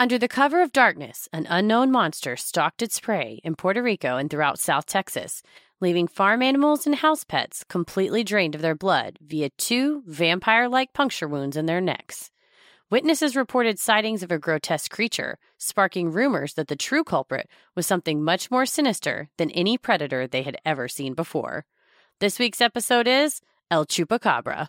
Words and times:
Under 0.00 0.16
the 0.16 0.28
cover 0.28 0.62
of 0.62 0.72
darkness, 0.72 1.28
an 1.30 1.46
unknown 1.50 1.90
monster 1.90 2.34
stalked 2.34 2.80
its 2.80 2.98
prey 2.98 3.38
in 3.44 3.54
Puerto 3.54 3.82
Rico 3.82 4.16
and 4.16 4.30
throughout 4.30 4.58
South 4.58 4.86
Texas, 4.86 5.42
leaving 5.78 6.08
farm 6.08 6.40
animals 6.40 6.86
and 6.86 6.94
house 6.94 7.22
pets 7.22 7.64
completely 7.68 8.24
drained 8.24 8.54
of 8.54 8.62
their 8.62 8.74
blood 8.74 9.18
via 9.20 9.50
two 9.58 10.02
vampire 10.06 10.70
like 10.70 10.94
puncture 10.94 11.28
wounds 11.28 11.54
in 11.54 11.66
their 11.66 11.82
necks. 11.82 12.30
Witnesses 12.88 13.36
reported 13.36 13.78
sightings 13.78 14.22
of 14.22 14.32
a 14.32 14.38
grotesque 14.38 14.90
creature, 14.90 15.36
sparking 15.58 16.10
rumors 16.10 16.54
that 16.54 16.68
the 16.68 16.76
true 16.76 17.04
culprit 17.04 17.46
was 17.76 17.86
something 17.86 18.24
much 18.24 18.50
more 18.50 18.64
sinister 18.64 19.28
than 19.36 19.50
any 19.50 19.76
predator 19.76 20.26
they 20.26 20.44
had 20.44 20.56
ever 20.64 20.88
seen 20.88 21.12
before. 21.12 21.66
This 22.20 22.38
week's 22.38 22.62
episode 22.62 23.06
is 23.06 23.42
El 23.70 23.84
Chupacabra. 23.84 24.68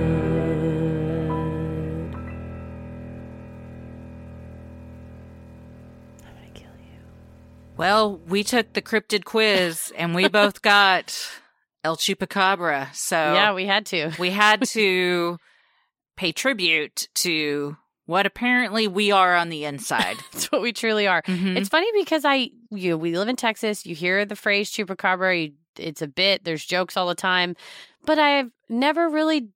Well, 7.77 8.17
we 8.27 8.43
took 8.43 8.73
the 8.73 8.81
cryptid 8.81 9.23
quiz 9.25 9.91
and 9.97 10.13
we 10.13 10.27
both 10.27 10.61
got 10.61 11.17
El 11.83 11.97
Chupacabra. 11.97 12.93
So 12.93 13.15
Yeah, 13.15 13.53
we 13.53 13.65
had 13.65 13.85
to. 13.87 14.11
we 14.19 14.29
had 14.29 14.61
to 14.69 15.37
pay 16.17 16.31
tribute 16.31 17.07
to 17.15 17.77
what 18.05 18.25
apparently 18.25 18.87
we 18.87 19.11
are 19.11 19.35
on 19.35 19.49
the 19.49 19.65
inside. 19.65 20.17
That's 20.33 20.51
what 20.51 20.61
we 20.61 20.73
truly 20.73 21.07
are. 21.07 21.21
Mhm. 21.23 21.55
It's 21.57 21.69
funny 21.69 21.87
because 21.95 22.23
I, 22.25 22.49
you, 22.69 22.97
we 22.97 23.17
live 23.17 23.29
in 23.29 23.35
Texas. 23.35 23.85
You 23.85 23.95
hear 23.95 24.25
the 24.25 24.35
phrase 24.35 24.71
chupacabra. 24.71 25.45
You, 25.47 25.53
it's 25.77 26.01
a 26.01 26.07
bit. 26.07 26.43
There's 26.43 26.65
jokes 26.65 26.97
all 26.97 27.07
the 27.07 27.15
time, 27.15 27.55
but 28.05 28.19
I've 28.19 28.51
never 28.69 29.09
really 29.09 29.47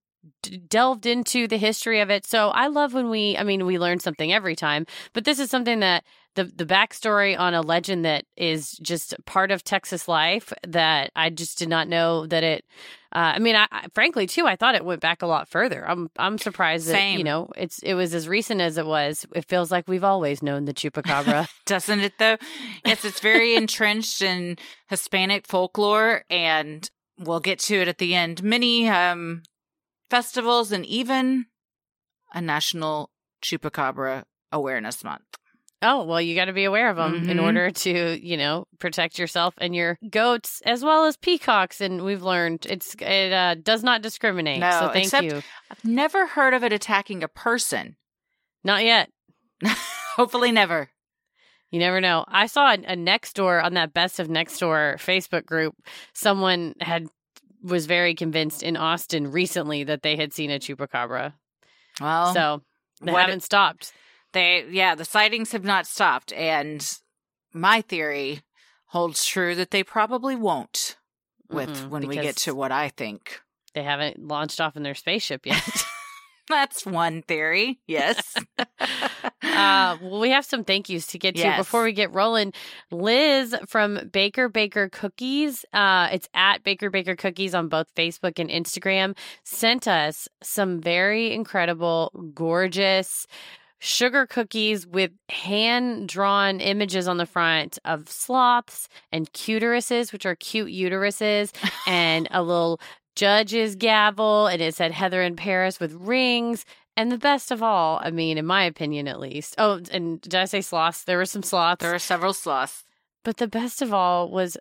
d- 0.42 0.58
delved 0.58 1.06
into 1.06 1.48
the 1.48 1.58
history 1.58 2.00
of 2.00 2.10
it. 2.10 2.26
So 2.26 2.50
I 2.50 2.68
love 2.68 2.94
when 2.94 3.10
we. 3.10 3.38
I 3.38 3.44
mean, 3.44 3.66
we 3.66 3.78
learn 3.78 4.00
something 4.00 4.32
every 4.32 4.56
time. 4.56 4.86
But 5.14 5.26
this 5.26 5.38
is 5.40 5.50
something 5.50 5.82
that 5.82 6.06
the 6.36 6.46
the 6.46 6.66
backstory 6.66 7.38
on 7.38 7.54
a 7.54 7.62
legend 7.62 8.06
that 8.06 8.26
is 8.38 8.74
just 8.82 9.16
part 9.26 9.52
of 9.52 9.64
Texas 9.64 10.08
life 10.08 10.54
that 10.68 11.12
I 11.16 11.30
just 11.30 11.58
did 11.58 11.70
not 11.70 11.88
know 11.88 12.28
that 12.28 12.44
it. 12.44 12.66
Uh, 13.12 13.34
I 13.36 13.40
mean, 13.40 13.56
I, 13.56 13.68
I 13.72 13.88
frankly 13.94 14.28
too, 14.28 14.46
I 14.46 14.58
thought 14.58 14.76
it 14.76 14.84
went 14.84 15.02
back 15.02 15.22
a 15.22 15.28
lot 15.28 15.48
further. 15.48 15.88
I'm 15.88 16.10
I'm 16.18 16.38
surprised 16.38 16.88
that 16.90 17.18
you 17.18 17.24
know 17.24 17.50
it's 17.56 17.80
it 17.80 17.94
was 17.94 18.14
as 18.14 18.28
recent 18.28 18.62
as 18.62 18.78
it 18.78 18.86
was. 18.86 19.26
It 19.34 19.46
feels 19.46 19.72
like 19.72 19.88
we've 19.88 20.04
always 20.04 20.44
known 20.44 20.66
the 20.66 20.74
chupacabra. 20.74 21.48
Doesn't 21.66 22.02
it 22.02 22.14
though? 22.20 22.38
Yes, 22.86 23.06
it's 23.06 23.22
very 23.22 23.56
entrenched 23.56 24.22
in 24.22 24.58
Hispanic 24.88 25.48
folklore 25.48 26.26
and 26.30 26.90
we'll 27.18 27.40
get 27.40 27.60
to 27.60 27.82
it 27.82 27.88
at 27.88 27.98
the 27.98 28.14
end. 28.14 28.44
Many 28.44 28.90
um 28.90 29.44
festivals 30.10 30.72
and 30.72 30.86
even 30.86 31.46
a 32.34 32.42
national 32.42 33.12
chupacabra 33.42 34.24
awareness 34.52 35.04
month. 35.04 35.38
Oh, 35.88 36.04
well, 36.04 36.20
you 36.20 36.34
got 36.36 36.46
to 36.46 36.54
be 36.54 36.64
aware 36.64 36.90
of 36.90 36.96
them 36.98 37.30
in 37.30 37.38
Mhm. 37.38 37.44
order 37.44 37.70
to, 37.70 38.20
you 38.20 38.38
know, 38.38 38.66
protect 38.80 39.20
yourself 39.20 39.54
and 39.60 39.76
your 39.76 39.98
goats 40.10 40.62
as 40.66 40.84
well 40.84 41.06
as 41.06 41.16
peacocks. 41.16 41.80
And 41.82 42.04
we've 42.04 42.24
learned 42.24 42.66
it's 42.68 42.96
it 43.00 43.32
uh, 43.32 43.56
does 43.56 43.84
not 43.84 44.02
discriminate. 44.02 44.60
No, 44.60 44.72
so 44.72 44.90
thank 44.90 45.14
you. 45.24 45.42
I've 45.70 45.86
never 45.86 46.26
heard 46.28 46.54
of 46.56 46.64
it 46.64 46.74
attacking 46.74 47.24
a 47.24 47.28
person. 47.28 47.98
Not 48.64 48.84
yet. 48.84 49.10
Hopefully 50.16 50.52
never. 50.52 50.90
You 51.72 51.80
never 51.80 52.00
know. 52.02 52.26
I 52.28 52.48
saw 52.48 52.72
a, 52.72 52.78
a 52.88 52.96
next 52.96 53.34
door 53.34 53.62
on 53.62 53.74
that 53.74 53.94
best 53.94 54.20
of 54.20 54.30
next 54.30 54.58
door 54.60 54.96
Facebook 54.98 55.46
group. 55.46 55.76
Someone 56.14 56.74
had 56.82 57.08
was 57.62 57.86
very 57.86 58.14
convinced 58.16 58.64
in 58.64 58.78
Austin 58.78 59.32
recently 59.32 59.84
that 59.84 60.04
they 60.04 60.16
had 60.16 60.34
seen 60.34 60.52
a 60.52 60.60
chupacabra. 60.60 61.34
Well, 62.00 62.34
so 62.34 62.62
they 63.02 63.12
haven't 63.12 63.42
stopped. 63.44 63.92
They, 64.36 64.66
yeah, 64.70 64.96
the 64.96 65.06
sightings 65.06 65.54
have 65.54 65.64
not 65.64 65.88
stopped. 65.88 66.34
And 66.34 66.86
my 67.54 67.80
theory 67.80 68.42
holds 68.88 69.26
true 69.26 69.56
that 69.56 69.72
they 69.72 69.82
probably 69.82 70.36
won't 70.36 70.98
with 71.50 71.70
Mm-mm, 71.70 71.90
when 71.90 72.06
we 72.08 72.16
get 72.16 72.36
to 72.38 72.54
what 72.54 72.72
I 72.72 72.90
think. 72.90 73.40
They 73.74 73.84
haven't 73.84 74.20
launched 74.20 74.60
off 74.60 74.76
in 74.76 74.84
their 74.84 74.94
spaceship 74.94 75.46
yet. 75.46 75.64
That's 76.50 76.86
one 76.86 77.22
theory. 77.22 77.80
Yes. 77.88 78.36
Uh, 79.42 79.98
well, 80.02 80.20
we 80.20 80.32
have 80.32 80.44
some 80.44 80.66
thank 80.66 80.90
yous 80.90 81.08
to 81.08 81.18
get 81.18 81.34
to 81.36 81.54
before 81.56 81.84
we 81.84 81.94
get 81.94 82.12
rolling. 82.12 82.52
Liz 82.92 83.56
from 83.68 84.10
Baker 84.12 84.50
Baker 84.50 84.90
Cookies, 84.90 85.64
uh, 85.72 86.10
it's 86.12 86.28
at 86.34 86.64
Baker 86.64 86.90
Baker 86.90 87.16
Cookies 87.16 87.56
on 87.56 87.70
both 87.70 87.94
Facebook 87.96 88.38
and 88.38 88.50
Instagram, 88.50 89.16
sent 89.46 89.88
us 89.88 90.28
some 90.44 90.82
very 90.82 91.32
incredible, 91.32 92.12
gorgeous 92.34 93.28
sugar 93.80 94.26
cookies 94.26 94.88
with 94.88 95.12
hand 95.30 96.08
drawn 96.08 96.60
images 96.60 97.08
on 97.08 97.18
the 97.18 97.26
front 97.26 97.78
of 97.86 98.10
sloths 98.10 98.88
and 99.12 99.32
cuteruses, 99.34 100.12
which 100.12 100.26
are 100.26 100.36
cute 100.36 100.70
uteruses, 100.70 101.52
and 101.88 102.28
a 102.32 102.42
little 102.42 102.80
judge's 103.16 103.76
gavel. 103.76 104.48
And 104.48 104.62
it 104.62 104.76
said 104.76 104.92
Heather 104.92 105.22
in 105.22 105.36
Paris 105.36 105.80
with 105.80 105.94
rings. 105.94 106.66
And 106.98 107.12
the 107.12 107.18
best 107.18 107.52
of 107.52 107.62
all, 107.62 108.00
I 108.02 108.10
mean, 108.12 108.38
in 108.38 108.46
my 108.46 108.64
opinion 108.64 109.08
at 109.08 109.20
least. 109.20 109.56
Oh, 109.58 109.82
and 109.92 110.22
did 110.22 110.34
I 110.36 110.46
say 110.46 110.62
sloths? 110.62 111.04
There 111.04 111.18
were 111.18 111.26
some 111.26 111.44
sloths. 111.44 111.82
there 111.82 111.94
are 111.94 112.00
several 112.00 112.34
sloths. 112.34 112.84
But 113.24 113.38
the 113.38 113.48
best 113.48 113.82
of 113.82 113.94
all 113.94 114.30
was 114.30 114.56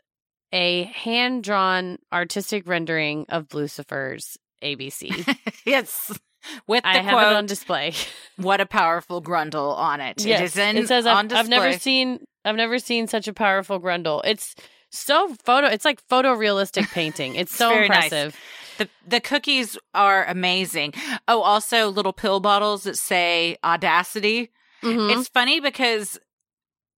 a 0.53 0.85
hand 0.85 1.45
drawn 1.45 1.99
artistic 2.13 2.67
rendering 2.67 3.27
of 3.29 3.55
Lucifer's 3.55 4.37
ABC. 4.63 5.37
yes. 5.67 6.19
With 6.67 6.83
the 6.83 6.89
I 6.89 6.99
have 6.99 7.13
quote, 7.13 7.33
it 7.33 7.37
on 7.37 7.47
display. 7.47 7.93
what 8.37 8.61
a 8.61 8.67
powerful 8.67 9.23
grundle 9.23 9.77
on 9.77 10.01
it. 10.01 10.25
Yes, 10.25 10.41
it 10.41 10.45
is 10.45 10.57
in, 10.57 10.77
it 10.77 10.89
says 10.89 11.07
on 11.07 11.17
I've, 11.17 11.29
display. 11.29 11.41
I've 11.41 11.49
never 11.49 11.79
seen 11.79 12.25
I've 12.45 12.57
never 12.57 12.79
seen 12.79 13.07
such 13.07 13.29
a 13.29 13.33
powerful 13.33 13.81
grundle. 13.81 14.21
It's 14.25 14.55
so 14.91 15.35
photo. 15.45 15.67
It's 15.69 15.85
like 15.85 16.07
photorealistic 16.09 16.91
painting. 16.93 17.35
It's 17.37 17.55
so 17.55 17.71
very 17.71 17.89
nice. 17.89 18.05
impressive. 18.05 18.37
The 18.79 18.89
the 19.07 19.21
cookies 19.21 19.79
are 19.95 20.25
amazing. 20.27 20.95
Oh, 21.29 21.41
also 21.41 21.89
little 21.89 22.13
pill 22.13 22.41
bottles 22.41 22.85
that 22.85 22.97
say 22.97 23.57
audacity. 23.65 24.51
Mhm. 24.83 25.17
It's 25.17 25.29
funny 25.29 25.61
because 25.61 26.19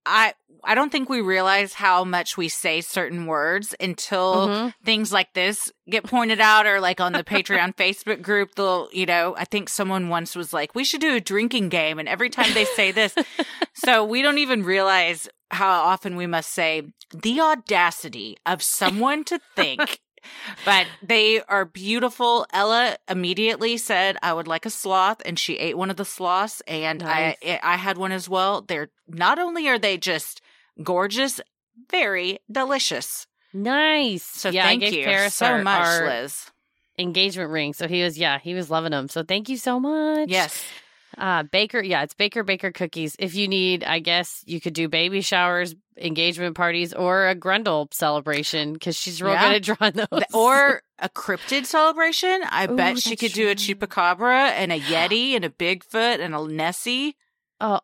I 0.06 0.34
I 0.64 0.74
don't 0.74 0.90
think 0.90 1.08
we 1.08 1.20
realize 1.20 1.74
how 1.74 2.02
much 2.04 2.36
we 2.36 2.48
say 2.48 2.80
certain 2.80 3.26
words 3.26 3.74
until 3.78 4.48
Mhm. 4.48 4.74
things 4.84 5.12
like 5.12 5.32
this 5.34 5.70
get 5.90 6.04
pointed 6.04 6.40
out 6.40 6.66
or 6.66 6.80
like 6.80 7.00
on 7.00 7.12
the 7.12 7.22
Patreon 7.22 7.74
Facebook 7.76 8.22
group 8.22 8.54
they'll, 8.56 8.88
you 8.92 9.06
know, 9.06 9.34
I 9.36 9.44
think 9.44 9.68
someone 9.68 10.08
once 10.08 10.34
was 10.34 10.52
like, 10.52 10.74
"We 10.74 10.84
should 10.84 11.00
do 11.00 11.14
a 11.14 11.20
drinking 11.20 11.68
game." 11.68 11.98
And 11.98 12.08
every 12.08 12.30
time 12.30 12.52
they 12.54 12.64
say 12.64 12.90
this, 12.92 13.14
so 13.74 14.04
we 14.04 14.22
don't 14.22 14.38
even 14.38 14.62
realize 14.64 15.28
how 15.50 15.68
often 15.70 16.16
we 16.16 16.26
must 16.26 16.50
say 16.52 16.82
the 17.12 17.40
audacity 17.40 18.36
of 18.46 18.62
someone 18.62 19.22
to 19.24 19.38
think 19.54 20.00
but 20.64 20.86
they 21.02 21.42
are 21.42 21.64
beautiful. 21.64 22.46
Ella 22.52 22.96
immediately 23.08 23.76
said, 23.76 24.16
"I 24.22 24.32
would 24.32 24.48
like 24.48 24.66
a 24.66 24.70
sloth," 24.70 25.22
and 25.24 25.38
she 25.38 25.54
ate 25.58 25.76
one 25.76 25.90
of 25.90 25.96
the 25.96 26.04
sloths, 26.04 26.60
and 26.66 27.00
Nice. 27.00 27.36
I 27.44 27.60
I 27.62 27.76
had 27.76 27.98
one 27.98 28.12
as 28.12 28.28
well. 28.28 28.62
They're 28.62 28.90
not 29.08 29.38
only 29.38 29.68
are 29.68 29.78
they 29.78 29.96
just 29.98 30.40
gorgeous, 30.82 31.40
very 31.90 32.38
delicious. 32.50 33.26
Nice. 33.52 34.22
So 34.24 34.50
yeah, 34.50 34.64
thank 34.64 34.82
you 34.92 35.04
Paris 35.04 35.34
so 35.34 35.46
our, 35.46 35.62
much, 35.62 35.86
our 35.86 36.08
Liz. 36.22 36.50
engagement 36.98 37.50
ring. 37.50 37.72
So 37.72 37.88
he 37.88 38.02
was 38.02 38.18
yeah 38.18 38.38
he 38.38 38.54
was 38.54 38.70
loving 38.70 38.90
them. 38.90 39.08
So 39.08 39.22
thank 39.22 39.48
you 39.48 39.56
so 39.56 39.80
much. 39.80 40.28
Yes, 40.28 40.62
Uh, 41.18 41.42
Baker, 41.44 41.80
yeah, 41.80 42.02
it's 42.02 42.14
Baker 42.14 42.42
Baker 42.42 42.70
cookies. 42.70 43.16
If 43.18 43.34
you 43.34 43.48
need, 43.48 43.82
I 43.84 44.00
guess 44.00 44.42
you 44.46 44.60
could 44.60 44.74
do 44.74 44.88
baby 44.88 45.22
showers, 45.22 45.74
engagement 45.96 46.54
parties, 46.56 46.92
or 46.92 47.28
a 47.28 47.34
Grundle 47.34 47.92
celebration 47.94 48.74
because 48.74 48.96
she's 48.96 49.22
real 49.22 49.32
Yeah. 49.32 49.48
good 49.48 49.56
at 49.56 49.62
drawing 49.78 49.92
those. 50.10 50.22
Or 50.34 50.82
a 50.98 51.08
cryptid 51.08 51.64
celebration. 51.64 52.42
I 52.50 52.66
Ooh, 52.70 52.76
bet 52.76 52.98
she 52.98 53.16
could 53.16 53.32
do 53.32 53.48
a 53.48 53.54
true. 53.54 53.74
chupacabra 53.74 54.50
and 54.50 54.72
a 54.72 54.78
yeti 54.80 55.32
and 55.34 55.44
a 55.44 55.48
bigfoot 55.50 56.20
and 56.20 56.34
a 56.34 56.46
nessie. 56.46 57.16
oh, 57.62 57.80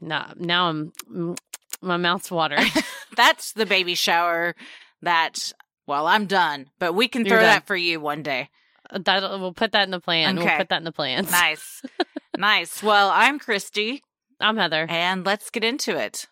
nah, 0.00 0.32
now 0.38 0.68
I'm 0.70 0.92
mm, 1.12 1.36
my 1.82 1.98
mouth's 1.98 2.30
watering. 2.30 2.70
That's 3.16 3.52
the 3.52 3.66
baby 3.66 3.94
shower. 3.94 4.54
That 5.02 5.52
well, 5.86 6.06
I'm 6.06 6.24
done, 6.26 6.68
but 6.78 6.94
we 6.94 7.06
can 7.08 7.26
You're 7.26 7.36
throw 7.36 7.40
done. 7.42 7.46
that 7.56 7.66
for 7.66 7.76
you 7.76 8.00
one 8.00 8.22
day. 8.22 8.48
that 8.90 9.22
we'll 9.40 9.52
put 9.52 9.72
that 9.72 9.82
in 9.84 9.90
the 9.90 10.00
plan. 10.00 10.38
Okay. 10.38 10.46
We'll 10.46 10.56
put 10.58 10.68
that 10.70 10.78
in 10.78 10.84
the 10.84 10.92
plans. 10.92 11.30
Nice. 11.30 11.82
nice. 12.36 12.82
Well, 12.82 13.10
I'm 13.12 13.38
Christy. 13.38 14.02
I'm 14.40 14.56
Heather. 14.56 14.86
And 14.88 15.24
let's 15.24 15.50
get 15.50 15.64
into 15.64 15.96
it. 15.96 16.26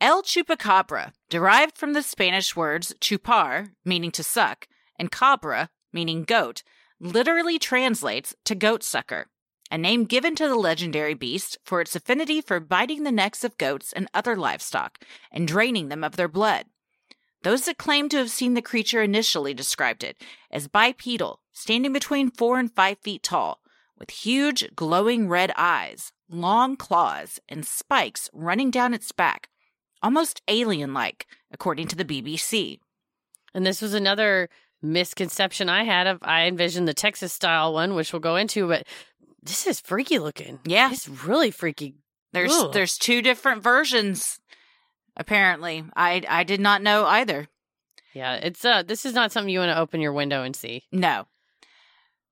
El 0.00 0.22
chupacabra, 0.22 1.12
derived 1.30 1.78
from 1.78 1.94
the 1.94 2.02
Spanish 2.02 2.54
words 2.54 2.94
chupar, 3.00 3.70
meaning 3.84 4.10
to 4.10 4.22
suck, 4.22 4.68
and 4.98 5.10
cabra, 5.10 5.70
meaning 5.90 6.22
goat, 6.22 6.62
literally 7.00 7.58
translates 7.58 8.34
to 8.44 8.54
goat 8.54 8.82
sucker, 8.82 9.28
a 9.70 9.78
name 9.78 10.04
given 10.04 10.36
to 10.36 10.48
the 10.48 10.54
legendary 10.54 11.14
beast 11.14 11.56
for 11.64 11.80
its 11.80 11.96
affinity 11.96 12.42
for 12.42 12.60
biting 12.60 13.04
the 13.04 13.12
necks 13.12 13.42
of 13.42 13.56
goats 13.58 13.92
and 13.92 14.08
other 14.12 14.36
livestock 14.36 14.98
and 15.32 15.48
draining 15.48 15.88
them 15.88 16.04
of 16.04 16.16
their 16.16 16.28
blood. 16.28 16.66
Those 17.42 17.64
that 17.64 17.78
claim 17.78 18.08
to 18.10 18.18
have 18.18 18.30
seen 18.30 18.54
the 18.54 18.62
creature 18.62 19.02
initially 19.02 19.54
described 19.54 20.04
it 20.04 20.22
as 20.50 20.68
bipedal, 20.68 21.40
standing 21.52 21.92
between 21.92 22.30
four 22.30 22.58
and 22.58 22.70
five 22.70 22.98
feet 22.98 23.22
tall, 23.22 23.60
with 23.98 24.10
huge, 24.10 24.68
glowing 24.74 25.28
red 25.28 25.52
eyes, 25.56 26.12
long 26.28 26.76
claws, 26.76 27.38
and 27.48 27.66
spikes 27.66 28.28
running 28.32 28.70
down 28.70 28.94
its 28.94 29.12
back, 29.12 29.48
almost 30.02 30.42
alien 30.48 30.92
like, 30.92 31.26
according 31.50 31.88
to 31.88 31.96
the 31.96 32.04
BBC. 32.04 32.78
And 33.54 33.64
this 33.64 33.80
was 33.80 33.94
another 33.94 34.48
misconception 34.82 35.68
I 35.68 35.84
had 35.84 36.06
of 36.06 36.18
I 36.22 36.46
envisioned 36.46 36.86
the 36.86 36.94
Texas 36.94 37.32
style 37.32 37.72
one, 37.72 37.94
which 37.94 38.12
we'll 38.12 38.20
go 38.20 38.36
into, 38.36 38.68
but 38.68 38.86
this 39.42 39.66
is 39.66 39.80
freaky 39.80 40.18
looking. 40.18 40.58
Yeah. 40.64 40.90
It's 40.92 41.08
really 41.08 41.50
freaky. 41.50 41.94
There's 42.32 42.52
Ugh. 42.52 42.72
there's 42.72 42.98
two 42.98 43.22
different 43.22 43.62
versions 43.62 44.38
apparently. 45.16 45.84
I 45.96 46.22
I 46.28 46.44
did 46.44 46.60
not 46.60 46.82
know 46.82 47.06
either. 47.06 47.48
Yeah, 48.12 48.34
it's 48.34 48.64
uh 48.64 48.82
this 48.82 49.06
is 49.06 49.14
not 49.14 49.32
something 49.32 49.48
you 49.48 49.60
want 49.60 49.70
to 49.70 49.78
open 49.78 50.00
your 50.00 50.12
window 50.12 50.42
and 50.42 50.54
see. 50.54 50.84
No. 50.92 51.26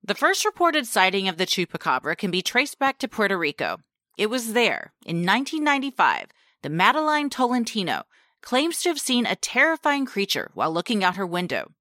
The 0.07 0.13
first 0.13 0.45
reported 0.45 0.85
sighting 0.85 1.27
of 1.27 1.37
the 1.37 1.47
chupacabra 1.47 2.15
can 2.15 2.29
be 2.29 2.43
traced 2.43 2.77
back 2.77 2.99
to 2.99 3.07
Puerto 3.07 3.35
Rico. 3.35 3.77
It 4.19 4.27
was 4.27 4.53
there, 4.53 4.93
in 5.03 5.25
1995, 5.25 6.27
that 6.61 6.71
Madeline 6.71 7.31
Tolentino 7.31 8.03
claims 8.41 8.83
to 8.83 8.89
have 8.89 8.99
seen 8.99 9.25
a 9.25 9.35
terrifying 9.35 10.05
creature 10.05 10.51
while 10.53 10.71
looking 10.71 11.03
out 11.03 11.15
her 11.15 11.25
window. 11.25 11.71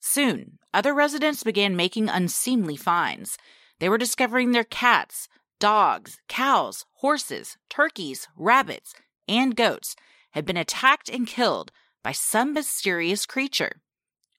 Soon, 0.00 0.58
other 0.74 0.92
residents 0.92 1.44
began 1.44 1.76
making 1.76 2.08
unseemly 2.08 2.74
finds. 2.74 3.38
They 3.78 3.88
were 3.88 3.98
discovering 3.98 4.50
their 4.50 4.64
cats, 4.64 5.28
dogs, 5.60 6.18
cows, 6.26 6.86
horses, 6.94 7.56
turkeys, 7.68 8.26
rabbits, 8.36 8.94
and 9.28 9.54
goats 9.54 9.94
had 10.32 10.44
been 10.44 10.56
attacked 10.56 11.08
and 11.08 11.24
killed 11.24 11.70
by 12.02 12.10
some 12.10 12.52
mysterious 12.52 13.26
creature. 13.26 13.80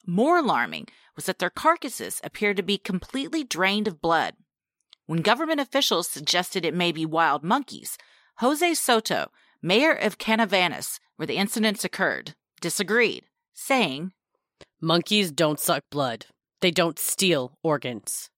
More 0.05 0.37
alarming 0.39 0.87
was 1.15 1.25
that 1.25 1.39
their 1.39 1.49
carcasses 1.49 2.19
appeared 2.23 2.57
to 2.57 2.63
be 2.63 2.77
completely 2.77 3.43
drained 3.43 3.87
of 3.87 4.01
blood. 4.01 4.35
When 5.05 5.21
government 5.21 5.59
officials 5.59 6.07
suggested 6.07 6.63
it 6.65 6.73
may 6.73 6.91
be 6.91 7.05
wild 7.05 7.43
monkeys, 7.43 7.97
Jose 8.37 8.73
Soto, 8.75 9.31
mayor 9.61 9.93
of 9.93 10.17
Canóvanas, 10.17 10.99
where 11.17 11.27
the 11.27 11.37
incidents 11.37 11.83
occurred, 11.83 12.33
disagreed, 12.61 13.25
saying, 13.53 14.13
Monkeys 14.79 15.31
don't 15.31 15.59
suck 15.59 15.83
blood. 15.91 16.25
They 16.61 16.71
don't 16.71 16.97
steal 16.97 17.57
organs. 17.61 18.29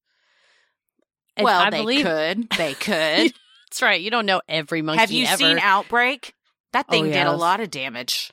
And 1.36 1.44
"Well, 1.44 1.60
I 1.60 1.70
they 1.70 1.78
believe 1.78 2.04
could, 2.04 2.50
they 2.58 2.74
could." 2.74 3.32
that's 3.66 3.82
right. 3.82 4.00
You 4.00 4.10
don't 4.10 4.26
know 4.26 4.40
every 4.48 4.82
monkey 4.82 5.00
Have 5.00 5.10
you 5.10 5.24
ever. 5.26 5.36
seen 5.36 5.58
Outbreak? 5.58 6.34
That 6.72 6.86
Oh, 6.88 6.92
thing 6.92 7.04
did 7.06 7.26
a 7.26 7.32
lot 7.32 7.60
of 7.60 7.70
damage. 7.70 8.30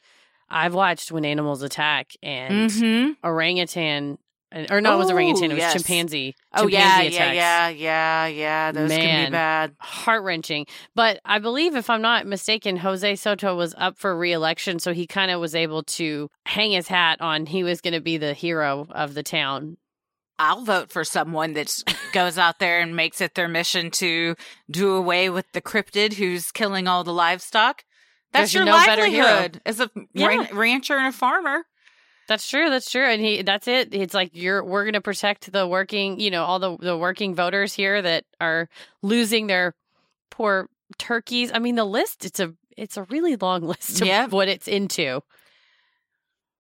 I've 0.52 0.74
watched 0.74 1.12
when 1.12 1.26
animals 1.26 1.62
attack 1.64 2.12
and 2.22 2.70
Mm-hmm. 2.70 3.26
orangutan 3.28 4.18
or 4.70 4.82
no, 4.82 4.96
it 4.96 4.98
was 4.98 5.10
orangutan, 5.10 5.52
it 5.52 5.54
was 5.54 5.60
yes. 5.62 5.74
chimpanzee. 5.74 6.36
Oh 6.54 6.68
yeah, 6.68 6.98
Chimpanzee 6.98 7.16
yeah, 7.16 7.24
attacks. 7.24 7.36
yeah, 7.38 7.70
yeah, 7.70 8.26
yeah. 8.28 8.72
Those 8.74 8.92
can 8.92 9.28
be 9.28 9.32
bad. 9.32 9.76
heart 9.80 10.24
wrenching. 10.24 10.66
But 10.94 11.22
I 11.24 11.40
believe, 11.40 11.74
if 11.78 11.90
I'm 11.90 12.02
not 12.02 12.28
mistaken, 12.28 12.76
Jose 12.76 13.16
Soto 13.16 13.56
was 13.56 13.74
up 13.78 13.98
for 13.98 14.14
reelection, 14.14 14.80
so 14.80 14.92
he 14.94 15.08
kind 15.08 15.32
of 15.32 15.40
was 15.40 15.56
able 15.56 15.84
to 15.84 16.28
hang 16.46 16.72
his 16.72 16.90
hat 16.90 17.22
on 17.22 17.46
he 17.46 17.64
was 17.64 17.80
going 17.80 17.94
to 17.94 18.02
be 18.02 18.18
the 18.18 18.34
hero 18.34 18.88
of 18.92 19.14
the 19.14 19.24
town. 19.24 19.78
I'll 20.38 20.66
vote 20.66 20.92
for 20.92 21.06
someone 21.06 21.54
that 21.54 21.74
goes 22.14 22.38
out 22.38 22.60
there 22.60 22.82
and 22.82 22.94
makes 22.94 23.22
it 23.22 23.36
their 23.36 23.48
mission 23.48 23.90
to 23.92 24.36
do 24.70 24.96
away 24.96 25.30
with 25.30 25.46
the 25.54 25.62
cryptid 25.62 26.16
who's 26.16 26.52
killing 26.52 26.90
all 26.90 27.06
the 27.06 27.14
livestock. 27.14 27.84
That's 28.34 28.54
your 28.54 28.66
livelihood 28.66 29.62
as 29.66 29.80
a 29.80 29.90
Yeah. 30.14 30.28
ran- 30.28 30.56
rancher 30.56 30.96
and 30.98 31.08
a 31.08 31.12
farmer. 31.12 31.66
That's 32.28 32.48
true. 32.50 32.70
That's 32.70 32.90
true. 32.90 33.04
And 33.06 33.22
he, 33.22 33.42
that's 33.42 33.68
it. 33.68 33.94
It's 33.94 34.14
like 34.14 34.32
you're, 34.34 34.64
we're 34.64 34.84
going 34.86 34.94
to 34.94 35.02
protect 35.02 35.52
the 35.52 35.68
working, 35.68 36.20
you 36.20 36.32
know, 36.32 36.44
all 36.46 36.60
the 36.60 36.78
the 36.78 36.98
working 36.98 37.36
voters 37.36 37.74
here 37.74 38.02
that 38.02 38.24
are 38.40 38.70
losing 39.02 39.48
their 39.48 39.76
poor 40.30 40.70
turkeys. 40.98 41.52
I 41.54 41.60
mean, 41.60 41.76
the 41.76 41.84
list. 41.84 42.24
It's 42.24 42.40
a, 42.40 42.54
it's 42.78 42.96
a 42.96 43.04
really 43.04 43.36
long 43.36 43.64
list 43.68 44.00
of 44.02 44.08
Yeah. 44.08 44.28
what 44.28 44.48
it's 44.48 44.68
into. 44.68 45.22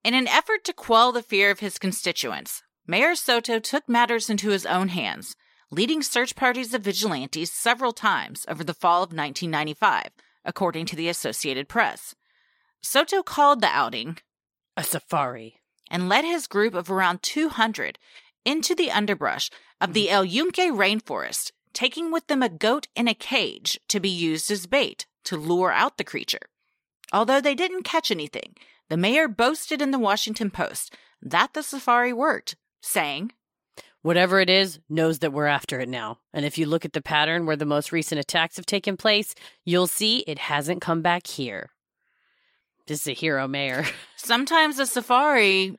In 0.03 0.13
an 0.13 0.27
effort 0.27 0.63
to 0.65 0.73
quell 0.73 1.11
the 1.11 1.21
fear 1.23 1.51
of 1.51 1.59
his 1.59 1.77
constituents, 1.77 2.63
Mayor 2.87 3.15
Soto 3.15 3.59
took 3.59 3.87
matters 3.87 4.29
into 4.29 4.49
his 4.49 4.65
own 4.65 4.89
hands, 4.89 5.35
leading 5.69 6.01
search 6.01 6.35
parties 6.35 6.73
of 6.73 6.81
vigilantes 6.81 7.51
several 7.53 7.93
times 7.93 8.43
over 8.49 8.63
the 8.63 8.73
fall 8.73 9.03
of 9.03 9.13
1995, 9.13 10.09
according 10.45 10.85
to 10.87 10.95
the 10.95 11.09
Associated 11.09 11.67
Press. 11.67 12.15
Soto 12.81 13.21
called 13.21 13.61
the 13.61 13.67
outing 13.67 14.17
A 14.75 14.83
safari. 14.83 15.59
and 15.89 16.09
led 16.09 16.25
his 16.25 16.47
group 16.47 16.73
of 16.73 16.89
around 16.89 17.21
200 17.21 17.99
into 18.45 18.73
the 18.73 18.91
underbrush 18.91 19.49
of 19.79 19.93
the 19.93 20.05
mm-hmm. 20.05 20.15
El 20.15 20.25
Yunque 20.25 20.55
rainforest, 20.55 21.51
taking 21.73 22.11
with 22.11 22.27
them 22.27 22.41
a 22.41 22.49
goat 22.49 22.87
in 22.95 23.07
a 23.07 23.13
cage 23.13 23.79
to 23.87 23.99
be 23.99 24.09
used 24.09 24.49
as 24.49 24.67
bait 24.67 25.05
to 25.25 25.37
lure 25.37 25.71
out 25.71 25.97
the 25.97 26.03
creature. 26.03 26.47
Although 27.13 27.41
they 27.41 27.55
didn't 27.55 27.83
catch 27.83 28.09
anything, 28.09 28.55
the 28.89 28.97
mayor 28.97 29.27
boasted 29.27 29.81
in 29.81 29.91
the 29.91 29.99
Washington 29.99 30.49
Post 30.49 30.95
that 31.21 31.53
the 31.53 31.61
safari 31.61 32.13
worked, 32.13 32.55
saying, 32.81 33.31
Whatever 34.03 34.39
it 34.39 34.49
is, 34.49 34.79
knows 34.89 35.19
that 35.19 35.31
we're 35.31 35.45
after 35.45 35.79
it 35.79 35.87
now. 35.89 36.17
And 36.33 36.43
if 36.43 36.57
you 36.57 36.65
look 36.65 36.85
at 36.85 36.93
the 36.93 37.01
pattern 37.01 37.45
where 37.45 37.55
the 37.55 37.65
most 37.65 37.91
recent 37.91 38.19
attacks 38.19 38.55
have 38.55 38.65
taken 38.65 38.97
place, 38.97 39.35
you'll 39.63 39.87
see 39.87 40.19
it 40.19 40.39
hasn't 40.39 40.81
come 40.81 41.01
back 41.01 41.27
here. 41.27 41.69
This 42.87 43.01
is 43.01 43.07
a 43.07 43.13
hero 43.13 43.47
mayor. 43.47 43.85
Sometimes 44.15 44.79
a 44.79 44.87
safari 44.87 45.77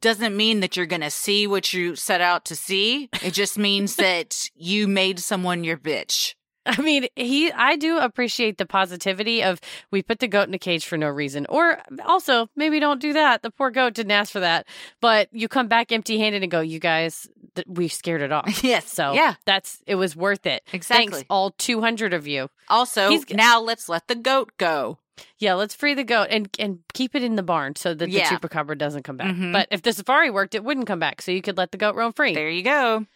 doesn't 0.00 0.36
mean 0.36 0.60
that 0.60 0.76
you're 0.76 0.86
going 0.86 1.00
to 1.00 1.10
see 1.10 1.46
what 1.46 1.72
you 1.72 1.96
set 1.96 2.20
out 2.20 2.44
to 2.46 2.56
see. 2.56 3.08
It 3.22 3.32
just 3.32 3.58
means 3.58 3.96
that 3.96 4.36
you 4.54 4.86
made 4.86 5.18
someone 5.18 5.64
your 5.64 5.78
bitch. 5.78 6.34
I 6.78 6.80
mean, 6.82 7.06
he 7.16 7.50
I 7.52 7.76
do 7.76 7.98
appreciate 7.98 8.58
the 8.58 8.66
positivity 8.66 9.42
of 9.42 9.60
we 9.90 10.02
put 10.02 10.18
the 10.20 10.28
goat 10.28 10.48
in 10.48 10.54
a 10.54 10.58
cage 10.58 10.86
for 10.86 10.96
no 10.96 11.08
reason. 11.08 11.46
Or 11.48 11.78
also, 12.04 12.48
maybe 12.56 12.80
don't 12.80 13.00
do 13.00 13.12
that. 13.12 13.42
The 13.42 13.50
poor 13.50 13.70
goat 13.70 13.94
didn't 13.94 14.12
ask 14.12 14.32
for 14.32 14.40
that. 14.40 14.66
But 15.00 15.28
you 15.32 15.48
come 15.48 15.68
back 15.68 15.92
empty-handed 15.92 16.42
and 16.42 16.50
go, 16.50 16.60
"You 16.60 16.78
guys, 16.78 17.26
th- 17.54 17.66
we 17.68 17.88
scared 17.88 18.22
it 18.22 18.32
off." 18.32 18.62
Yes. 18.70 18.90
So, 18.92 19.12
yeah, 19.14 19.34
that's 19.44 19.82
it 19.86 19.96
was 19.96 20.14
worth 20.14 20.46
it. 20.46 20.62
exactly. 20.72 21.10
Thanks 21.12 21.26
all 21.30 21.50
200 21.58 22.14
of 22.14 22.26
you. 22.26 22.50
Also, 22.68 23.10
He's- 23.10 23.24
now 23.30 23.60
let's 23.60 23.88
let 23.88 24.06
the 24.08 24.14
goat 24.14 24.52
go. 24.58 24.98
Yeah, 25.38 25.52
let's 25.54 25.74
free 25.74 25.92
the 25.94 26.04
goat 26.04 26.28
and 26.30 26.48
and 26.58 26.78
keep 26.94 27.14
it 27.14 27.22
in 27.22 27.36
the 27.36 27.42
barn 27.42 27.76
so 27.76 27.92
that 27.94 28.08
Yeah. 28.08 28.28
the 28.38 28.48
chupacabra 28.48 28.78
doesn't 28.78 29.02
come 29.02 29.16
back. 29.18 29.34
Mhm. 29.34 29.52
But 29.52 29.68
if 29.70 29.82
the 29.82 29.92
safari 29.92 30.30
worked, 30.30 30.54
it 30.54 30.64
wouldn't 30.64 30.86
come 30.86 30.98
back, 30.98 31.20
so 31.20 31.30
you 31.30 31.42
could 31.42 31.58
let 31.58 31.72
the 31.72 31.78
goat 31.78 31.94
roam 31.94 32.12
free. 32.12 32.34
There 32.34 32.48
you 32.48 32.62
go. 32.62 33.06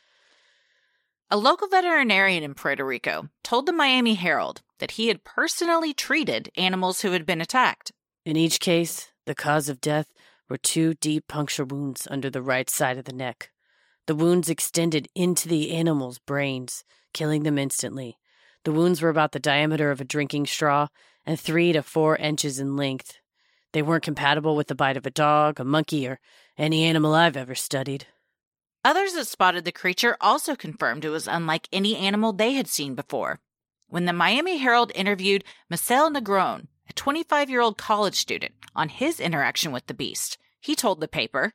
A 1.30 1.38
local 1.38 1.68
veterinarian 1.68 2.42
in 2.42 2.54
Puerto 2.54 2.84
Rico 2.84 3.28
told 3.42 3.66
the 3.66 3.72
Miami 3.72 4.14
Herald 4.14 4.60
that 4.78 4.92
he 4.92 5.08
had 5.08 5.24
personally 5.24 5.94
treated 5.94 6.50
animals 6.56 7.00
who 7.00 7.12
had 7.12 7.24
been 7.24 7.40
attacked. 7.40 7.92
In 8.26 8.36
each 8.36 8.60
case, 8.60 9.10
the 9.24 9.34
cause 9.34 9.68
of 9.68 9.80
death 9.80 10.12
were 10.48 10.58
two 10.58 10.94
deep 10.94 11.26
puncture 11.26 11.64
wounds 11.64 12.06
under 12.10 12.28
the 12.28 12.42
right 12.42 12.68
side 12.68 12.98
of 12.98 13.06
the 13.06 13.12
neck. 13.12 13.50
The 14.06 14.14
wounds 14.14 14.50
extended 14.50 15.08
into 15.14 15.48
the 15.48 15.72
animal's 15.72 16.18
brains, 16.18 16.84
killing 17.14 17.42
them 17.42 17.56
instantly. 17.56 18.18
The 18.64 18.72
wounds 18.72 19.00
were 19.00 19.08
about 19.08 19.32
the 19.32 19.40
diameter 19.40 19.90
of 19.90 20.00
a 20.00 20.04
drinking 20.04 20.46
straw 20.46 20.88
and 21.24 21.40
three 21.40 21.72
to 21.72 21.82
four 21.82 22.16
inches 22.16 22.58
in 22.58 22.76
length. 22.76 23.18
They 23.72 23.80
weren't 23.82 24.04
compatible 24.04 24.56
with 24.56 24.68
the 24.68 24.74
bite 24.74 24.98
of 24.98 25.06
a 25.06 25.10
dog, 25.10 25.58
a 25.58 25.64
monkey, 25.64 26.06
or 26.06 26.20
any 26.58 26.84
animal 26.84 27.14
I've 27.14 27.36
ever 27.36 27.54
studied. 27.54 28.06
Others 28.84 29.14
that 29.14 29.26
spotted 29.26 29.64
the 29.64 29.72
creature 29.72 30.14
also 30.20 30.54
confirmed 30.54 31.06
it 31.06 31.08
was 31.08 31.26
unlike 31.26 31.68
any 31.72 31.96
animal 31.96 32.34
they 32.34 32.52
had 32.52 32.68
seen 32.68 32.94
before. 32.94 33.40
When 33.88 34.04
the 34.04 34.12
Miami 34.12 34.58
Herald 34.58 34.92
interviewed 34.94 35.42
Marcel 35.70 36.10
Negron, 36.10 36.66
a 36.86 36.92
25 36.92 37.48
year 37.48 37.62
old 37.62 37.78
college 37.78 38.16
student, 38.16 38.52
on 38.76 38.90
his 38.90 39.20
interaction 39.20 39.72
with 39.72 39.86
the 39.86 39.94
beast, 39.94 40.36
he 40.60 40.74
told 40.74 41.00
the 41.00 41.08
paper, 41.08 41.54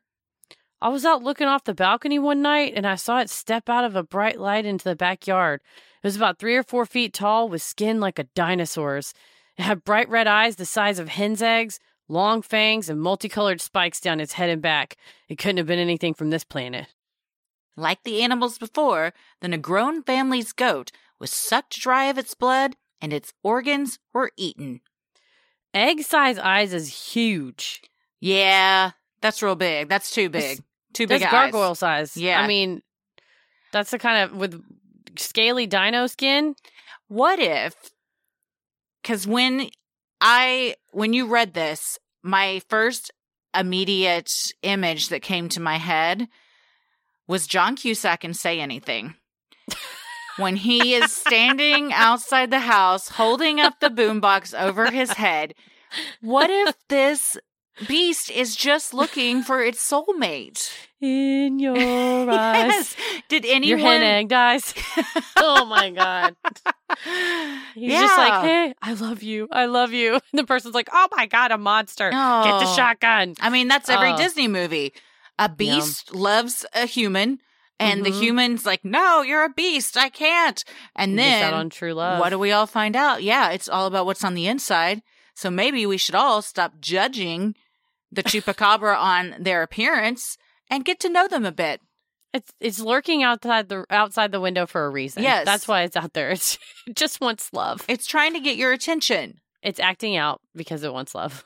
I 0.82 0.90
was 0.90 1.06
out 1.06 1.22
looking 1.22 1.46
off 1.46 1.66
the 1.66 1.76
balcony 1.76 2.18
one 2.18 2.42
night 2.42 2.74
and 2.76 2.88
I 2.88 2.96
saw 2.96 3.20
it 3.20 3.30
step 3.30 3.70
out 3.70 3.84
of 3.84 3.96
a 3.96 4.02
bright 4.02 4.40
light 4.40 4.66
into 4.66 4.86
the 4.86 4.96
backyard. 4.96 5.62
It 6.02 6.08
was 6.08 6.16
about 6.16 6.40
three 6.40 6.56
or 6.56 6.64
four 6.64 6.88
feet 6.88 7.14
tall 7.14 7.48
with 7.48 7.62
skin 7.62 8.00
like 8.00 8.18
a 8.18 8.24
dinosaur's. 8.24 9.14
It 9.56 9.64
had 9.64 9.84
bright 9.84 10.10
red 10.10 10.26
eyes 10.26 10.56
the 10.56 10.66
size 10.66 10.98
of 10.98 11.10
hen's 11.10 11.44
eggs, 11.44 11.80
long 12.08 12.42
fangs, 12.42 12.90
and 12.90 13.00
multicolored 13.00 13.62
spikes 13.62 14.00
down 14.00 14.20
its 14.20 14.34
head 14.34 14.50
and 14.50 14.64
back. 14.64 14.96
It 15.28 15.38
couldn't 15.38 15.58
have 15.58 15.68
been 15.68 15.78
anything 15.78 16.16
from 16.16 16.32
this 16.32 16.44
planet. 16.44 16.88
Like 17.76 18.04
the 18.04 18.22
animals 18.22 18.58
before, 18.58 19.14
the 19.42 19.48
Negron 19.48 20.06
family's 20.06 20.52
goat 20.52 20.92
was 21.20 21.32
sucked 21.32 21.80
dry 21.80 22.06
of 22.06 22.18
its 22.18 22.34
blood 22.34 22.76
and 23.02 23.14
its 23.14 23.34
organs 23.44 24.00
were 24.14 24.32
eaten. 24.38 24.82
Egg 25.74 26.02
size 26.02 26.38
eyes 26.38 26.74
is 26.74 27.14
huge. 27.14 27.82
Yeah, 28.20 28.92
that's 29.22 29.42
real 29.42 29.56
big. 29.56 29.88
That's 29.88 30.12
too 30.12 30.30
big. 30.30 30.60
Too 30.94 31.08
big 31.08 31.22
That's 31.22 31.34
eyes. 31.34 31.52
gargoyle 31.52 31.76
size. 31.76 32.18
Yeah. 32.18 32.42
I 32.42 32.48
mean, 32.48 32.82
that's 33.72 33.92
the 33.92 34.00
kind 34.00 34.24
of 34.24 34.38
with 34.38 34.62
scaly 35.18 35.68
dino 35.68 36.08
skin. 36.08 36.56
What 37.08 37.40
if 37.40 37.76
cuz 39.04 39.28
when 39.28 39.70
I 40.20 40.76
when 40.92 41.14
you 41.14 41.28
read 41.28 41.54
this, 41.54 42.00
my 42.24 42.62
first 42.70 43.12
immediate 43.56 44.32
image 44.64 45.10
that 45.10 45.22
came 45.22 45.50
to 45.50 45.60
my 45.60 45.78
head 45.78 46.28
was 47.30 47.48
John 47.48 47.76
Cusack 47.78 48.24
and 48.26 48.36
say 48.36 48.60
anything. 48.60 49.16
when 50.38 50.56
he 50.58 50.94
is 50.96 51.12
standing 51.14 51.94
outside 51.94 52.50
the 52.52 52.60
house 52.62 53.10
holding 53.10 53.60
up 53.60 53.80
the 53.80 53.90
boombox 53.90 54.60
over 54.60 54.90
his 54.92 55.12
head, 55.12 55.54
what 56.22 56.50
if 56.50 56.76
this 56.90 57.38
beast 57.88 58.30
is 58.32 58.56
just 58.56 58.94
looking 58.94 59.44
for 59.44 59.62
its 59.64 59.80
soulmate? 59.90 60.70
In 61.02 61.60
your 61.60 61.78
eyes. 61.78 62.28
Yes. 62.30 62.96
Did 63.30 63.46
Your 63.46 63.56
anyone 63.56 64.02
hen 64.02 64.02
egg 64.02 64.28
dies. 64.30 64.74
oh 65.38 65.66
my 65.66 65.90
god. 65.92 66.36
He's 67.76 67.94
just 67.94 68.18
like, 68.18 68.42
hey, 68.44 68.74
I 68.82 68.94
love 68.94 69.24
you. 69.24 69.48
I 69.52 69.66
love 69.68 69.94
you. 69.94 70.14
And 70.16 70.22
the 70.34 70.44
person's 70.44 70.76
like, 70.76 70.90
oh 70.92 71.08
my 71.16 71.26
god, 71.26 71.52
a 71.52 71.58
monster. 71.58 72.10
Get 72.10 72.16
the 72.18 72.66
Oh. 72.68 72.74
shotgun. 72.76 73.36
I 73.40 73.50
mean, 73.50 73.68
that's 73.68 73.88
every 73.90 74.12
Oh. 74.12 74.18
Disney 74.18 74.48
movie. 74.48 74.94
A 75.40 75.50
beast 75.50 76.14
loves 76.14 76.66
a 76.76 76.86
human, 76.86 77.40
and 77.80 78.06
the 78.06 78.12
Mhm. 78.12 78.20
human's 78.22 78.66
like, 78.66 78.84
"No, 78.84 79.22
you're 79.22 79.46
a 79.46 79.50
beast. 79.50 79.96
I 79.98 80.10
can't." 80.10 80.64
And 80.96 81.18
then 81.18 81.54
on 81.54 81.70
true 81.70 81.94
love. 81.94 82.20
what 82.20 82.30
do 82.30 82.38
we 82.38 82.52
all 82.52 82.68
find 82.68 82.96
out? 82.96 83.24
Yeah, 83.24 83.50
it's 83.50 83.70
all 83.70 83.88
about 83.88 84.06
what's 84.06 84.24
on 84.24 84.34
the 84.36 84.48
inside. 84.48 85.02
So 85.34 85.50
maybe 85.50 85.86
we 85.86 85.98
should 85.98 86.16
all 86.16 86.42
stop 86.42 86.74
judging 86.82 87.56
the 88.12 88.22
chupacabra 88.32 88.98
on 88.98 89.36
their 89.40 89.64
appearance 89.64 90.38
and 90.70 90.84
get 90.86 91.00
to 91.00 91.10
know 91.10 91.28
them 91.28 91.46
a 91.46 91.52
bit. 91.54 91.80
It's 92.34 92.52
it's 92.60 92.80
lurking 92.80 93.24
outside 93.24 93.70
the 93.70 93.86
outside 93.90 94.32
the 94.32 94.42
window 94.42 94.66
for 94.68 94.86
a 94.86 94.90
reason. 94.90 95.24
Yes. 95.24 95.46
that's 95.46 95.68
why 95.68 95.84
it's 95.84 95.96
out 95.96 96.14
there. 96.14 96.30
It's, 96.36 96.60
it 96.86 96.96
just 96.98 97.22
wants 97.22 97.54
love. 97.54 97.86
It's 97.88 98.06
trying 98.06 98.34
to 98.34 98.40
get 98.40 98.58
your 98.58 98.72
attention. 98.74 99.40
It's 99.64 99.80
acting 99.80 100.16
out 100.18 100.42
because 100.54 100.84
it 100.84 100.94
wants 100.94 101.16
love. 101.16 101.44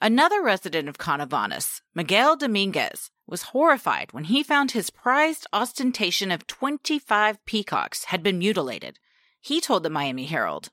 Another 0.00 0.42
resident 0.42 0.90
of 0.90 0.98
Canóvanas, 0.98 1.80
Miguel 1.94 2.36
Dominguez, 2.36 3.10
was 3.26 3.54
horrified 3.54 4.12
when 4.12 4.24
he 4.24 4.42
found 4.42 4.72
his 4.72 4.90
prized 4.90 5.46
ostentation 5.54 6.30
of 6.30 6.46
25 6.46 7.42
peacocks 7.46 8.04
had 8.04 8.22
been 8.22 8.38
mutilated. 8.38 8.98
He 9.40 9.60
told 9.60 9.82
the 9.82 9.90
Miami 9.90 10.26
Herald. 10.26 10.68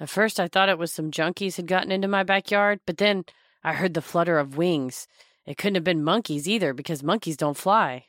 At 0.00 0.08
first, 0.08 0.40
I 0.40 0.48
thought 0.48 0.70
it 0.70 0.78
was 0.78 0.92
some 0.92 1.10
junkies 1.10 1.56
had 1.56 1.66
gotten 1.66 1.92
into 1.92 2.08
my 2.08 2.22
backyard, 2.22 2.80
but 2.86 2.96
then 2.96 3.24
I 3.62 3.74
heard 3.74 3.92
the 3.92 4.00
flutter 4.00 4.38
of 4.38 4.56
wings. 4.56 5.08
It 5.44 5.58
couldn't 5.58 5.74
have 5.74 5.84
been 5.84 6.02
monkeys 6.02 6.48
either 6.48 6.72
because 6.72 7.02
monkeys 7.02 7.36
don't 7.36 7.56
fly. 7.56 8.06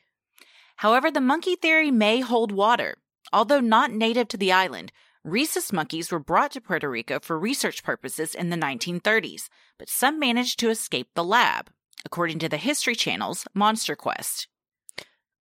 However, 0.76 1.10
the 1.10 1.20
monkey 1.20 1.54
theory 1.54 1.90
may 1.90 2.20
hold 2.20 2.50
water. 2.50 2.96
Although 3.30 3.60
not 3.60 3.92
native 3.92 4.28
to 4.28 4.38
the 4.38 4.52
island, 4.52 4.90
rhesus 5.24 5.72
monkeys 5.72 6.10
were 6.10 6.18
brought 6.18 6.52
to 6.52 6.60
Puerto 6.60 6.88
Rico 6.88 7.18
for 7.20 7.38
research 7.38 7.82
purposes 7.82 8.34
in 8.34 8.50
the 8.50 8.56
1930s, 8.56 9.48
but 9.78 9.88
some 9.88 10.18
managed 10.18 10.58
to 10.60 10.70
escape 10.70 11.08
the 11.14 11.24
lab, 11.24 11.70
according 12.04 12.38
to 12.40 12.48
the 12.48 12.56
History 12.56 12.94
Channel's 12.94 13.44
Monster 13.54 13.96
Quest. 13.96 14.48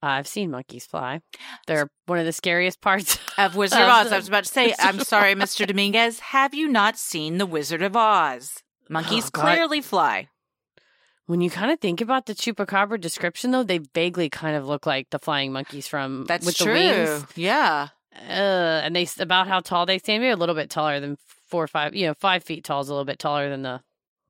I've 0.01 0.27
seen 0.27 0.51
monkeys 0.51 0.85
fly. 0.85 1.21
They're 1.67 1.89
one 2.05 2.19
of 2.19 2.25
the 2.25 2.31
scariest 2.31 2.79
parts. 2.81 3.19
Of 3.37 3.55
Wizard 3.55 3.79
of 3.81 3.87
Oz. 3.89 4.11
I 4.11 4.17
was 4.17 4.27
about 4.27 4.43
to 4.45 4.49
say, 4.51 4.73
I'm 4.79 4.99
sorry, 5.05 5.33
Mr. 5.33 5.65
Dominguez. 5.65 6.19
Have 6.19 6.53
you 6.53 6.67
not 6.67 6.97
seen 6.97 7.37
The 7.37 7.45
Wizard 7.45 7.81
of 7.81 7.95
Oz? 7.95 8.63
Monkeys 8.89 9.25
Oh, 9.33 9.39
clearly 9.39 9.79
fly. 9.81 10.27
When 11.25 11.39
you 11.41 11.49
kind 11.49 11.71
of 11.71 11.79
think 11.79 12.01
about 12.01 12.25
the 12.25 12.33
chupacabra 12.33 12.99
description, 12.99 13.51
though, 13.51 13.63
they 13.63 13.77
vaguely 13.93 14.29
kind 14.29 14.57
of 14.57 14.65
look 14.67 14.85
like 14.85 15.09
the 15.09 15.19
flying 15.19 15.53
monkeys 15.53 15.87
from 15.87 16.25
That's 16.25 16.45
with 16.45 16.57
true. 16.57 16.73
the 16.73 16.79
wings. 16.79 17.25
Yeah. 17.35 17.89
Uh, 18.27 18.81
and 18.83 18.95
they 18.95 19.07
about 19.19 19.47
how 19.47 19.59
tall 19.59 19.85
they 19.85 19.97
stand. 19.97 20.21
Maybe 20.21 20.31
a 20.31 20.37
little 20.37 20.55
bit 20.55 20.69
taller 20.69 20.99
than 20.99 21.17
four 21.47 21.63
or 21.63 21.67
five. 21.67 21.95
You 21.95 22.07
know, 22.07 22.13
five 22.13 22.43
feet 22.43 22.63
tall 22.63 22.81
is 22.81 22.89
a 22.89 22.93
little 22.93 23.05
bit 23.05 23.19
taller 23.19 23.49
than 23.49 23.61
the 23.61 23.81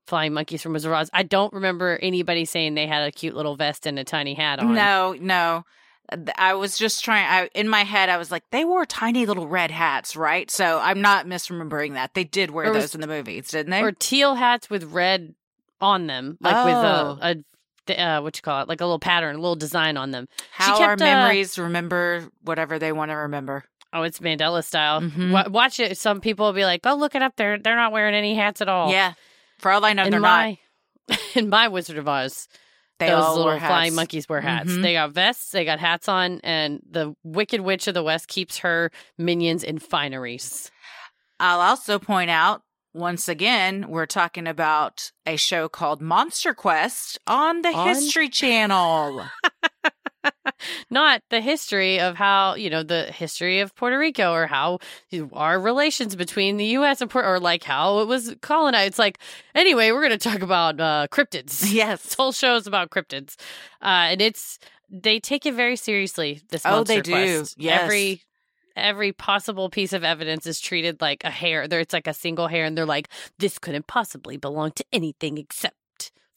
flying 0.07 0.33
monkeys 0.33 0.61
from 0.61 0.73
Wizard 0.73 0.91
of 0.91 0.97
Oz. 0.97 1.09
I 1.13 1.23
don't 1.23 1.53
remember 1.53 1.97
anybody 2.01 2.45
saying 2.45 2.73
they 2.75 2.87
had 2.87 3.07
a 3.07 3.11
cute 3.11 3.35
little 3.35 3.55
vest 3.55 3.85
and 3.85 3.99
a 3.99 4.03
tiny 4.03 4.33
hat 4.33 4.59
on. 4.59 4.73
No, 4.73 5.15
no. 5.19 5.63
I 6.37 6.55
was 6.55 6.75
just 6.77 7.03
trying. 7.03 7.25
I 7.27 7.49
in 7.53 7.69
my 7.69 7.83
head, 7.83 8.09
I 8.09 8.17
was 8.17 8.31
like, 8.31 8.43
they 8.51 8.65
wore 8.65 8.83
tiny 8.85 9.27
little 9.27 9.47
red 9.47 9.69
hats, 9.69 10.15
right? 10.15 10.49
So 10.49 10.79
I'm 10.79 11.01
not 11.01 11.27
misremembering 11.27 11.93
that. 11.93 12.15
They 12.15 12.23
did 12.23 12.49
wear 12.49 12.71
was- 12.71 12.83
those 12.83 12.95
in 12.95 13.01
the 13.01 13.07
movies, 13.07 13.49
didn't 13.49 13.69
they? 13.69 13.81
or 13.81 13.91
teal 13.91 14.33
hats 14.35 14.69
with 14.71 14.85
red 14.85 15.35
on 15.79 16.07
them, 16.07 16.37
like 16.41 16.55
Oh. 16.55 16.65
with 16.65 16.75
a, 16.75 17.43
a 17.89 18.03
uh, 18.03 18.21
what 18.21 18.35
you 18.37 18.41
call 18.41 18.61
it, 18.61 18.67
like 18.67 18.81
a 18.81 18.85
little 18.85 18.99
pattern, 18.99 19.35
a 19.35 19.39
little 19.39 19.55
design 19.55 19.97
on 19.97 20.11
them. 20.11 20.27
How 20.51 20.79
our 20.81 20.89
kept, 20.89 21.01
uh, 21.01 21.05
memories 21.05 21.57
remember 21.57 22.27
whatever 22.43 22.77
they 22.79 22.91
want 22.91 23.09
to 23.11 23.15
remember. 23.15 23.63
Oh, 23.91 24.03
it's 24.03 24.19
Mandela 24.19 24.63
style. 24.63 25.01
Mhm. 25.01 25.31
Wa- 25.31 25.49
watch 25.49 25.79
it. 25.79 25.97
Some 25.97 26.21
people 26.21 26.45
will 26.45 26.53
be 26.53 26.65
like, 26.65 26.81
"Oh, 26.85 26.95
look 26.95 27.15
it 27.15 27.21
up. 27.21 27.33
They're 27.35 27.57
they're 27.57 27.75
not 27.75 27.91
wearing 27.91 28.13
any 28.15 28.35
hats 28.35 28.61
at 28.61 28.69
all." 28.69 28.91
Yeah. 28.91 29.13
For 29.57 29.71
all 29.71 29.83
I 29.83 29.93
know, 29.93 30.03
in 30.03 30.11
they're 30.11 30.19
not. 30.19 30.27
my 30.45 30.57
in 31.35 31.49
my 31.49 31.67
Wizard 31.69 31.97
of 31.97 32.07
Oz, 32.07 32.47
They 32.99 33.07
those 33.07 33.23
all 33.23 33.37
little 33.37 33.59
flying 33.59 33.95
monkeys 33.95 34.29
wear 34.29 34.41
hats. 34.41 34.69
Mhm. 34.71 34.81
They 34.83 34.93
got 34.93 35.11
vests, 35.11 35.51
they 35.51 35.65
got 35.65 35.79
hats 35.79 36.07
on, 36.07 36.39
and 36.43 36.81
the 36.89 37.15
Wicked 37.23 37.61
Witch 37.61 37.87
of 37.87 37.93
the 37.95 38.03
West 38.03 38.27
keeps 38.27 38.59
her 38.59 38.91
minions 39.17 39.63
in 39.63 39.79
fineries. 39.79 40.69
I'll 41.39 41.61
also 41.61 41.97
point 41.99 42.29
out 42.29 42.61
once 42.93 43.27
again, 43.29 43.85
we're 43.87 44.05
talking 44.07 44.47
about 44.47 45.11
a 45.25 45.35
show 45.35 45.69
called 45.69 46.01
Monster 46.01 46.53
Quest 46.53 47.17
on 47.27 47.61
the 47.61 47.69
On- 47.69 47.87
History 47.87 48.29
Channel. 48.29 49.25
Not 50.89 51.21
the 51.29 51.41
history 51.41 51.99
of 51.99 52.15
how 52.15 52.55
you 52.55 52.69
know 52.69 52.83
the 52.83 53.03
history 53.03 53.59
of 53.59 53.75
Puerto 53.75 53.97
Rico 53.97 54.31
or 54.33 54.47
how 54.47 54.79
our 55.33 55.59
relations 55.59 56.15
between 56.15 56.57
the 56.57 56.65
U.S. 56.65 57.01
and 57.01 57.09
Puerto, 57.09 57.27
or 57.27 57.39
like 57.39 57.63
how 57.63 57.99
it 57.99 58.07
was 58.07 58.35
colonized. 58.41 58.87
It's 58.89 58.99
like 58.99 59.19
anyway, 59.55 59.91
we're 59.91 60.05
going 60.05 60.17
to 60.17 60.29
talk 60.29 60.41
about 60.41 60.79
uh, 60.79 61.07
cryptids. 61.11 61.59
This 61.69 61.73
yes. 61.73 62.13
whole 62.13 62.31
show 62.31 62.55
is 62.55 62.67
about 62.67 62.89
cryptids, 62.89 63.35
uh, 63.81 64.11
and 64.11 64.21
it's 64.21 64.59
they 64.89 65.19
take 65.19 65.45
it 65.45 65.53
very 65.53 65.75
seriously. 65.75 66.41
This 66.49 66.63
Oh, 66.65 66.83
they 66.83 67.01
do. 67.01 67.11
Quest. 67.11 67.55
Yes. 67.57 67.81
every 67.81 68.21
every 68.75 69.11
possible 69.11 69.69
piece 69.69 69.93
of 69.93 70.03
evidence 70.03 70.47
is 70.47 70.59
treated 70.59 71.01
like 71.01 71.23
a 71.23 71.29
hair. 71.29 71.67
There, 71.67 71.79
it's 71.79 71.93
like 71.93 72.07
a 72.07 72.13
single 72.13 72.47
hair, 72.47 72.65
and 72.65 72.77
they're 72.77 72.85
like, 72.85 73.09
this 73.37 73.59
couldn't 73.59 73.87
possibly 73.87 74.37
belong 74.37 74.71
to 74.71 74.85
anything 74.91 75.37
except 75.37 75.75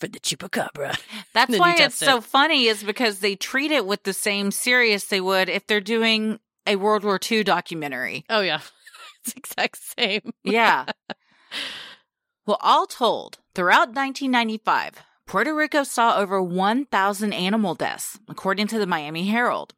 for 0.03 0.09
the 0.09 0.19
chupacabra. 0.19 0.99
That's 1.33 1.57
why 1.57 1.71
it's 1.75 1.79
test 1.79 1.99
so 2.01 2.21
funny 2.21 2.67
is 2.67 2.83
because 2.83 3.21
they 3.21 3.37
treat 3.37 3.71
it 3.71 3.87
with 3.87 4.03
the 4.03 4.13
same 4.13 4.51
serious 4.51 5.05
they 5.05 5.21
would 5.21 5.49
if 5.49 5.65
they're 5.69 5.81
doing 5.81 6.41
a 6.67 6.75
World 6.75 7.05
War 7.05 7.21
II 7.31 7.45
documentary. 7.45 8.25
Oh 8.29 8.41
yeah, 8.41 8.61
it's 9.25 9.33
the 9.33 9.39
exact 9.39 9.79
same. 9.97 10.33
Yeah. 10.43 10.87
well, 12.47 12.59
all 12.61 12.87
told, 12.87 13.39
throughout 13.55 13.95
1995, 13.95 14.95
Puerto 15.25 15.55
Rico 15.55 15.85
saw 15.85 16.17
over 16.17 16.43
1,000 16.43 17.33
animal 17.33 17.77
deaths, 17.77 18.19
according 18.29 18.67
to 18.67 18.81
the 18.81 18.87
Miami 18.87 19.27
Herald. 19.27 19.73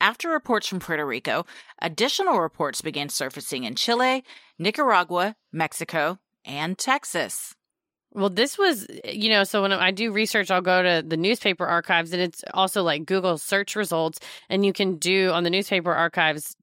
After 0.00 0.28
reports 0.28 0.68
from 0.68 0.78
Puerto 0.78 1.04
Rico, 1.04 1.46
additional 1.82 2.38
reports 2.38 2.80
began 2.80 3.08
surfacing 3.08 3.64
in 3.64 3.74
Chile, 3.74 4.22
Nicaragua, 4.56 5.34
Mexico, 5.52 6.20
and 6.44 6.78
Texas. 6.78 7.56
Well, 8.14 8.30
this 8.30 8.56
was, 8.56 8.86
eh, 9.04 9.10
you 9.12 9.28
know, 9.28 9.42
so 9.44 9.62
when 9.62 9.72
I 9.72 9.90
do 9.90 10.12
research, 10.12 10.50
I'll 10.50 10.60
go 10.60 10.82
to 10.82 11.04
the 11.06 11.16
newspaper 11.16 11.66
archives 11.66 12.12
and 12.12 12.22
it's 12.22 12.44
also 12.54 12.82
like 12.82 13.06
Google 13.06 13.38
search 13.38 13.74
results. 13.74 14.20
And 14.48 14.64
you 14.64 14.72
can 14.72 14.96
do 14.96 15.30
on 15.30 15.42
the 15.44 15.50
newspaper 15.50 15.92
archives 15.92 16.56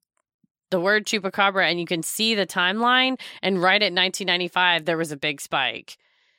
the 0.70 0.80
word 0.80 1.04
chupacabra 1.04 1.70
and 1.70 1.78
you 1.78 1.84
can 1.84 2.02
see 2.02 2.34
the 2.34 2.46
timeline. 2.46 3.20
And 3.42 3.60
right 3.60 3.82
at 3.82 3.92
1995, 3.92 4.86
there 4.86 4.96
was 4.96 5.12
a 5.12 5.16
big 5.18 5.40
spike. 5.40 5.98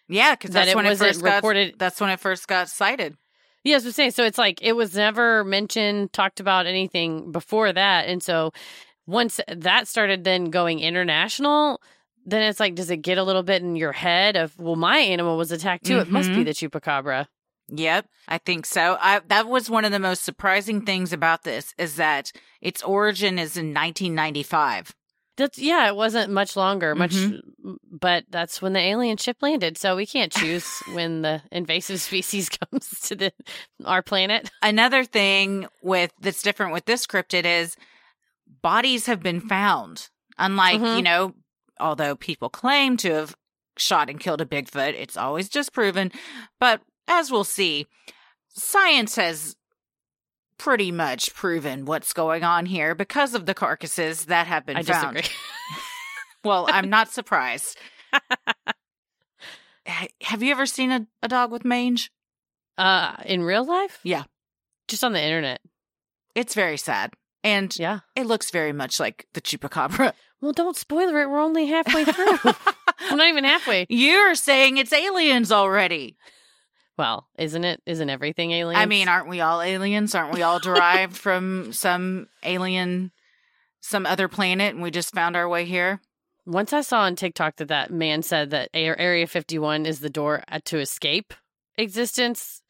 Yeah, 0.10 0.34
because 0.34 0.50
that's 0.52 0.72
it 0.72 0.76
when 0.76 0.88
it 0.88 0.98
first 0.98 1.24
got 1.24 1.36
reported- 1.36 1.76
That's 1.78 2.02
when 2.02 2.10
it 2.10 2.20
first 2.20 2.48
got 2.48 2.68
cited. 2.68 3.16
Yes, 3.64 3.86
I'm 3.86 3.92
saying 3.92 4.12
so. 4.12 4.24
It's 4.26 4.38
like 4.38 4.62
it 4.62 4.74
was 4.74 4.94
never 4.96 5.44
mentioned, 5.46 6.12
talked 6.12 6.40
about 6.42 6.66
anything 6.66 7.32
before 7.32 7.72
that, 7.72 8.08
and 8.10 8.22
so 8.22 8.52
once 9.08 9.40
that 9.48 9.88
started 9.88 10.26
then 10.26 10.50
going 10.50 10.80
international, 10.80 11.80
then 12.26 12.42
it's 12.44 12.60
like, 12.60 12.76
does 12.76 12.90
it 12.90 12.98
get 13.02 13.18
a 13.18 13.24
little 13.24 13.44
bit 13.44 13.62
in 13.62 13.76
your 13.76 13.92
head 13.92 14.36
of, 14.36 14.58
well, 14.58 14.76
my 14.76 14.98
animal 15.00 15.38
was 15.38 15.52
attacked 15.52 15.86
too. 15.86 16.00
It 16.00 16.10
must 16.10 16.30
be 16.30 16.38
Mhm. 16.38 16.46
the 16.46 16.52
chupacabra. 16.52 17.28
Yep, 17.70 18.08
I 18.28 18.38
think 18.40 18.66
so. 18.66 18.98
I, 19.00 19.22
that 19.28 19.48
was 19.48 19.70
one 19.70 19.86
of 19.86 19.92
the 19.92 20.00
most 20.00 20.24
surprising 20.24 20.82
things 20.86 21.14
about 21.14 21.44
this 21.44 21.74
is 21.78 21.96
that 21.96 22.32
its 22.62 22.82
origin 22.84 23.40
is 23.40 23.56
in 23.58 23.74
1995. 23.74 24.94
That's 25.36 25.58
yeah. 25.58 25.88
It 25.88 25.96
wasn't 25.96 26.32
much 26.32 26.56
longer, 26.56 26.94
much, 26.94 27.14
Mm-hmm. 27.14 27.74
but 28.00 28.26
that's 28.30 28.62
when 28.62 28.74
the 28.74 28.80
alien 28.80 29.18
ship 29.18 29.38
landed. 29.42 29.78
So 29.80 29.96
we 29.96 30.06
can't 30.06 30.32
choose 30.32 30.68
when 30.94 31.24
the 31.24 31.42
invasive 31.52 32.00
species 32.10 32.50
comes 32.72 32.88
to 33.06 33.16
the 33.16 33.34
our 33.84 34.04
planet. 34.04 34.52
Another 34.62 35.04
thing 35.04 35.68
with 35.82 36.12
that's 36.22 36.44
different 36.44 36.72
with 36.74 36.86
this 36.86 37.08
cryptid 37.08 37.46
is 37.46 37.76
bodies 38.62 39.08
have 39.08 39.22
been 39.24 39.40
found. 39.42 40.10
Unlike, 40.38 40.82
Mhm. 40.82 40.96
you 40.98 41.02
know, 41.02 41.34
although 41.84 42.16
people 42.16 42.50
claim 42.50 42.98
to 42.98 43.14
have 43.14 43.36
shot 43.78 44.10
and 44.10 44.20
killed 44.20 44.42
a 44.42 44.46
Bigfoot, 44.46 44.94
it's 44.94 45.18
always 45.18 45.50
disproven. 45.50 46.12
But 46.60 46.82
as 47.08 47.30
we'll 47.32 47.44
see, 47.44 47.86
science 48.50 49.16
has 49.18 49.56
pretty 50.58 50.92
much 50.92 51.34
proven 51.36 51.86
what's 51.86 52.14
going 52.14 52.44
on 52.44 52.66
here 52.66 52.96
because 52.96 53.36
of 53.36 53.46
the 53.46 53.54
carcasses 53.54 54.26
that 54.26 54.48
have 54.48 54.66
been 54.66 54.78
I 54.78 54.84
found. 54.84 55.18
disagree. 55.18 55.36
Well, 56.46 56.68
I'm 56.70 56.90
not 56.90 57.10
surprised. 57.10 57.78
Have 59.86 60.44
you 60.44 60.52
ever 60.52 60.66
seen 60.66 60.92
a, 60.92 61.08
a 61.22 61.30
dog 61.30 61.52
with 61.52 61.64
mange? 61.64 62.12
uh, 62.78 63.16
in 63.26 63.44
real 63.44 63.66
life? 63.66 64.00
Yeah. 64.04 64.24
Just 64.90 65.04
on 65.06 65.14
the 65.14 65.22
internet. 65.22 65.62
It's 66.36 66.54
very 66.54 66.76
sad. 66.78 67.14
And 67.44 67.78
Yeah. 67.78 68.00
it 68.16 68.26
looks 68.26 68.52
very 68.52 68.72
much 68.74 69.00
like 69.00 69.28
the 69.34 69.42
chupacabra. 69.42 70.14
Well, 70.42 70.52
don't 70.52 70.76
spoiler 70.76 71.22
it. 71.22 71.30
We're 71.30 71.40
only 71.40 71.68
halfway 71.68 72.04
through. 72.04 72.38
I'm 73.10 73.18
not 73.18 73.30
even 73.30 73.46
halfway. 73.46 73.86
You're 73.88 74.36
saying 74.36 74.76
it's 74.76 74.92
aliens 74.92 75.54
already. 75.54 76.18
Well, 76.98 77.30
isn't 77.38 77.64
it? 77.64 77.82
Isn't 77.86 78.10
everything 78.10 78.52
alien? 78.52 78.78
I 78.78 78.86
mean, 78.86 79.08
aren't 79.08 79.30
we 79.30 79.40
all 79.40 79.62
aliens? 79.62 80.14
Aren't 80.14 80.34
we 80.34 80.42
all 80.42 80.60
derived 80.60 81.16
from 81.26 81.72
some 81.72 82.28
alien, 82.44 83.14
some 83.80 84.06
other 84.06 84.28
planet, 84.28 84.74
and 84.74 84.84
we 84.84 84.92
just 84.92 85.14
found 85.16 85.38
our 85.38 85.48
way 85.48 85.64
here? 85.64 86.02
once 86.46 86.74
I 86.74 86.82
saw 86.82 87.04
on 87.04 87.16
TikTok 87.16 87.56
that 87.56 87.70
that 87.70 87.90
man 87.90 88.22
said 88.22 88.50
that 88.50 88.68
Area 88.74 89.26
51 89.26 89.86
is 89.86 90.02
the 90.02 90.10
door 90.10 90.44
uh, 90.52 90.60
to 90.66 90.78
escape 90.80 91.34
existence 91.78 92.62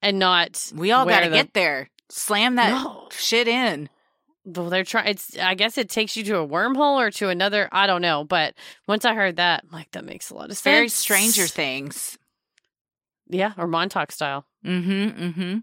and 0.00 0.18
not. 0.18 0.72
We 0.74 0.90
all 0.90 1.04
got 1.04 1.20
to 1.20 1.28
the- 1.28 1.36
get 1.36 1.52
there. 1.52 1.90
Slam 2.08 2.54
that 2.54 2.70
No. 2.70 3.08
shit 3.10 3.46
in. 3.46 3.90
Well, 4.44 4.68
they're 4.68 4.84
trying. 4.84 5.08
It's. 5.08 5.38
I 5.38 5.54
guess 5.54 5.78
it 5.78 5.88
takes 5.88 6.16
you 6.16 6.24
to 6.24 6.38
a 6.38 6.46
wormhole 6.46 6.96
or 6.96 7.10
to 7.12 7.28
another. 7.30 7.68
I 7.72 7.86
don't 7.86 8.02
know. 8.02 8.24
But 8.24 8.54
once 8.86 9.04
I 9.04 9.14
heard 9.14 9.36
that, 9.36 9.64
I'm 9.64 9.70
like, 9.70 9.90
that 9.92 10.04
makes 10.04 10.30
a 10.30 10.34
lot 10.34 10.50
of 10.50 10.56
sense. 10.56 10.62
very 10.62 10.88
Stranger 10.88 11.46
Things. 11.46 12.18
Yeah, 13.28 13.52
or 13.56 13.66
Montauk 13.66 14.12
style. 14.12 14.44
Mm-hmm. 14.64 15.22
Mm-hmm. 15.24 15.58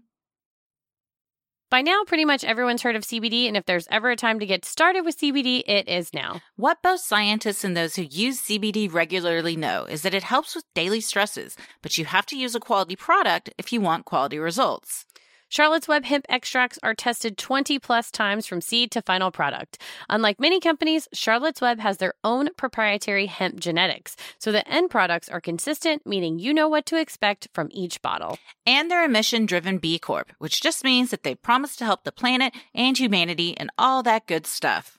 By 1.72 1.80
now, 1.80 2.02
pretty 2.06 2.26
much 2.26 2.44
everyone's 2.44 2.82
heard 2.82 2.96
of 2.96 3.02
CBD, 3.02 3.48
and 3.48 3.56
if 3.56 3.64
there's 3.64 3.88
ever 3.90 4.10
a 4.10 4.16
time 4.16 4.38
to 4.40 4.44
get 4.44 4.66
started 4.66 5.06
with 5.06 5.18
CBD, 5.18 5.62
it 5.66 5.88
is 5.88 6.12
now. 6.12 6.42
What 6.56 6.82
both 6.82 7.00
scientists 7.00 7.64
and 7.64 7.74
those 7.74 7.96
who 7.96 8.02
use 8.02 8.42
CBD 8.42 8.92
regularly 8.92 9.56
know 9.56 9.86
is 9.86 10.02
that 10.02 10.12
it 10.12 10.22
helps 10.22 10.54
with 10.54 10.66
daily 10.74 11.00
stresses, 11.00 11.56
but 11.80 11.96
you 11.96 12.04
have 12.04 12.26
to 12.26 12.36
use 12.36 12.54
a 12.54 12.60
quality 12.60 12.94
product 12.94 13.54
if 13.56 13.72
you 13.72 13.80
want 13.80 14.04
quality 14.04 14.38
results. 14.38 15.06
Charlotte's 15.52 15.86
Web 15.86 16.06
hemp 16.06 16.24
extracts 16.30 16.78
are 16.82 16.94
tested 16.94 17.36
20 17.36 17.78
plus 17.78 18.10
times 18.10 18.46
from 18.46 18.62
seed 18.62 18.90
to 18.92 19.02
final 19.02 19.30
product. 19.30 19.76
Unlike 20.08 20.40
many 20.40 20.60
companies, 20.60 21.08
Charlotte's 21.12 21.60
Web 21.60 21.78
has 21.78 21.98
their 21.98 22.14
own 22.24 22.48
proprietary 22.56 23.26
hemp 23.26 23.60
genetics, 23.60 24.16
so 24.38 24.50
the 24.50 24.66
end 24.66 24.88
products 24.88 25.28
are 25.28 25.42
consistent, 25.42 26.06
meaning 26.06 26.38
you 26.38 26.54
know 26.54 26.70
what 26.70 26.86
to 26.86 26.98
expect 26.98 27.48
from 27.52 27.68
each 27.70 28.00
bottle. 28.00 28.38
And 28.64 28.90
they're 28.90 29.04
a 29.04 29.10
mission 29.10 29.44
driven 29.44 29.76
B 29.76 29.98
Corp, 29.98 30.32
which 30.38 30.62
just 30.62 30.84
means 30.84 31.10
that 31.10 31.22
they 31.22 31.34
promise 31.34 31.76
to 31.76 31.84
help 31.84 32.04
the 32.04 32.12
planet 32.12 32.54
and 32.74 32.98
humanity 32.98 33.54
and 33.58 33.68
all 33.76 34.02
that 34.04 34.26
good 34.26 34.46
stuff. 34.46 34.98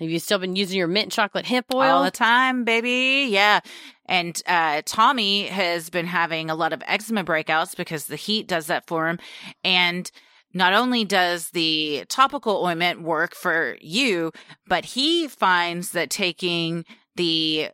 Have 0.00 0.08
you 0.08 0.18
still 0.18 0.38
been 0.38 0.56
using 0.56 0.78
your 0.78 0.88
mint 0.88 1.12
chocolate 1.12 1.44
hemp 1.44 1.66
oil? 1.74 1.96
All 1.96 2.04
the 2.04 2.10
time, 2.10 2.64
baby. 2.64 3.28
Yeah. 3.30 3.60
And 4.06 4.40
uh, 4.46 4.80
Tommy 4.86 5.46
has 5.46 5.90
been 5.90 6.06
having 6.06 6.48
a 6.48 6.54
lot 6.54 6.72
of 6.72 6.82
eczema 6.86 7.22
breakouts 7.22 7.76
because 7.76 8.06
the 8.06 8.16
heat 8.16 8.48
does 8.48 8.66
that 8.66 8.86
for 8.86 9.08
him. 9.08 9.18
And 9.62 10.10
not 10.54 10.72
only 10.72 11.04
does 11.04 11.50
the 11.50 12.06
topical 12.08 12.64
ointment 12.64 13.02
work 13.02 13.34
for 13.34 13.76
you, 13.80 14.32
but 14.66 14.84
he 14.84 15.28
finds 15.28 15.90
that 15.90 16.10
taking 16.10 16.84
the 17.16 17.68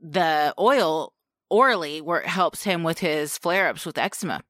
the 0.00 0.54
oil 0.58 1.14
orally 1.48 2.00
where 2.00 2.20
it 2.20 2.26
helps 2.26 2.64
him 2.64 2.82
with 2.82 2.98
his 2.98 3.38
flare 3.38 3.68
ups 3.68 3.86
with 3.86 3.96
eczema. 3.96 4.42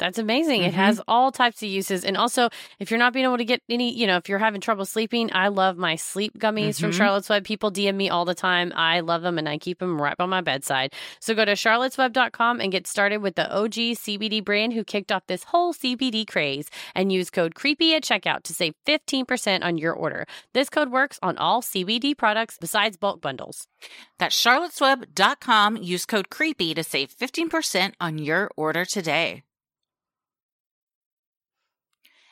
That's 0.00 0.18
amazing. 0.18 0.62
It 0.62 0.72
Mhm. 0.72 0.76
has 0.76 1.00
all 1.06 1.30
types 1.30 1.62
of 1.62 1.68
uses. 1.68 2.04
And 2.04 2.16
also, 2.16 2.48
if 2.80 2.90
you're 2.90 2.98
not 2.98 3.12
being 3.12 3.26
able 3.26 3.36
to 3.36 3.44
get 3.44 3.62
any, 3.68 3.92
you 3.94 4.06
know, 4.06 4.16
if 4.16 4.28
you're 4.30 4.38
having 4.38 4.60
trouble 4.62 4.86
sleeping, 4.86 5.30
I 5.32 5.48
love 5.48 5.76
my 5.76 5.94
sleep 5.94 6.38
gummies 6.38 6.80
from 6.80 6.90
Mhm. 6.90 6.96
Charlotte's 6.96 7.28
Web. 7.28 7.44
People 7.44 7.70
DM 7.70 7.96
me 7.98 8.08
all 8.08 8.24
the 8.24 8.34
time. 8.34 8.72
I 8.74 9.00
love 9.00 9.20
them 9.20 9.36
and 9.38 9.46
I 9.46 9.58
keep 9.58 9.78
them 9.78 10.00
right 10.00 10.16
by 10.16 10.24
my 10.24 10.40
bedside. 10.40 10.94
So 11.20 11.34
go 11.34 11.44
to 11.44 11.52
charlottesweb.com 11.52 12.60
and 12.60 12.72
get 12.72 12.86
started 12.86 13.18
with 13.18 13.34
the 13.36 13.48
OG 13.54 13.94
CBD 13.94 14.40
brand 14.40 14.72
who 14.72 14.84
kicked 14.84 15.12
off 15.12 15.26
this 15.26 15.44
whole 15.44 15.74
CBD 15.74 16.24
craze 16.24 16.70
and 16.94 17.12
use 17.12 17.28
code 17.28 17.54
CREEPY 17.54 17.94
at 17.94 18.02
checkout 18.02 18.42
to 18.44 18.54
save 18.54 18.74
15% 18.86 19.62
on 19.62 19.76
your 19.76 19.92
order. 19.92 20.26
This 20.54 20.70
code 20.70 20.90
works 20.90 21.18
on 21.22 21.36
all 21.36 21.60
CBD 21.60 22.14
products 22.14 22.56
besides 22.58 22.96
bulk 22.96 23.20
bundles. 23.20 23.66
That's 24.18 24.34
charlottesweb.com. 24.34 25.76
Use 25.76 26.06
code 26.06 26.30
CREEPY 26.30 26.74
to 26.74 26.82
save 26.82 27.10
15% 27.10 27.94
on 28.00 28.16
your 28.16 28.50
order 28.56 28.86
today. 28.86 29.42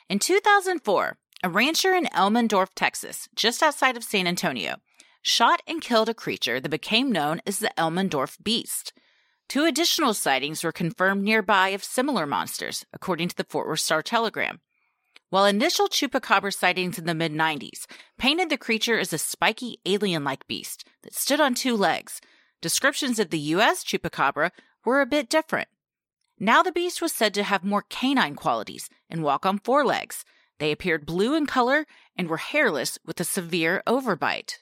In 0.09 0.17
2004, 0.17 1.17
a 1.43 1.49
rancher 1.49 1.93
in 1.93 2.05
Elmendorf, 2.05 2.69
Texas, 2.75 3.29
just 3.35 3.61
outside 3.61 3.95
of 3.95 4.03
San 4.03 4.25
Antonio, 4.25 4.77
shot 5.21 5.61
and 5.67 5.81
killed 5.81 6.09
a 6.09 6.15
creature 6.15 6.59
that 6.59 6.69
became 6.69 7.11
known 7.11 7.41
as 7.45 7.59
the 7.59 7.71
Elmendorf 7.77 8.41
Beast. 8.43 8.91
Two 9.47 9.65
additional 9.65 10.15
sightings 10.15 10.63
were 10.63 10.71
confirmed 10.71 11.23
nearby 11.23 11.69
of 11.69 11.83
similar 11.83 12.25
monsters, 12.25 12.87
according 12.91 13.27
to 13.27 13.35
the 13.35 13.43
Fort 13.43 13.67
Worth 13.67 13.81
Star 13.81 14.01
Telegram. 14.01 14.61
While 15.29 15.45
initial 15.45 15.87
chupacabra 15.87 16.55
sightings 16.55 16.97
in 16.97 17.05
the 17.05 17.13
mid 17.13 17.31
90s 17.31 17.85
painted 18.17 18.49
the 18.49 18.57
creature 18.57 18.97
as 18.97 19.13
a 19.13 19.19
spiky 19.19 19.77
alien 19.85 20.23
like 20.23 20.47
beast 20.47 20.87
that 21.03 21.13
stood 21.13 21.39
on 21.39 21.53
two 21.53 21.77
legs, 21.77 22.19
descriptions 22.61 23.19
of 23.19 23.29
the 23.29 23.53
U.S. 23.53 23.83
chupacabra 23.83 24.49
were 24.83 25.01
a 25.01 25.05
bit 25.05 25.29
different. 25.29 25.67
Now 26.39 26.63
the 26.63 26.71
beast 26.71 27.01
was 27.01 27.11
said 27.11 27.33
to 27.33 27.43
have 27.43 27.63
more 27.65 27.83
canine 27.89 28.35
qualities 28.35 28.89
and 29.09 29.23
walk 29.23 29.45
on 29.45 29.59
four 29.59 29.85
legs. 29.85 30.23
They 30.57 30.71
appeared 30.71 31.05
blue 31.05 31.35
in 31.35 31.45
color 31.45 31.85
and 32.15 32.29
were 32.29 32.37
hairless 32.37 32.97
with 33.05 33.19
a 33.19 33.25
severe 33.25 33.83
overbite. 33.85 34.59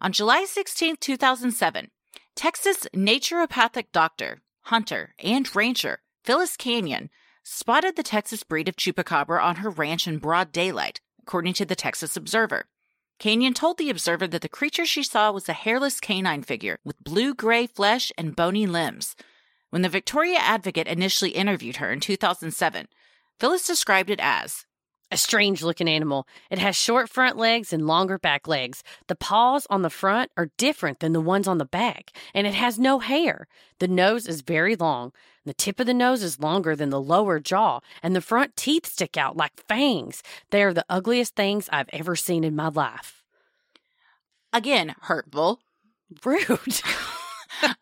On 0.00 0.12
July 0.12 0.44
16, 0.44 0.96
2007, 0.96 1.90
Texas 2.34 2.86
naturopathic 2.94 3.86
doctor, 3.92 4.40
hunter, 4.62 5.14
and 5.22 5.54
rancher 5.54 6.00
Phyllis 6.24 6.56
Canion 6.56 7.08
spotted 7.42 7.96
the 7.96 8.02
Texas 8.02 8.42
breed 8.42 8.68
of 8.68 8.76
chupacabra 8.76 9.42
on 9.42 9.56
her 9.56 9.70
ranch 9.70 10.06
in 10.06 10.18
broad 10.18 10.52
daylight, 10.52 11.00
according 11.22 11.54
to 11.54 11.64
the 11.64 11.74
Texas 11.74 12.16
Observer. 12.16 12.66
Canion 13.18 13.54
told 13.54 13.78
the 13.78 13.90
Observer 13.90 14.28
that 14.28 14.42
the 14.42 14.48
creature 14.48 14.86
she 14.86 15.02
saw 15.02 15.32
was 15.32 15.48
a 15.48 15.52
hairless 15.52 15.98
canine 15.98 16.42
figure 16.42 16.78
with 16.84 17.02
blue 17.02 17.34
gray 17.34 17.66
flesh 17.66 18.12
and 18.16 18.36
bony 18.36 18.66
limbs. 18.66 19.16
When 19.70 19.82
the 19.82 19.88
Victoria 19.88 20.38
Advocate 20.38 20.86
initially 20.86 21.32
interviewed 21.32 21.76
her 21.76 21.92
in 21.92 22.00
2007, 22.00 22.88
Phyllis 23.38 23.66
described 23.66 24.10
it 24.10 24.20
as 24.20 24.64
A 25.10 25.16
strange 25.16 25.62
looking 25.62 25.88
animal. 25.88 26.26
It 26.50 26.58
has 26.58 26.76
short 26.76 27.08
front 27.08 27.36
legs 27.36 27.72
and 27.72 27.86
longer 27.86 28.18
back 28.18 28.46
legs. 28.46 28.82
The 29.06 29.14
paws 29.14 29.66
on 29.70 29.82
the 29.82 29.90
front 29.90 30.30
are 30.36 30.50
different 30.58 31.00
than 31.00 31.12
the 31.12 31.20
ones 31.20 31.48
on 31.48 31.58
the 31.58 31.64
back, 31.64 32.12
and 32.34 32.46
it 32.46 32.54
has 32.54 32.78
no 32.78 32.98
hair. 32.98 33.46
The 33.78 33.88
nose 33.88 34.26
is 34.26 34.42
very 34.42 34.76
long. 34.76 35.12
The 35.44 35.54
tip 35.54 35.80
of 35.80 35.86
the 35.86 35.94
nose 35.94 36.22
is 36.22 36.40
longer 36.40 36.76
than 36.76 36.90
the 36.90 37.00
lower 37.00 37.40
jaw, 37.40 37.80
and 38.02 38.14
the 38.14 38.20
front 38.20 38.54
teeth 38.56 38.86
stick 38.86 39.16
out 39.16 39.36
like 39.36 39.66
fangs. 39.66 40.22
They 40.50 40.62
are 40.62 40.74
the 40.74 40.84
ugliest 40.90 41.34
things 41.36 41.68
I've 41.72 41.88
ever 41.90 42.16
seen 42.16 42.44
in 42.44 42.56
my 42.56 42.68
life. 42.68 43.22
again 44.52 44.94
hurtful. 45.02 45.60
Rude. 46.24 46.80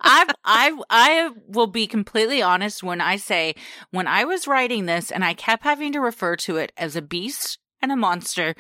I 0.00 0.32
I 0.44 0.78
I 0.90 1.30
will 1.46 1.66
be 1.66 1.86
completely 1.86 2.42
honest 2.42 2.82
when 2.82 3.00
I 3.00 3.16
say 3.16 3.54
when 3.90 4.06
I 4.06 4.24
was 4.24 4.46
writing 4.46 4.86
this 4.86 5.10
and 5.10 5.24
I 5.24 5.34
kept 5.34 5.64
having 5.64 5.92
to 5.92 6.00
refer 6.00 6.36
to 6.36 6.56
it 6.56 6.72
as 6.76 6.96
a 6.96 7.02
beast 7.02 7.58
and 7.82 7.92
a 7.92 7.96
monster, 7.96 8.54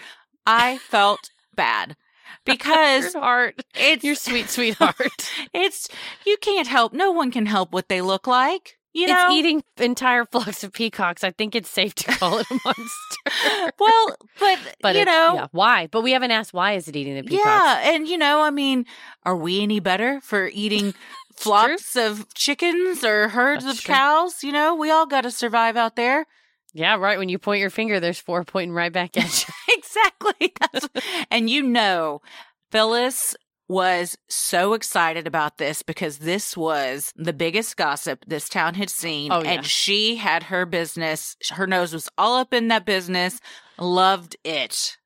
I 0.46 0.78
felt 0.78 1.30
bad 1.54 1.96
because 2.44 3.14
Your 3.14 3.22
heart. 3.22 3.64
it's 3.74 4.04
Your 4.04 4.14
sweet, 4.14 4.48
sweetheart. 4.48 5.32
it's 5.54 5.88
you 6.24 6.36
can't 6.40 6.68
help. 6.68 6.92
No 6.92 7.10
one 7.10 7.30
can 7.30 7.46
help 7.46 7.72
what 7.72 7.88
they 7.88 8.00
look 8.00 8.26
like. 8.26 8.76
You 8.96 9.06
it's 9.08 9.32
eating 9.34 9.62
entire 9.76 10.24
flocks 10.24 10.64
of 10.64 10.72
peacocks. 10.72 11.22
I 11.22 11.30
think 11.30 11.54
it's 11.54 11.68
safe 11.68 11.94
to 11.96 12.04
call 12.12 12.38
it 12.38 12.46
a 12.50 12.54
monster. 12.64 13.72
well, 13.78 14.16
but, 14.40 14.58
But 14.80 14.96
you 14.96 15.04
know, 15.04 15.34
yeah, 15.34 15.46
why? 15.52 15.86
But 15.88 16.02
we 16.02 16.12
haven't 16.12 16.30
asked 16.30 16.54
why 16.54 16.72
is 16.72 16.88
it 16.88 16.96
eating 16.96 17.14
the 17.14 17.22
peacocks. 17.22 17.44
Yeah, 17.44 17.94
and 17.94 18.08
you 18.08 18.16
know, 18.16 18.40
I 18.40 18.50
mean, 18.50 18.86
are 19.24 19.36
we 19.36 19.62
any 19.62 19.80
better 19.80 20.20
for 20.22 20.48
eating 20.52 20.94
flocks 21.36 21.94
of 21.94 22.32
chickens 22.34 23.04
or 23.04 23.28
herds 23.28 23.64
That's 23.64 23.78
of 23.78 23.84
true. 23.84 23.94
cows? 23.94 24.42
You 24.42 24.52
know, 24.52 24.74
we 24.74 24.90
all 24.90 25.06
got 25.06 25.22
to 25.22 25.30
survive 25.30 25.76
out 25.76 25.96
there. 25.96 26.26
Yeah, 26.72 26.96
right. 26.96 27.18
When 27.18 27.28
you 27.28 27.38
point 27.38 27.60
your 27.60 27.70
finger, 27.70 28.00
there's 28.00 28.18
four 28.18 28.44
pointing 28.44 28.72
right 28.72 28.92
back 28.92 29.16
at 29.16 29.46
you. 29.48 29.54
exactly. 29.76 30.52
That's, 30.60 30.88
and 31.30 31.48
you 31.48 31.62
know, 31.62 32.20
Phyllis 32.70 33.34
was 33.68 34.16
so 34.28 34.74
excited 34.74 35.26
about 35.26 35.58
this 35.58 35.82
because 35.82 36.18
this 36.18 36.56
was 36.56 37.12
the 37.16 37.32
biggest 37.32 37.76
gossip 37.76 38.24
this 38.26 38.48
town 38.48 38.74
had 38.74 38.90
seen. 38.90 39.32
Oh, 39.32 39.42
yeah. 39.42 39.52
And 39.52 39.66
she 39.66 40.16
had 40.16 40.44
her 40.44 40.66
business, 40.66 41.36
her 41.50 41.66
nose 41.66 41.92
was 41.92 42.08
all 42.16 42.38
up 42.38 42.54
in 42.54 42.68
that 42.68 42.84
business, 42.84 43.40
loved 43.78 44.36
it. 44.44 44.96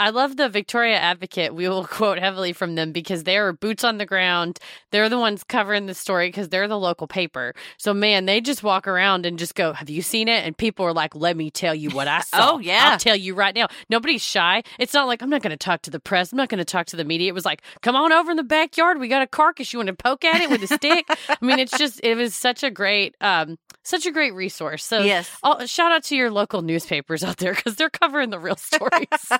I 0.00 0.10
love 0.10 0.36
the 0.36 0.48
Victoria 0.48 0.96
Advocate. 0.96 1.54
We 1.54 1.68
will 1.68 1.84
quote 1.98 2.18
heavily 2.18 2.52
from 2.52 2.74
them 2.76 2.92
because 2.92 3.24
they 3.24 3.36
are 3.36 3.52
boots 3.52 3.82
on 3.84 3.98
the 3.98 4.06
ground. 4.06 4.58
They're 4.90 5.08
the 5.08 5.18
ones 5.18 5.42
covering 5.44 5.86
the 5.86 5.94
story 5.94 6.28
because 6.28 6.48
they're 6.48 6.68
the 6.68 6.78
local 6.78 7.06
paper. 7.06 7.54
So, 7.78 7.92
man, 7.92 8.26
they 8.26 8.40
just 8.40 8.62
walk 8.62 8.86
around 8.86 9.26
and 9.26 9.38
just 9.38 9.54
go, 9.54 9.72
Have 9.72 9.90
you 9.90 10.02
seen 10.02 10.28
it? 10.28 10.44
And 10.46 10.56
people 10.56 10.84
are 10.86 10.92
like, 10.92 11.14
Let 11.14 11.36
me 11.36 11.50
tell 11.50 11.74
you 11.74 11.90
what 11.90 12.06
I 12.08 12.20
saw. 12.22 12.52
Oh, 12.52 12.58
yeah. 12.58 12.90
I'll 12.92 12.98
tell 12.98 13.16
you 13.16 13.34
right 13.34 13.54
now. 13.54 13.68
Nobody's 13.90 14.22
shy. 14.22 14.62
It's 14.78 14.94
not 14.94 15.06
like, 15.06 15.22
I'm 15.22 15.30
not 15.30 15.42
going 15.42 15.50
to 15.50 15.56
talk 15.56 15.82
to 15.82 15.90
the 15.90 16.00
press. 16.00 16.32
I'm 16.32 16.36
not 16.36 16.48
going 16.48 16.58
to 16.58 16.64
talk 16.64 16.86
to 16.86 16.96
the 16.96 17.04
media. 17.04 17.28
It 17.28 17.34
was 17.34 17.44
like, 17.44 17.62
Come 17.82 17.96
on 17.96 18.12
over 18.12 18.30
in 18.30 18.36
the 18.36 18.44
backyard. 18.44 18.98
We 18.98 19.08
got 19.08 19.22
a 19.22 19.26
carcass. 19.26 19.72
You 19.72 19.80
want 19.80 19.88
to 19.88 19.94
poke 19.94 20.24
at 20.24 20.40
it 20.40 20.50
with 20.50 20.62
a 20.62 20.68
stick? 20.68 21.06
I 21.28 21.36
mean, 21.40 21.58
it's 21.58 21.76
just, 21.76 22.00
it 22.04 22.16
was 22.16 22.34
such 22.34 22.62
a 22.62 22.70
great, 22.70 23.16
um, 23.20 23.58
such 23.88 24.06
a 24.06 24.10
great 24.12 24.34
resource. 24.34 24.84
So, 24.84 25.02
Yes. 25.02 25.30
shout 25.66 25.92
out 25.92 26.04
to 26.04 26.16
your 26.16 26.30
local 26.30 26.62
newspapers 26.62 27.24
out 27.24 27.38
there 27.38 27.54
because 27.54 27.76
they're 27.76 27.90
covering 27.90 28.30
the 28.30 28.38
real 28.38 28.56
stories. 28.70 29.32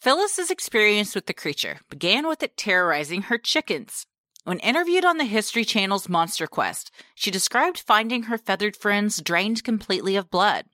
Phyllis's 0.00 0.50
experience 0.50 1.14
with 1.14 1.26
the 1.26 1.34
creature 1.34 1.78
began 1.90 2.28
with 2.28 2.42
it 2.42 2.56
terrorizing 2.56 3.22
her 3.22 3.38
chickens. 3.38 4.06
When 4.44 4.60
interviewed 4.60 5.04
on 5.04 5.16
the 5.18 5.24
History 5.24 5.64
Channel's 5.64 6.08
Monster 6.08 6.46
Quest, 6.46 6.92
she 7.16 7.32
described 7.32 7.78
finding 7.80 8.24
her 8.24 8.38
feathered 8.38 8.76
friends 8.76 9.20
drained 9.20 9.64
completely 9.64 10.14
of 10.14 10.30
blood. 10.30 10.66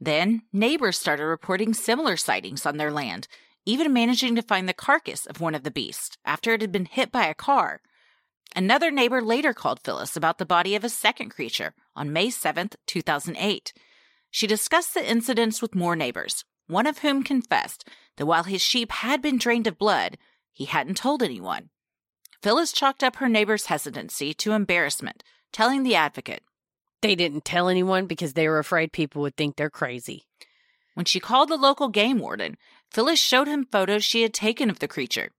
Then, 0.00 0.42
neighbors 0.52 0.98
started 0.98 1.24
reporting 1.24 1.74
similar 1.74 2.16
sightings 2.16 2.64
on 2.64 2.78
their 2.78 2.90
land, 2.90 3.28
even 3.66 3.92
managing 3.92 4.34
to 4.36 4.42
find 4.42 4.66
the 4.68 4.72
carcass 4.74 5.26
of 5.26 5.40
one 5.40 5.54
of 5.54 5.64
the 5.64 5.70
beasts 5.70 6.16
after 6.24 6.54
it 6.54 6.60
had 6.62 6.72
been 6.72 6.86
hit 6.86 7.12
by 7.12 7.26
a 7.26 7.34
car. 7.34 7.80
Another 8.56 8.90
neighbor 8.90 9.20
later 9.20 9.52
called 9.52 9.80
Phyllis 9.80 10.16
about 10.16 10.38
the 10.38 10.46
body 10.46 10.74
of 10.74 10.84
a 10.84 10.88
second 10.88 11.30
creature 11.30 11.74
on 11.96 12.12
May 12.12 12.28
7th, 12.28 12.76
2008. 12.86 13.72
She 14.30 14.46
discussed 14.46 14.94
the 14.94 15.08
incidents 15.08 15.60
with 15.60 15.74
more 15.74 15.96
neighbors, 15.96 16.44
one 16.66 16.86
of 16.86 16.98
whom 16.98 17.22
confessed 17.22 17.88
that 18.16 18.26
while 18.26 18.44
his 18.44 18.62
sheep 18.62 18.90
had 18.90 19.20
been 19.20 19.38
drained 19.38 19.66
of 19.66 19.78
blood, 19.78 20.18
he 20.52 20.66
hadn't 20.66 20.96
told 20.96 21.22
anyone. 21.22 21.70
Phyllis 22.42 22.72
chalked 22.72 23.02
up 23.02 23.16
her 23.16 23.28
neighbor's 23.28 23.66
hesitancy 23.66 24.34
to 24.34 24.52
embarrassment, 24.52 25.24
telling 25.52 25.82
the 25.82 25.94
advocate, 25.94 26.42
They 27.00 27.14
didn't 27.14 27.44
tell 27.44 27.68
anyone 27.68 28.06
because 28.06 28.34
they 28.34 28.48
were 28.48 28.58
afraid 28.58 28.92
people 28.92 29.22
would 29.22 29.36
think 29.36 29.56
they're 29.56 29.70
crazy. 29.70 30.26
When 30.94 31.06
she 31.06 31.20
called 31.20 31.48
the 31.48 31.56
local 31.56 31.88
game 31.88 32.18
warden, 32.18 32.56
Phyllis 32.90 33.18
showed 33.18 33.48
him 33.48 33.66
photos 33.70 34.04
she 34.04 34.22
had 34.22 34.32
taken 34.32 34.70
of 34.70 34.78
the 34.78 34.88
creature. 34.88 35.30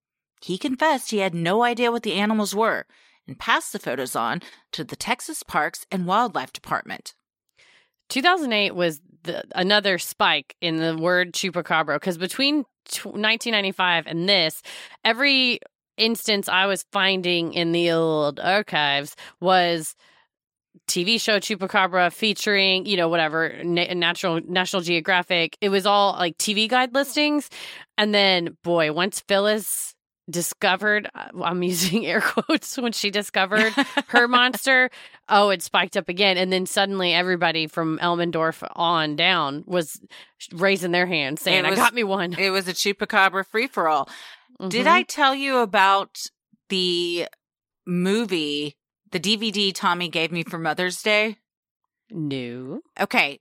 He 0.45 0.60
confessed 0.60 1.10
he 1.10 1.17
had 1.17 1.34
no 1.34 1.63
idea 1.63 1.91
what 1.91 2.03
the 2.03 2.13
animals 2.13 2.53
were 2.53 2.86
and 3.27 3.39
passed 3.39 3.73
the 3.73 3.79
photos 3.79 4.15
on 4.15 4.43
to 4.73 4.84
the 4.84 4.95
Texas 4.95 5.41
Parks 5.41 5.88
and 5.91 6.05
Wildlife 6.05 6.53
Department. 6.53 7.15
2008 8.10 8.75
was 8.75 9.01
the, 9.23 9.43
another 9.55 9.97
spike 9.97 10.55
in 10.62 10.77
the 10.77 10.95
word 10.95 11.34
chupacabra 11.34 11.95
because 11.95 12.19
between 12.19 12.63
t- 12.88 13.10
1995 13.10 14.05
and 14.05 14.29
this, 14.29 14.62
every 15.03 15.62
instance 15.97 16.47
I 16.47 16.67
was 16.67 16.86
finding 16.91 17.53
in 17.53 17.71
the 17.71 17.89
old 17.89 18.39
archives 18.39 19.15
was 19.41 19.95
TV 20.88 21.19
show 21.19 21.39
Chupacabra 21.39 22.13
featuring, 22.13 22.86
you 22.86 22.97
know, 22.97 23.10
whatever, 23.10 23.63
na- 23.63 23.93
natural 23.95 24.39
National 24.47 24.84
Geographic. 24.84 25.58
It 25.60 25.69
was 25.69 25.88
all 25.88 26.13
like 26.13 26.38
TV 26.38 26.69
guide 26.69 26.93
listings. 26.93 27.49
And 27.97 28.13
then, 28.13 28.58
boy, 28.62 28.91
once 28.93 29.21
Phyllis 29.21 29.94
discovered, 30.30 31.10
uh, 31.14 31.30
I'm 31.44 31.62
using 31.64 32.06
air 32.08 32.22
quotes, 32.22 32.78
when 32.78 32.92
she 32.92 33.12
discovered 33.12 33.74
her 34.08 34.28
monster, 34.28 34.90
oh, 35.30 35.50
it 35.50 35.62
spiked 35.62 35.96
up 35.98 36.10
again. 36.10 36.38
And 36.38 36.52
then 36.52 36.66
suddenly 36.66 37.14
everybody 37.14 37.68
from 37.68 38.00
Elmendorf 38.00 38.68
on 38.76 39.16
down 39.16 39.64
was 39.68 40.00
raising 40.52 40.92
their 40.92 41.06
hands 41.06 41.42
saying, 41.42 41.64
was- 41.64 41.74
I 41.74 41.76
got 41.76 41.94
me 41.94 42.04
one. 42.04 42.34
It 42.34 42.50
was 42.50 42.68
a 42.68 42.74
chupacabra 42.74 43.46
free 43.46 43.68
for 43.68 43.88
all. 43.88 44.10
Did. 44.68 44.88
I 44.88 45.04
tell 45.04 45.36
you 45.36 45.58
about 45.58 46.22
the 46.70 47.28
movie, 47.86 48.76
the 49.12 49.20
DVD 49.20 49.74
Tommy 49.74 50.08
gave 50.10 50.32
me 50.32 50.44
for 50.44 50.58
Mother's 50.58 51.02
Day? 51.02 51.38
No. 52.10 52.82
Okay. 53.00 53.40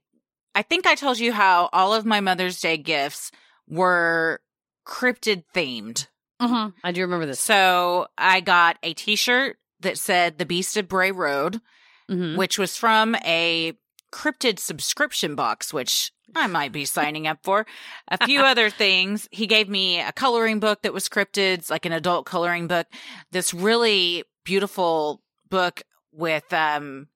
I 0.53 0.61
think 0.61 0.85
I 0.85 0.95
told 0.95 1.19
you 1.19 1.31
how 1.33 1.69
all 1.73 1.93
of 1.93 2.05
my 2.05 2.19
Mother's 2.19 2.59
Day 2.59 2.77
gifts 2.77 3.31
were 3.67 4.39
cryptid 4.85 5.43
themed. 5.53 6.07
Uh-huh. 6.39 6.71
I 6.83 6.91
do 6.91 7.01
remember 7.01 7.25
this. 7.25 7.39
So 7.39 8.07
I 8.17 8.41
got 8.41 8.77
a 8.83 8.93
t 8.93 9.15
shirt 9.15 9.57
that 9.81 9.97
said 9.97 10.37
The 10.37 10.45
Beast 10.45 10.75
of 10.77 10.87
Bray 10.87 11.11
Road, 11.11 11.61
Mhm. 12.09 12.35
which 12.37 12.57
was 12.59 12.77
from 12.77 13.15
a 13.25 13.73
cryptid 14.11 14.59
subscription 14.59 15.35
box, 15.35 15.73
which 15.73 16.11
I 16.35 16.47
might 16.47 16.71
be 16.71 16.85
signing 16.85 17.27
up 17.27 17.39
for. 17.43 17.65
A 18.09 18.25
few 18.25 18.41
other 18.43 18.69
things. 18.69 19.27
He 19.31 19.47
gave 19.47 19.69
me 19.69 19.99
a 19.99 20.11
coloring 20.11 20.59
book 20.59 20.81
that 20.83 20.93
was 20.93 21.07
cryptids, 21.09 21.69
like 21.69 21.85
an 21.85 21.91
adult 21.93 22.25
coloring 22.25 22.67
book. 22.67 22.87
This 23.31 23.53
really 23.53 24.23
beautiful 24.43 25.21
book 25.49 25.83
with 26.11 26.51
um 26.53 27.07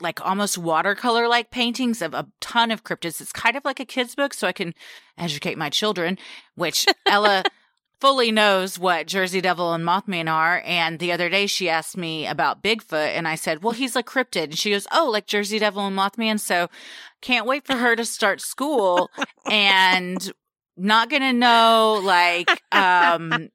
like 0.00 0.20
almost 0.26 0.58
watercolor 0.58 1.28
like 1.28 1.50
paintings 1.50 2.02
of 2.02 2.14
a 2.14 2.26
ton 2.40 2.70
of 2.70 2.82
cryptids. 2.84 3.20
It's 3.20 3.32
kind 3.32 3.56
of 3.56 3.64
like 3.64 3.78
a 3.80 3.84
kid's 3.84 4.14
book, 4.14 4.34
so 4.34 4.48
I 4.48 4.52
can 4.52 4.74
educate 5.16 5.56
my 5.56 5.70
children, 5.70 6.18
which 6.56 6.84
Ella 7.06 7.44
fully 8.00 8.30
knows 8.30 8.78
what 8.78 9.06
Jersey 9.06 9.40
Devil 9.40 9.72
and 9.72 9.84
Mothman 9.84 10.30
are. 10.30 10.62
And 10.64 10.98
the 10.98 11.12
other 11.12 11.28
day 11.28 11.46
she 11.46 11.68
asked 11.68 11.96
me 11.96 12.26
about 12.26 12.62
Bigfoot 12.62 13.14
and 13.14 13.26
I 13.26 13.34
said, 13.34 13.62
well, 13.62 13.72
he's 13.72 13.96
a 13.96 14.02
cryptid. 14.02 14.44
And 14.44 14.58
she 14.58 14.70
goes, 14.70 14.86
oh, 14.92 15.10
like 15.10 15.26
Jersey 15.26 15.58
Devil 15.58 15.86
and 15.86 15.96
Mothman. 15.96 16.38
So 16.38 16.68
can't 17.20 17.46
wait 17.46 17.66
for 17.66 17.76
her 17.76 17.96
to 17.96 18.04
start 18.04 18.40
school 18.40 19.10
and 19.50 20.32
not 20.76 21.08
going 21.08 21.22
to 21.22 21.32
know 21.32 22.00
like, 22.02 22.50
um, 22.72 23.48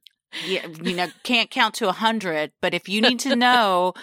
yeah, 0.45 0.67
you 0.84 0.95
know, 0.95 1.08
can't 1.23 1.49
count 1.49 1.75
to 1.75 1.89
a 1.89 1.93
hundred, 1.93 2.52
but 2.62 2.73
if 2.73 2.88
you 2.88 3.02
need 3.02 3.19
to 3.21 3.36
know 3.36 3.93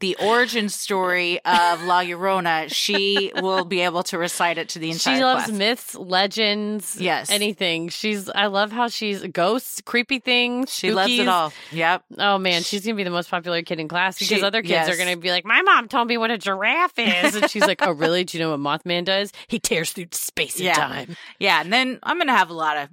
the 0.00 0.14
origin 0.20 0.68
story 0.68 1.38
of 1.44 1.82
La 1.84 2.02
Llorona, 2.02 2.68
she 2.70 3.32
will 3.36 3.64
be 3.64 3.80
able 3.80 4.02
to 4.04 4.18
recite 4.18 4.58
it 4.58 4.68
to 4.70 4.78
the 4.78 4.90
entire 4.90 5.16
She 5.16 5.24
loves 5.24 5.44
class. 5.46 5.58
myths, 5.58 5.94
legends, 5.94 6.96
Yes. 7.00 7.30
anything. 7.30 7.88
She's 7.88 8.28
I 8.28 8.46
love 8.46 8.72
how 8.72 8.88
she's 8.88 9.22
ghosts, 9.28 9.80
creepy 9.80 10.18
things. 10.18 10.72
She 10.74 10.92
loves 10.92 11.12
it 11.18 11.28
all. 11.28 11.52
Yep. 11.72 12.04
Oh 12.18 12.36
man, 12.38 12.62
she's 12.62 12.84
gonna 12.84 12.94
be 12.96 13.04
the 13.04 13.10
most 13.10 13.30
popular 13.30 13.62
kid 13.62 13.80
in 13.80 13.88
class 13.88 14.18
because 14.18 14.38
She- 14.38 14.42
other 14.44 14.60
kids 14.60 14.70
yes. 14.72 14.88
are 14.90 14.96
gonna 14.98 15.16
be 15.16 15.30
like, 15.30 15.44
"My 15.46 15.62
mom 15.62 15.88
told 15.88 16.08
me 16.08 16.16
what 16.18 16.30
a 16.30 16.38
giraffe 16.38 16.98
is," 16.98 17.34
and 17.34 17.50
she's 17.50 17.66
like, 17.66 17.80
"Oh 17.86 17.92
really? 17.92 18.24
Do 18.24 18.36
you 18.36 18.44
know 18.44 18.56
what 18.56 18.60
Mothman 18.84 19.04
does? 19.04 19.32
He 19.48 19.58
tears 19.58 19.92
through 19.92 20.06
space 20.12 20.56
and 20.56 20.64
Yeah. 20.66 20.74
time." 20.74 21.16
Yeah, 21.38 21.60
and 21.60 21.72
then 21.72 21.98
I'm 22.02 22.18
going 22.18 22.26
to 22.28 22.34
have 22.34 22.50
a 22.50 22.54
lot 22.54 22.76
of 22.76 22.88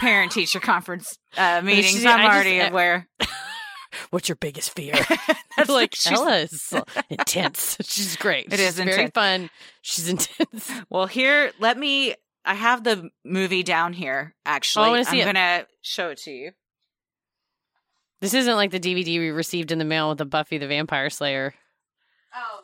parent 0.00 0.32
teacher 0.32 0.60
conference 0.60 1.18
uh, 1.36 1.60
meetings. 1.62 1.86
She's- 1.90 2.04
I'm 2.04 2.20
I 2.20 2.24
already 2.26 2.60
uh, 2.60 2.70
aware. 2.70 3.08
What's 4.10 4.28
your 4.28 4.36
biggest 4.36 4.74
fear? 4.74 4.94
That's 5.56 5.68
like 5.70 5.94
she's- 5.94 6.18
Ella 6.18 6.36
is 6.38 6.74
intense. 7.10 7.76
She's 7.82 8.16
great. 8.16 8.46
It 8.46 8.58
She's 8.58 8.68
is 8.68 8.74
very 8.76 8.90
intense. 8.92 9.10
fun. 9.14 9.50
She's 9.82 10.08
intense. 10.08 10.70
Well, 10.88 11.06
here, 11.06 11.52
let 11.58 11.76
me. 11.78 12.14
I 12.44 12.54
have 12.54 12.84
the 12.84 13.10
movie 13.24 13.62
down 13.62 13.92
here. 13.92 14.34
Oh, 14.34 14.40
actually, 14.50 14.88
wanna 14.90 15.04
I'm 15.06 15.18
going 15.18 15.34
to 15.34 15.66
show 15.82 16.08
it 16.10 16.18
to 16.22 16.30
you. 16.30 16.52
This 18.22 18.32
isn't 18.34 18.54
like 18.56 18.70
the 18.70 18.80
DVD 18.80 19.18
we 19.18 19.30
received 19.30 19.72
in 19.72 19.78
the 19.78 19.84
mail 19.84 20.08
with 20.10 20.18
the 20.18 20.24
Buffy 20.24 20.56
the 20.58 20.66
Vampire 20.66 21.10
Slayer. 21.10 21.54
Oh, 22.34 22.60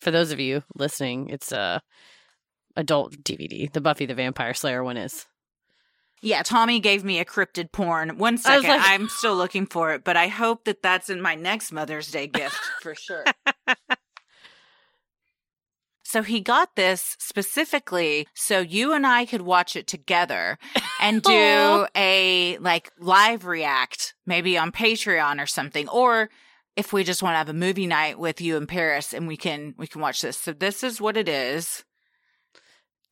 For 0.00 0.10
those 0.10 0.32
of 0.32 0.40
you 0.40 0.62
listening, 0.74 1.28
it's 1.28 1.52
a 1.52 1.80
adult 2.76 3.12
DVD. 3.22 3.70
The 3.72 3.80
Buffy 3.80 4.06
the 4.06 4.14
Vampire 4.14 4.54
Slayer 4.54 4.82
one 4.82 4.96
is. 4.96 5.26
Yeah. 6.20 6.42
Tommy 6.42 6.80
gave 6.80 7.04
me 7.04 7.18
a 7.18 7.24
cryptid 7.24 7.72
porn. 7.72 8.18
One 8.18 8.38
I 8.44 8.56
was 8.56 8.66
like, 8.66 8.80
I'm 8.82 9.08
still 9.08 9.36
looking 9.36 9.66
for 9.66 9.92
it, 9.92 10.04
but 10.04 10.16
I 10.16 10.28
hope 10.28 10.64
that 10.64 10.82
that's 10.82 11.10
in 11.10 11.20
my 11.20 11.34
next 11.34 11.72
Mother's 11.72 12.10
Day 12.10 12.26
gift 12.28 12.60
for 12.80 12.94
sure. 12.94 13.24
So 16.10 16.24
he 16.24 16.40
got 16.40 16.74
this 16.74 17.14
specifically 17.20 18.26
so 18.34 18.58
you 18.58 18.92
and 18.94 19.06
I 19.06 19.24
could 19.26 19.42
watch 19.42 19.76
it 19.76 19.86
together 19.86 20.58
and 21.00 21.22
do 21.22 21.86
a 21.94 22.58
like 22.58 22.90
live 22.98 23.46
react, 23.46 24.14
maybe 24.26 24.58
on 24.58 24.72
Patreon 24.72 25.40
or 25.40 25.46
something, 25.46 25.88
or 25.88 26.28
if 26.74 26.92
we 26.92 27.04
just 27.04 27.22
want 27.22 27.34
to 27.34 27.38
have 27.38 27.48
a 27.48 27.52
movie 27.52 27.86
night 27.86 28.18
with 28.18 28.40
you 28.40 28.56
in 28.56 28.66
Paris 28.66 29.14
and 29.14 29.28
we 29.28 29.36
can 29.36 29.72
we 29.78 29.86
can 29.86 30.00
watch 30.00 30.20
this. 30.20 30.36
So 30.36 30.52
this 30.52 30.82
is 30.82 31.00
what 31.00 31.16
it 31.16 31.28
is. 31.28 31.84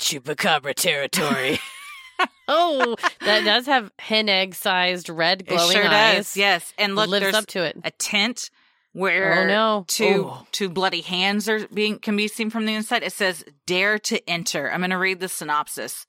Chupacabra 0.01 0.75
territory. 0.75 1.61
oh, 2.49 2.97
that 3.21 3.45
does 3.45 3.67
have 3.67 3.91
hen 3.99 4.29
egg 4.29 4.55
sized 4.55 5.09
red 5.09 5.47
glowing 5.47 5.71
it 5.71 5.73
sure 5.83 5.85
eyes. 5.89 6.17
does. 6.17 6.37
Yes. 6.37 6.73
And 6.79 6.95
look, 6.97 7.09
lives 7.09 7.23
there's 7.23 7.35
up 7.35 7.47
to 7.49 7.63
it. 7.63 7.77
a 7.85 7.91
tent 7.93 8.51
where 8.93 9.43
Oh 9.43 9.47
no! 9.47 9.85
two 9.87 10.25
Oh. 10.29 10.47
two 10.51 10.69
bloody 10.69 11.03
hands 11.03 11.49
are 11.49 11.69
being 11.69 11.99
can 11.99 12.17
be 12.17 12.27
seen 12.29 12.51
from 12.51 12.65
the 12.67 12.75
inside. 12.75 13.03
It 13.03 13.13
says 13.13 13.45
"Dare 13.67 13.99
to 14.01 14.29
enter." 14.29 14.71
I'm 14.73 14.81
going 14.81 14.91
to 14.91 14.99
read 14.99 15.21
the 15.21 15.29
synopsis. 15.29 16.07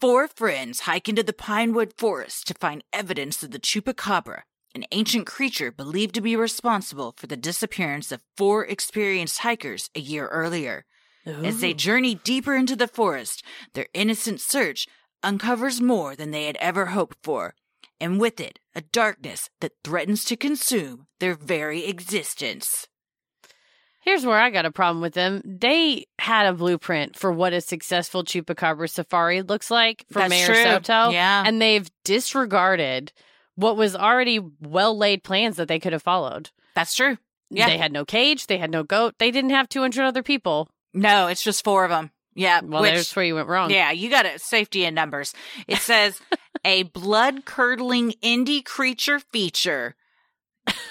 Four 0.00 0.28
friends 0.28 0.80
hike 0.80 1.08
into 1.08 1.22
the 1.22 1.32
Pinewood 1.32 1.94
Forest 1.96 2.46
to 2.48 2.54
find 2.54 2.84
evidence 2.92 3.42
of 3.42 3.50
the 3.50 3.58
Chupacabra, 3.58 4.42
an 4.74 4.84
ancient 4.92 5.26
creature 5.26 5.72
believed 5.72 6.14
to 6.16 6.20
be 6.20 6.36
responsible 6.36 7.14
for 7.16 7.26
the 7.26 7.36
disappearance 7.36 8.12
of 8.12 8.20
four 8.36 8.66
experienced 8.66 9.38
hikers 9.38 9.88
a 9.94 10.00
year 10.00 10.26
earlier. 10.28 10.84
As 11.26 11.60
they 11.60 11.72
oh. 11.72 11.76
journey 11.76 12.14
deeper 12.14 12.54
into 12.54 12.76
the 12.76 12.88
forest, 12.88 13.42
their 13.74 13.86
innocent 13.92 14.40
search 14.40 14.86
uncovers 15.22 15.80
more 15.80 16.14
than 16.14 16.30
they 16.30 16.44
had 16.44 16.56
ever 16.60 16.86
hoped 16.86 17.18
for, 17.22 17.54
and 18.00 18.20
with 18.20 18.40
it, 18.40 18.60
a 18.74 18.80
darkness 18.80 19.50
that 19.60 19.72
threatens 19.82 20.24
to 20.26 20.36
consume 20.36 21.06
their 21.18 21.34
very 21.34 21.86
existence. 21.86 22.86
Here's 24.06 24.24
where 24.24 24.38
I 24.38 24.50
got 24.50 24.66
a 24.66 24.70
problem 24.70 25.02
with 25.02 25.14
them. 25.14 25.42
They 25.44 26.06
had 26.20 26.46
a 26.46 26.52
blueprint 26.52 27.16
for 27.16 27.32
what 27.32 27.52
a 27.52 27.60
successful 27.60 28.22
chupacabra 28.22 28.88
safari 28.88 29.42
looks 29.42 29.68
like 29.68 30.04
for 30.12 30.20
That's 30.20 30.30
Mayor 30.30 30.46
true. 30.46 30.62
Soto. 30.62 31.10
Yeah. 31.10 31.42
And 31.44 31.60
they've 31.60 31.90
disregarded 32.04 33.12
what 33.56 33.76
was 33.76 33.96
already 33.96 34.38
well 34.60 34.96
laid 34.96 35.24
plans 35.24 35.56
that 35.56 35.66
they 35.66 35.80
could 35.80 35.92
have 35.92 36.04
followed. 36.04 36.50
That's 36.76 36.94
true. 36.94 37.18
Yeah. 37.50 37.66
They 37.68 37.78
had 37.78 37.92
no 37.92 38.04
cage, 38.04 38.46
they 38.46 38.58
had 38.58 38.70
no 38.70 38.84
goat, 38.84 39.14
they 39.18 39.32
didn't 39.32 39.50
have 39.50 39.68
200 39.68 40.04
other 40.04 40.22
people. 40.22 40.68
No, 40.96 41.28
it's 41.28 41.42
just 41.44 41.62
four 41.62 41.84
of 41.84 41.90
them. 41.90 42.10
Yeah. 42.34 42.60
Well, 42.62 42.82
which- 42.82 42.92
there's 42.92 43.14
where 43.14 43.24
you 43.24 43.34
went 43.36 43.48
wrong. 43.48 43.70
Yeah, 43.70 43.90
you 43.92 44.10
got 44.10 44.26
it. 44.26 44.40
Safety 44.40 44.84
in 44.84 44.94
numbers. 44.94 45.32
It 45.68 45.78
says 45.78 46.20
a 46.64 46.82
blood 46.84 47.44
curdling 47.44 48.12
indie 48.22 48.64
creature 48.64 49.20
feature. 49.20 49.94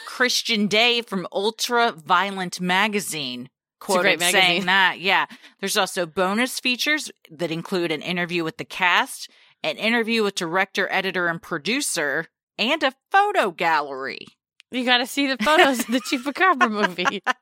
Christian 0.05 0.67
Day 0.67 1.01
from 1.01 1.27
Ultra 1.33 1.91
Violent 1.91 2.61
Magazine. 2.61 3.49
Quoted 3.79 4.21
saying 4.21 4.65
that. 4.67 4.99
Yeah. 4.99 5.25
There's 5.59 5.75
also 5.77 6.05
bonus 6.05 6.59
features 6.59 7.11
that 7.29 7.51
include 7.51 7.91
an 7.91 8.01
interview 8.01 8.43
with 8.43 8.57
the 8.57 8.65
cast, 8.65 9.29
an 9.63 9.75
interview 9.77 10.23
with 10.23 10.35
director, 10.35 10.87
editor, 10.89 11.27
and 11.27 11.41
producer, 11.41 12.27
and 12.57 12.81
a 12.81 12.93
photo 13.11 13.51
gallery. 13.51 14.27
You 14.75 14.85
got 14.85 14.97
to 14.97 15.07
see 15.07 15.27
the 15.27 15.38
photos 15.43 15.79
of 15.79 15.88
the 15.88 16.01
Chupacabra 16.01 16.69
movie. 16.71 17.21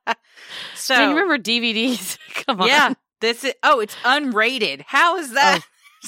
So, 0.76 0.96
Do 0.96 1.02
you 1.04 1.10
remember 1.10 1.38
DVDs? 1.38 2.17
Come 2.46 2.62
on. 2.62 2.67
yeah, 2.67 2.93
this 3.22 3.43
is, 3.43 3.54
oh, 3.63 3.80
it's 3.80 3.96
unrated. 4.04 4.84
How 4.88 5.17
is 5.17 5.32
that? 5.34 5.62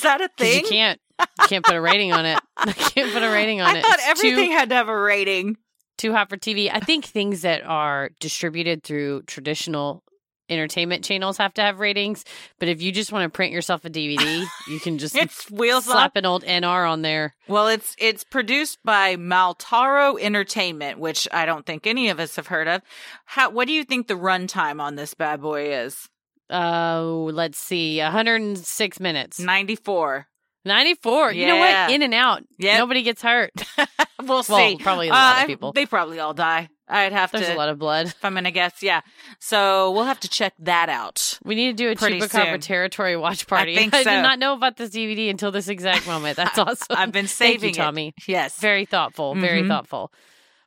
Oh. 0.03 0.17
a 0.21 0.27
thing? 0.37 0.63
You 0.63 0.67
can't. 0.69 0.99
You 1.19 1.47
can't 1.47 1.63
put 1.65 1.75
a 1.75 1.81
rating 1.81 2.11
on 2.11 2.25
it. 2.25 2.39
I 2.57 2.73
can't 2.73 3.13
put 3.13 3.23
a 3.23 3.29
rating 3.29 3.61
on 3.61 3.75
I 3.75 3.79
it. 3.79 3.83
thought 3.85 3.95
It's 3.99 4.07
everything 4.07 4.49
too, 4.49 4.55
had 4.57 4.69
to 4.69 4.75
have 4.75 4.89
a 4.89 4.99
rating. 4.99 5.57
too 5.97 6.11
hot 6.11 6.27
for 6.29 6.37
TV. 6.37 6.69
I 6.73 6.79
think 6.79 7.05
things 7.05 7.41
that 7.43 7.63
are 7.65 8.09
distributed 8.19 8.83
through 8.83 9.21
traditional 9.23 10.03
entertainment 10.49 11.03
channels 11.03 11.37
have 11.37 11.53
to 11.55 11.61
have 11.61 11.79
ratings. 11.79 12.23
But 12.59 12.69
if 12.69 12.81
you 12.81 12.91
just 12.91 13.11
want 13.11 13.23
to 13.23 13.35
print 13.35 13.51
yourself 13.53 13.83
a 13.85 13.89
DVD, 13.89 14.45
you 14.67 14.79
can 14.79 14.97
just 14.97 15.15
It's 15.21 15.49
wheels 15.49 15.85
slap 15.85 16.11
up. 16.11 16.15
an 16.15 16.25
old 16.25 16.43
NR 16.43 16.89
on 16.89 17.01
there. 17.01 17.33
Well, 17.47 17.67
it's 17.67 17.95
it's 17.99 18.23
produced 18.23 18.79
by 18.83 19.15
Maltaro 19.15 20.19
Entertainment, 20.19 20.99
which 20.99 21.27
I 21.31 21.45
don't 21.45 21.65
think 21.65 21.87
any 21.87 22.09
of 22.09 22.19
us 22.19 22.35
have 22.35 22.47
heard 22.47 22.67
of. 22.67 22.81
How? 23.25 23.49
What 23.49 23.67
do 23.67 23.73
you 23.73 23.83
think 23.83 24.07
the 24.07 24.13
runtime 24.15 24.79
on 24.81 24.95
this 24.95 25.13
bad 25.13 25.41
boy 25.41 25.73
is? 25.73 26.09
Uh, 26.49 27.01
let's 27.03 27.57
see, 27.57 27.99
106 27.99 28.99
minutes. 28.99 29.39
Ninety 29.39 29.75
four. 29.75 30.27
94. 30.67 31.31
You 31.33 31.45
know 31.45 31.57
what? 31.57 31.91
In 31.91 32.01
and 32.01 32.13
out. 32.15 32.41
Yep. 32.57 32.79
Nobody 32.79 33.03
gets 33.03 33.21
hurt. 33.21 33.51
we'll 34.23 34.41
see. 34.41 34.77
Probably 34.81 35.09
a 35.09 35.11
lot 35.11 35.37
Uh, 35.37 35.41
of 35.41 35.47
people. 35.47 35.71
They 35.73 35.85
probably 35.85 36.19
all 36.19 36.33
die. 36.33 36.69
I'd 36.87 37.13
have 37.13 37.31
There's 37.31 37.41
to. 37.43 37.45
There's 37.47 37.55
a 37.55 37.57
lot 37.57 37.69
of 37.69 37.79
blood. 37.79 38.07
if 38.07 38.23
I'm 38.23 38.33
gonna 38.35 38.51
guess, 38.51 38.83
yeah. 38.83 39.01
So 39.39 39.91
we'll 39.91 40.03
have 40.03 40.19
to 40.19 40.29
check 40.29 40.53
that 40.59 40.87
out. 40.89 41.39
We 41.43 41.55
need 41.55 41.75
to 41.77 41.83
do 41.83 41.89
a 41.89 41.95
Chupacabra 41.95 42.61
territory 42.61 43.17
watch 43.17 43.47
party. 43.47 43.75
think 43.75 43.93
I 43.95 44.03
did 44.03 44.21
not 44.21 44.37
know 44.39 44.53
about 44.53 44.77
this 44.77 44.91
DVD 44.91 45.29
until 45.29 45.51
this 45.51 45.67
exact 45.67 46.05
moment. 46.07 46.37
That's 46.37 46.57
awesome. 46.59 46.87
I've 46.95 47.11
been 47.11 47.25
Thank 47.27 47.59
saving 47.59 47.69
you, 47.69 47.75
Tommy. 47.75 48.07
it. 48.17 48.27
Yes. 48.27 48.59
Very 48.59 48.85
thoughtful. 48.85 49.33
Very 49.35 49.63
Mhm. 49.63 49.67
thoughtful. 49.67 50.11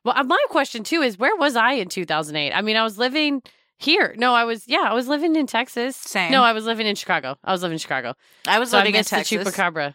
Well, 0.03 0.13
uh, 0.17 0.23
my 0.23 0.43
question 0.49 0.83
too 0.83 1.01
is 1.01 1.17
where 1.17 1.35
was 1.37 1.55
I 1.55 1.73
in 1.73 1.87
2008? 1.89 2.51
I 2.53 2.61
mean, 2.61 2.75
I 2.75 2.83
was 2.83 2.97
living 2.97 3.41
here. 3.77 4.13
No, 4.17 4.33
I 4.33 4.43
was, 4.43 4.67
yeah, 4.67 4.79
I 4.89 4.93
was 4.93 5.07
living 5.07 5.35
in 5.37 5.47
Texas. 5.47 5.95
Same. 5.95 6.31
No, 6.33 6.43
I 6.43 6.51
was 6.53 6.65
living 6.65 6.85
in 6.87 6.95
Chicago. 6.95 7.37
I 7.45 7.51
was 7.53 7.61
living 7.61 7.75
in 7.75 7.79
Chicago. 7.79 8.13
I 8.45 8.59
was 8.59 8.71
So 8.71 8.77
I 8.77 8.81
living 8.81 8.95
in 8.95 8.99
missed 8.99 9.11
the 9.11 9.17
Chupacabra. 9.17 9.93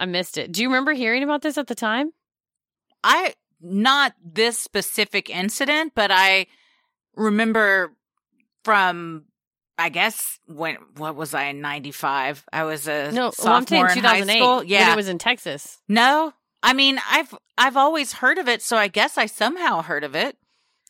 I 0.00 0.06
missed 0.06 0.38
it. 0.38 0.50
Do 0.52 0.62
you 0.62 0.68
remember 0.68 0.92
hearing 0.94 1.22
about 1.22 1.42
this 1.42 1.58
at 1.58 1.66
the 1.66 1.74
time? 1.74 2.10
I 3.04 3.34
not 3.60 4.14
this 4.24 4.58
specific 4.58 5.28
incident, 5.30 5.92
but 5.94 6.10
I 6.12 6.46
remember 7.16 7.92
from 8.64 9.24
I 9.80 9.88
guess 9.90 10.40
when 10.46 10.76
what 10.96 11.14
was 11.16 11.34
I 11.34 11.44
in 11.44 11.60
'95? 11.60 12.44
I 12.52 12.64
was 12.64 12.88
a 12.88 13.12
No, 13.12 13.30
sophomore 13.30 13.46
well, 13.46 13.56
I'm 13.56 13.66
saying 13.66 13.80
in 13.82 14.04
high 14.04 14.20
2008 14.20 14.38
school. 14.38 14.56
when 14.58 14.66
Yeah, 14.68 14.92
it 14.92 14.96
was 14.96 15.08
in 15.08 15.18
Texas. 15.18 15.78
no. 15.88 16.32
I 16.60 16.72
mean, 16.72 16.98
I've 17.08 17.32
I've 17.56 17.76
always 17.76 18.14
heard 18.14 18.38
of 18.38 18.48
it, 18.48 18.62
so 18.62 18.76
I 18.76 18.88
guess 18.88 19.16
I 19.16 19.26
somehow 19.26 19.80
heard 19.82 20.02
of 20.02 20.16
it. 20.16 20.36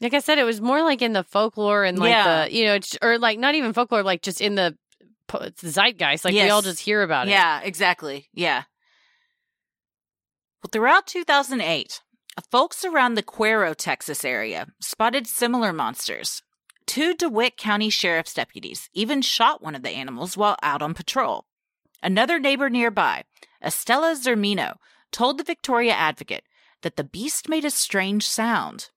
Like 0.01 0.15
I 0.15 0.21
said, 0.21 0.39
it 0.39 0.45
was 0.45 0.61
more 0.63 0.83
like 0.83 1.03
in 1.03 1.13
the 1.13 1.25
folklore 1.25 1.85
and 1.85 1.99
like 1.99 2.11
Yeah. 2.13 2.45
the, 2.47 2.55
you 2.55 2.65
know, 2.65 2.79
or 3.03 3.19
like 3.19 3.39
not 3.39 3.55
even 3.55 3.75
folklore, 3.75 4.03
like 4.03 4.23
just 4.23 4.41
in 4.41 4.55
the 4.55 4.79
zeitgeist. 5.63 6.25
Like 6.25 6.33
we 6.33 6.49
all 6.49 6.63
just 6.63 6.81
hear 6.81 7.03
about 7.03 7.29
it. 7.29 7.33
Yeah, 7.33 7.61
exactly. 7.61 8.29
Yeah. 8.33 8.63
Well, 10.63 10.71
throughout 10.73 11.07
2008, 11.07 12.01
folks 12.47 12.85
around 12.85 13.15
the 13.15 13.23
Cuero, 13.23 13.75
Texas 13.75 14.25
area 14.25 14.67
spotted 14.81 15.27
similar 15.27 15.73
monsters. 15.73 16.43
Two 16.87 17.15
DeWitt 17.15 17.57
County 17.57 17.91
Sheriff's 17.91 18.35
deputies 18.35 18.89
even 18.95 19.23
shot 19.23 19.63
one 19.63 19.75
of 19.75 19.83
the 19.83 19.91
animals 19.91 20.37
while 20.37 20.57
out 20.63 20.81
on 20.81 20.95
patrol. 20.95 21.45
Another 22.03 22.39
neighbor 22.39 22.71
nearby, 22.71 23.25
Estella 23.63 24.15
Zermino, 24.15 24.77
told 25.11 25.39
the 25.39 25.45
Victoria 25.45 25.93
Advocate 25.93 26.45
that 26.83 26.97
the 26.97 27.05
beast 27.05 27.49
made 27.49 27.65
a 27.65 27.71
strange 27.71 28.27
sound. 28.27 28.91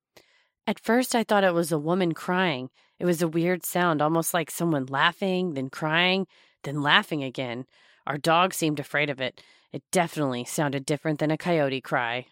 At 0.68 0.80
first, 0.80 1.16
I 1.16 1.24
thought 1.24 1.44
it 1.44 1.54
was 1.54 1.72
a 1.72 1.80
woman 1.80 2.14
crying. 2.14 2.70
It 3.00 3.06
was 3.06 3.22
a 3.22 3.28
weird 3.28 3.66
sound, 3.66 4.02
almost 4.02 4.34
like 4.34 4.52
someone 4.52 4.86
laughing, 4.86 5.56
then 5.56 5.70
crying, 5.70 6.28
then 6.64 6.82
laughing 6.82 7.24
again. 7.24 7.66
Our 8.06 8.18
dog 8.18 8.54
seemed 8.54 8.80
afraid 8.80 9.10
of 9.10 9.20
it. 9.20 9.42
It 9.72 9.84
definitely 9.92 10.46
sounded 10.46 10.86
different 10.86 11.20
than 11.20 11.32
a 11.32 11.38
coyote 11.38 11.82
cry. 11.82 12.28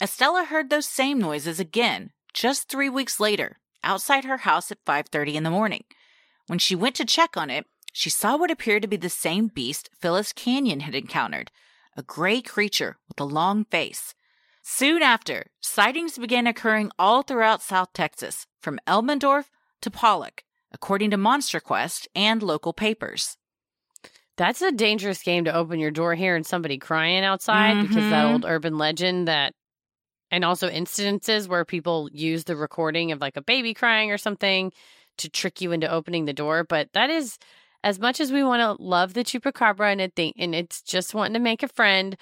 Estella 0.00 0.44
heard 0.44 0.70
those 0.70 0.86
same 0.86 1.18
noises 1.18 1.60
again 1.60 2.10
just 2.32 2.68
3 2.68 2.88
weeks 2.88 3.20
later 3.20 3.58
outside 3.84 4.24
her 4.24 4.38
house 4.38 4.72
at 4.72 4.84
5:30 4.86 5.34
in 5.34 5.42
the 5.42 5.50
morning. 5.50 5.84
When 6.46 6.58
she 6.58 6.74
went 6.74 6.96
to 6.96 7.04
check 7.04 7.36
on 7.36 7.50
it, 7.50 7.66
she 7.92 8.08
saw 8.08 8.36
what 8.36 8.50
appeared 8.50 8.82
to 8.82 8.88
be 8.88 8.96
the 8.96 9.10
same 9.10 9.48
beast 9.48 9.90
Phyllis 10.00 10.32
Canion 10.32 10.82
had 10.82 10.94
encountered, 10.94 11.50
a 11.96 12.02
gray 12.02 12.40
creature 12.40 12.98
with 13.08 13.20
a 13.20 13.24
long 13.24 13.64
face. 13.66 14.14
Soon 14.62 15.02
after, 15.02 15.50
sightings 15.60 16.18
began 16.18 16.46
occurring 16.46 16.90
all 16.98 17.22
throughout 17.22 17.62
South 17.62 17.92
Texas, 17.92 18.46
from 18.60 18.78
Elmendorf 18.86 19.50
to 19.80 19.90
Pollock, 19.90 20.44
according 20.72 21.10
to 21.10 21.16
Monster 21.16 21.60
Quest 21.60 22.08
and 22.14 22.42
local 22.42 22.72
papers. 22.72 23.36
That's 24.36 24.62
a 24.62 24.70
dangerous 24.72 25.22
game 25.22 25.44
to 25.44 25.54
open 25.54 25.80
your 25.80 25.90
door 25.90 26.14
hearing 26.14 26.44
somebody 26.44 26.78
crying 26.78 27.24
outside 27.24 27.80
because 27.80 28.08
that 28.08 28.24
Mhm. 28.24 28.30
old 28.30 28.44
urban 28.44 28.78
legend 28.78 29.28
that, 29.28 29.54
and 30.30 30.44
also 30.44 30.68
incidences 30.70 31.48
where 31.48 31.64
people 31.64 32.08
use 32.12 32.44
the 32.44 32.56
recording 32.56 33.12
of 33.12 33.20
like 33.20 33.36
a 33.36 33.42
baby 33.42 33.74
crying 33.74 34.10
or 34.10 34.18
something 34.18 34.72
to 35.18 35.28
trick 35.28 35.60
you 35.60 35.72
into 35.72 35.90
opening 35.90 36.24
the 36.24 36.32
door. 36.32 36.64
But 36.64 36.88
that 36.92 37.10
is, 37.10 37.38
as 37.82 37.98
much 37.98 38.20
as 38.20 38.32
we 38.32 38.42
want 38.44 38.60
to 38.60 38.82
love 38.82 39.14
the 39.14 39.24
chupacabra 39.24 39.90
and 39.92 40.00
it 40.00 40.14
think, 40.14 40.36
and 40.38 40.54
it's 40.54 40.82
just 40.82 41.14
wanting 41.14 41.34
to 41.34 41.40
make 41.40 41.62
a 41.62 41.68
friend, 41.68 42.16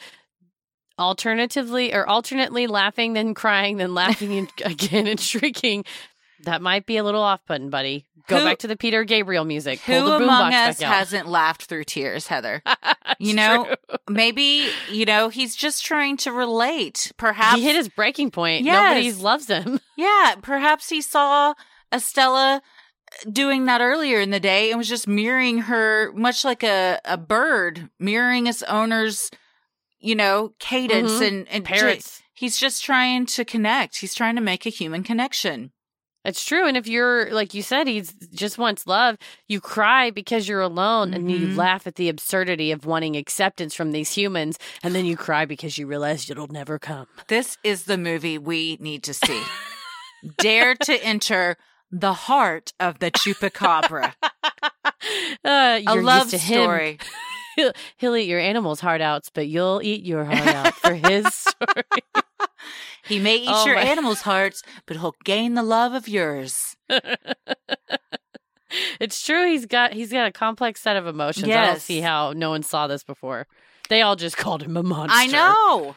alternatively 0.98 1.94
or 1.94 2.08
alternately 2.08 2.66
laughing, 2.66 3.12
then 3.12 3.34
crying, 3.34 3.76
then 3.76 3.94
laughing 3.94 4.36
and- 4.38 4.52
again 4.64 5.06
and 5.06 5.20
shrieking. 5.20 5.84
That 6.44 6.62
might 6.62 6.86
be 6.86 6.96
a 6.96 7.04
little 7.04 7.22
off 7.22 7.44
putting, 7.46 7.70
buddy. 7.70 8.06
Go 8.28 8.38
Who- 8.38 8.44
back 8.44 8.58
to 8.58 8.66
the 8.68 8.76
Peter 8.76 9.04
Gabriel 9.04 9.44
music. 9.44 9.80
Who 9.80 9.92
the 10.04 10.16
among 10.16 10.52
us 10.52 10.80
hasn't 10.80 11.26
laughed 11.28 11.64
through 11.64 11.84
tears, 11.84 12.26
Heather? 12.26 12.62
You 13.20 13.34
know, 13.34 13.64
true. 13.64 13.96
Maybe, 14.08 14.68
you 14.92 15.04
know, 15.04 15.28
he's 15.28 15.56
just 15.56 15.84
trying 15.84 16.18
to 16.18 16.30
relate. 16.30 17.10
Perhaps 17.16 17.56
he 17.56 17.64
hit 17.64 17.74
his 17.74 17.88
breaking 17.88 18.30
point. 18.30 18.64
Yes. 18.64 18.74
Nobody 18.94 19.12
loves 19.22 19.48
him. 19.48 19.80
Yeah, 19.96 20.36
perhaps 20.40 20.88
he 20.90 21.00
saw 21.00 21.54
Estella 21.92 22.62
doing 23.32 23.64
that 23.64 23.80
earlier 23.80 24.20
in 24.20 24.30
the 24.30 24.38
day 24.38 24.70
and 24.70 24.78
was 24.78 24.88
just 24.88 25.08
mirroring 25.08 25.58
her, 25.62 26.12
much 26.14 26.44
like 26.44 26.62
a, 26.62 27.00
a 27.04 27.16
bird 27.16 27.88
mirroring 27.98 28.46
its 28.46 28.62
owner's, 28.64 29.30
you 29.98 30.14
know, 30.14 30.52
cadence 30.60 31.12
Mhm. 31.12 31.26
and, 31.28 31.48
and 31.48 31.64
Parrots. 31.64 32.22
he's 32.34 32.56
just 32.56 32.84
trying 32.84 33.26
to 33.26 33.44
connect. 33.44 33.96
He's 33.96 34.14
trying 34.14 34.36
to 34.36 34.40
make 34.42 34.64
a 34.66 34.70
human 34.70 35.02
connection. 35.02 35.72
It's 36.24 36.44
true. 36.44 36.66
And 36.66 36.76
if 36.76 36.86
you're, 36.86 37.30
like 37.32 37.54
you 37.54 37.62
said, 37.62 37.86
he 37.86 38.02
just 38.34 38.58
wants 38.58 38.86
love, 38.86 39.16
you 39.46 39.60
cry 39.60 40.10
because 40.10 40.46
you're 40.48 40.60
alone 40.60 41.14
and 41.14 41.30
you 41.30 41.46
Mhm. 41.48 41.56
laugh 41.56 41.86
at 41.86 41.94
the 41.94 42.08
absurdity 42.08 42.70
of 42.72 42.84
wanting 42.84 43.16
acceptance 43.16 43.74
from 43.74 43.92
these 43.92 44.12
humans. 44.12 44.58
And 44.82 44.94
then 44.94 45.06
you 45.06 45.16
cry 45.16 45.44
because 45.46 45.78
you 45.78 45.86
realize 45.86 46.28
it'll 46.28 46.48
never 46.48 46.78
come. 46.78 47.06
This 47.28 47.56
is 47.64 47.84
the 47.84 47.96
movie 47.96 48.36
we 48.36 48.76
need 48.80 49.02
to 49.04 49.14
see. 49.14 49.42
Dare 50.38 50.74
to 50.74 51.02
enter 51.04 51.56
the 51.90 52.12
heart 52.12 52.72
of 52.80 52.98
the 52.98 53.10
chupacabra. 53.10 54.14
Uh, 55.44 55.80
a 55.86 55.94
love 55.94 56.24
used 56.24 56.30
to 56.30 56.38
him. 56.38 56.62
story. 56.64 56.98
he'll, 57.56 57.72
he'll 57.98 58.16
eat 58.16 58.28
your 58.28 58.40
animals' 58.40 58.80
heart 58.80 59.00
outs, 59.00 59.30
but 59.32 59.46
you'll 59.46 59.80
eat 59.82 60.04
your 60.04 60.24
heart 60.24 60.48
out 60.48 60.74
for 60.74 60.92
his 60.92 61.24
story. 61.32 61.84
He 63.04 63.18
may 63.18 63.36
eat 63.36 63.48
Oh 63.48 63.64
your 63.66 63.76
my- 63.76 63.82
animals' 63.82 64.22
hearts, 64.22 64.62
but 64.86 64.96
he'll 64.98 65.14
gain 65.24 65.54
the 65.54 65.62
love 65.62 65.94
of 65.94 66.08
yours. 66.08 66.76
it's 69.00 69.24
true. 69.24 69.46
He's 69.50 69.66
got 69.66 69.92
he's 69.92 70.12
got 70.12 70.26
a 70.26 70.32
complex 70.32 70.80
set 70.80 70.96
of 70.96 71.06
emotions. 71.06 71.48
I 71.50 71.66
don't 71.66 71.80
see 71.80 72.00
how 72.00 72.32
no 72.32 72.50
one 72.50 72.62
saw 72.62 72.86
this 72.86 73.04
before. 73.04 73.46
They 73.88 74.02
all 74.02 74.16
just 74.16 74.36
called 74.44 74.62
him 74.62 74.76
a 74.76 74.82
monster. 74.82 75.16
I 75.16 75.26
know. 75.26 75.96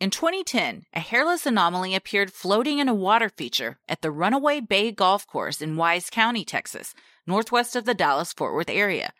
In 0.00 0.10
2010, 0.10 0.82
a 0.92 1.00
hairless 1.00 1.46
anomaly 1.46 1.94
appeared 1.94 2.32
floating 2.32 2.78
in 2.78 2.88
a 2.88 2.94
water 2.94 3.28
feature 3.28 3.78
at 3.88 4.02
the 4.02 4.10
Runaway 4.10 4.60
Bay 4.60 4.90
Golf 4.90 5.26
Course 5.28 5.62
in 5.62 5.76
Wise 5.76 6.10
County, 6.10 6.44
Texas, 6.44 6.92
northwest 7.24 7.76
of 7.76 7.84
the 7.84 7.94
Dallas 7.94 8.32
Fort 8.32 8.52
Worth 8.52 8.70
area. 8.70 9.12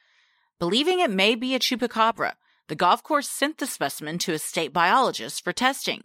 Believing 0.58 0.98
it 0.98 1.10
may 1.10 1.36
be 1.36 1.54
a 1.54 1.60
chupacabra, 1.60 2.32
the 2.66 2.74
golf 2.74 3.02
course 3.02 3.28
sent 3.28 3.58
the 3.58 3.66
specimen 3.66 4.18
to 4.18 4.32
a 4.32 4.38
state 4.40 4.72
biologist 4.72 5.44
for 5.44 5.52
testing. 5.52 6.02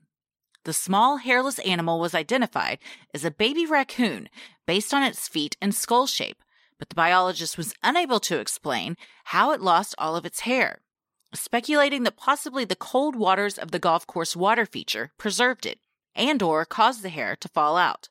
The 0.67 0.73
small 0.73 1.15
hairless 1.15 1.59
animal 1.59 1.97
was 1.97 2.13
identified 2.13 2.79
as 3.13 3.23
a 3.23 3.31
baby 3.31 3.65
raccoon 3.65 4.27
based 4.65 4.93
on 4.93 5.01
its 5.01 5.29
feet 5.29 5.55
and 5.61 5.73
skull 5.73 6.07
shape, 6.07 6.43
but 6.77 6.89
the 6.89 6.95
biologist 6.95 7.57
was 7.57 7.73
unable 7.83 8.19
to 8.19 8.39
explain 8.39 8.97
how 9.23 9.53
it 9.53 9.61
lost 9.61 9.95
all 9.97 10.17
of 10.17 10.25
its 10.25 10.41
hair 10.41 10.81
speculating 11.33 12.03
that 12.03 12.17
possibly 12.17 12.65
the 12.65 12.75
cold 12.75 13.15
waters 13.15 13.57
of 13.57 13.71
the 13.71 13.79
golf 13.79 14.05
course 14.07 14.35
water 14.35 14.65
feature 14.65 15.13
preserved 15.17 15.65
it 15.65 15.79
and 16.13 16.43
or 16.43 16.65
caused 16.65 17.01
the 17.01 17.09
hair 17.09 17.37
to 17.37 17.47
fall 17.47 17.77
out. 17.77 18.09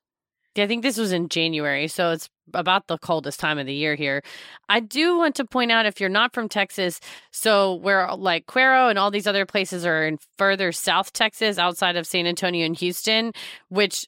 I 0.59 0.67
think 0.67 0.83
this 0.83 0.99
was 0.99 1.13
in 1.13 1.29
January, 1.29 1.89
so 1.89 2.13
it's 2.13 2.29
about 2.55 2.87
the 2.87 2.99
coldest 2.99 3.41
time 3.41 3.59
of 3.59 3.67
the 3.67 3.75
year 3.75 3.95
here. 3.95 4.23
I 4.69 4.81
do 4.81 5.19
want 5.19 5.35
to 5.37 5.45
point 5.45 5.73
out 5.73 5.87
if 5.87 6.01
you're 6.01 6.09
not 6.09 6.33
from 6.33 6.49
Texas, 6.49 7.01
so 7.31 7.75
where 7.75 8.09
like 8.15 8.47
Cuero 8.47 8.89
and 8.89 8.99
all 8.99 9.11
these 9.11 9.27
other 9.27 9.47
places 9.47 9.85
are 9.85 10.07
in 10.07 10.19
further 10.39 10.73
South 10.73 11.13
Texas, 11.13 11.59
outside 11.59 11.97
of 11.97 12.07
San 12.07 12.27
Antonio 12.27 12.65
and 12.65 12.77
Houston, 12.77 13.33
which 13.69 14.07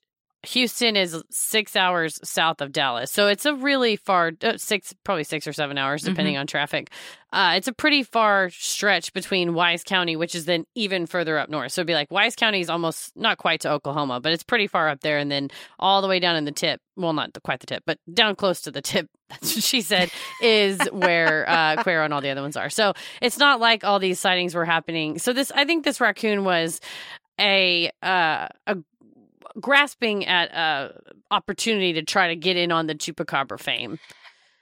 Houston 0.49 0.97
is 0.97 1.23
six 1.31 1.77
hours 1.77 2.19
south 2.25 2.63
of 2.63 2.73
Dallas. 2.73 3.11
So 3.11 3.27
it's 3.29 3.45
a 3.45 3.55
really 3.55 3.97
far, 3.97 4.33
uh, 4.43 4.57
six, 4.57 4.95
probably 5.05 5.25
six 5.25 5.47
or 5.47 5.53
seven 5.53 5.77
hours, 5.77 6.03
depending 6.03 6.39
on 6.39 6.47
traffic. 6.47 6.91
Uh, 7.35 7.53
it's 7.57 7.69
a 7.69 7.73
pretty 7.73 8.03
far 8.03 8.49
stretch 8.49 9.13
between 9.13 9.53
Wise 9.53 9.85
County, 9.85 10.17
which 10.17 10.35
is 10.35 10.47
then 10.47 10.65
even 10.75 11.05
further 11.05 11.39
up 11.39 11.51
north. 11.51 11.73
So 11.73 11.81
it'd 11.81 11.87
be 11.87 11.93
like 11.93 12.11
Wise 12.11 12.35
County 12.35 12.61
is 12.61 12.71
almost 12.71 13.15
not 13.15 13.37
quite 13.37 13.61
to 13.61 13.71
Oklahoma, 13.71 14.21
but 14.21 14.33
it's 14.33 14.43
pretty 14.43 14.67
far 14.67 14.89
up 14.89 15.01
there. 15.01 15.19
And 15.19 15.31
then 15.31 15.51
all 15.79 16.01
the 16.01 16.09
way 16.09 16.19
down 16.19 16.37
in 16.37 16.47
the 16.47 16.53
tip, 16.53 16.81
well, 16.97 17.13
not 17.13 17.35
the, 17.35 17.43
quite 17.43 17.61
the 17.61 17.67
tip, 17.67 17.83
but 17.85 17.99
down 18.13 18.35
close 18.35 18.63
to 18.63 18.71
the 18.71 18.81
tip, 18.81 19.11
that's 19.29 19.55
what 19.55 19.65
she 19.65 19.83
said, 19.83 20.11
is 20.41 20.81
where 20.93 21.45
uh, 21.49 21.77
Cuero 21.83 22.07
and 22.07 22.15
all 22.15 22.23
the 22.23 22.31
other 22.31 22.43
ones 22.43 22.57
are. 22.57 22.71
So 22.71 22.95
it's 23.21 23.37
not 23.37 23.61
like 23.61 23.85
all 23.85 23.99
these 23.99 24.19
sightings 24.19 24.55
were 24.55 24.65
happening. 24.65 25.19
So 25.19 25.35
this, 25.35 25.53
I 25.55 25.67
think 25.67 25.85
this 25.85 26.01
raccoon 26.01 26.45
was 26.45 26.81
a, 27.39 27.91
uh, 28.03 28.49
a 28.67 28.79
grasping 29.61 30.27
at 30.27 30.51
a 30.53 31.01
opportunity 31.31 31.93
to 31.95 32.03
try 32.03 32.29
to 32.29 32.37
get 32.37 32.57
in 32.57 32.73
on 32.73 32.87
the 32.87 32.95
chupacabra 32.95 33.59
fame. 33.59 33.99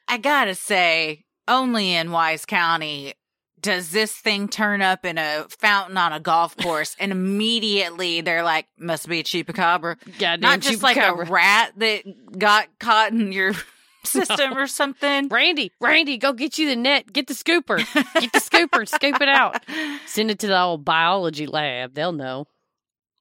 I 0.09 0.19
gotta 0.19 0.55
say, 0.55 1.25
only 1.49 1.95
in 1.95 2.11
Wise 2.11 2.45
County 2.45 3.15
does 3.61 3.91
this 3.91 4.13
thing 4.13 4.49
turn 4.49 4.83
up 4.83 5.05
in 5.05 5.19
a 5.19 5.47
fountain 5.49 5.97
on 5.97 6.13
a 6.13 6.21
golf 6.21 6.57
course 6.63 6.95
and 7.01 7.11
immediately 7.11 8.21
they're 8.21 8.45
like, 8.45 8.67
must 8.79 9.09
be 9.09 9.21
a 9.21 9.25
chupacabra. 9.25 9.97
Goddamn 10.19 10.41
Not 10.41 10.61
just 10.61 10.83
like 10.83 10.97
a 10.97 11.15
rat 11.15 11.73
that 11.79 12.39
got 12.39 12.69
caught 12.79 13.13
in 13.13 13.33
your 13.33 13.55
system 14.05 14.57
or 14.57 14.67
something. 14.67 15.29
Randy, 15.29 15.73
Randy, 15.81 16.17
go 16.19 16.33
get 16.33 16.59
you 16.59 16.69
the 16.69 16.77
net. 16.77 17.13
Get 17.13 17.27
the 17.27 17.35
scooper. 17.35 17.79
Get 18.21 18.33
the 18.33 18.41
scooper. 18.41 18.89
Scoop 18.89 19.21
it 19.21 19.29
out. 19.29 19.63
Send 20.07 20.31
it 20.31 20.39
to 20.41 20.47
the 20.47 20.61
old 20.61 20.85
biology 20.85 21.47
lab. 21.47 21.95
They'll 21.95 22.13
know. 22.13 22.47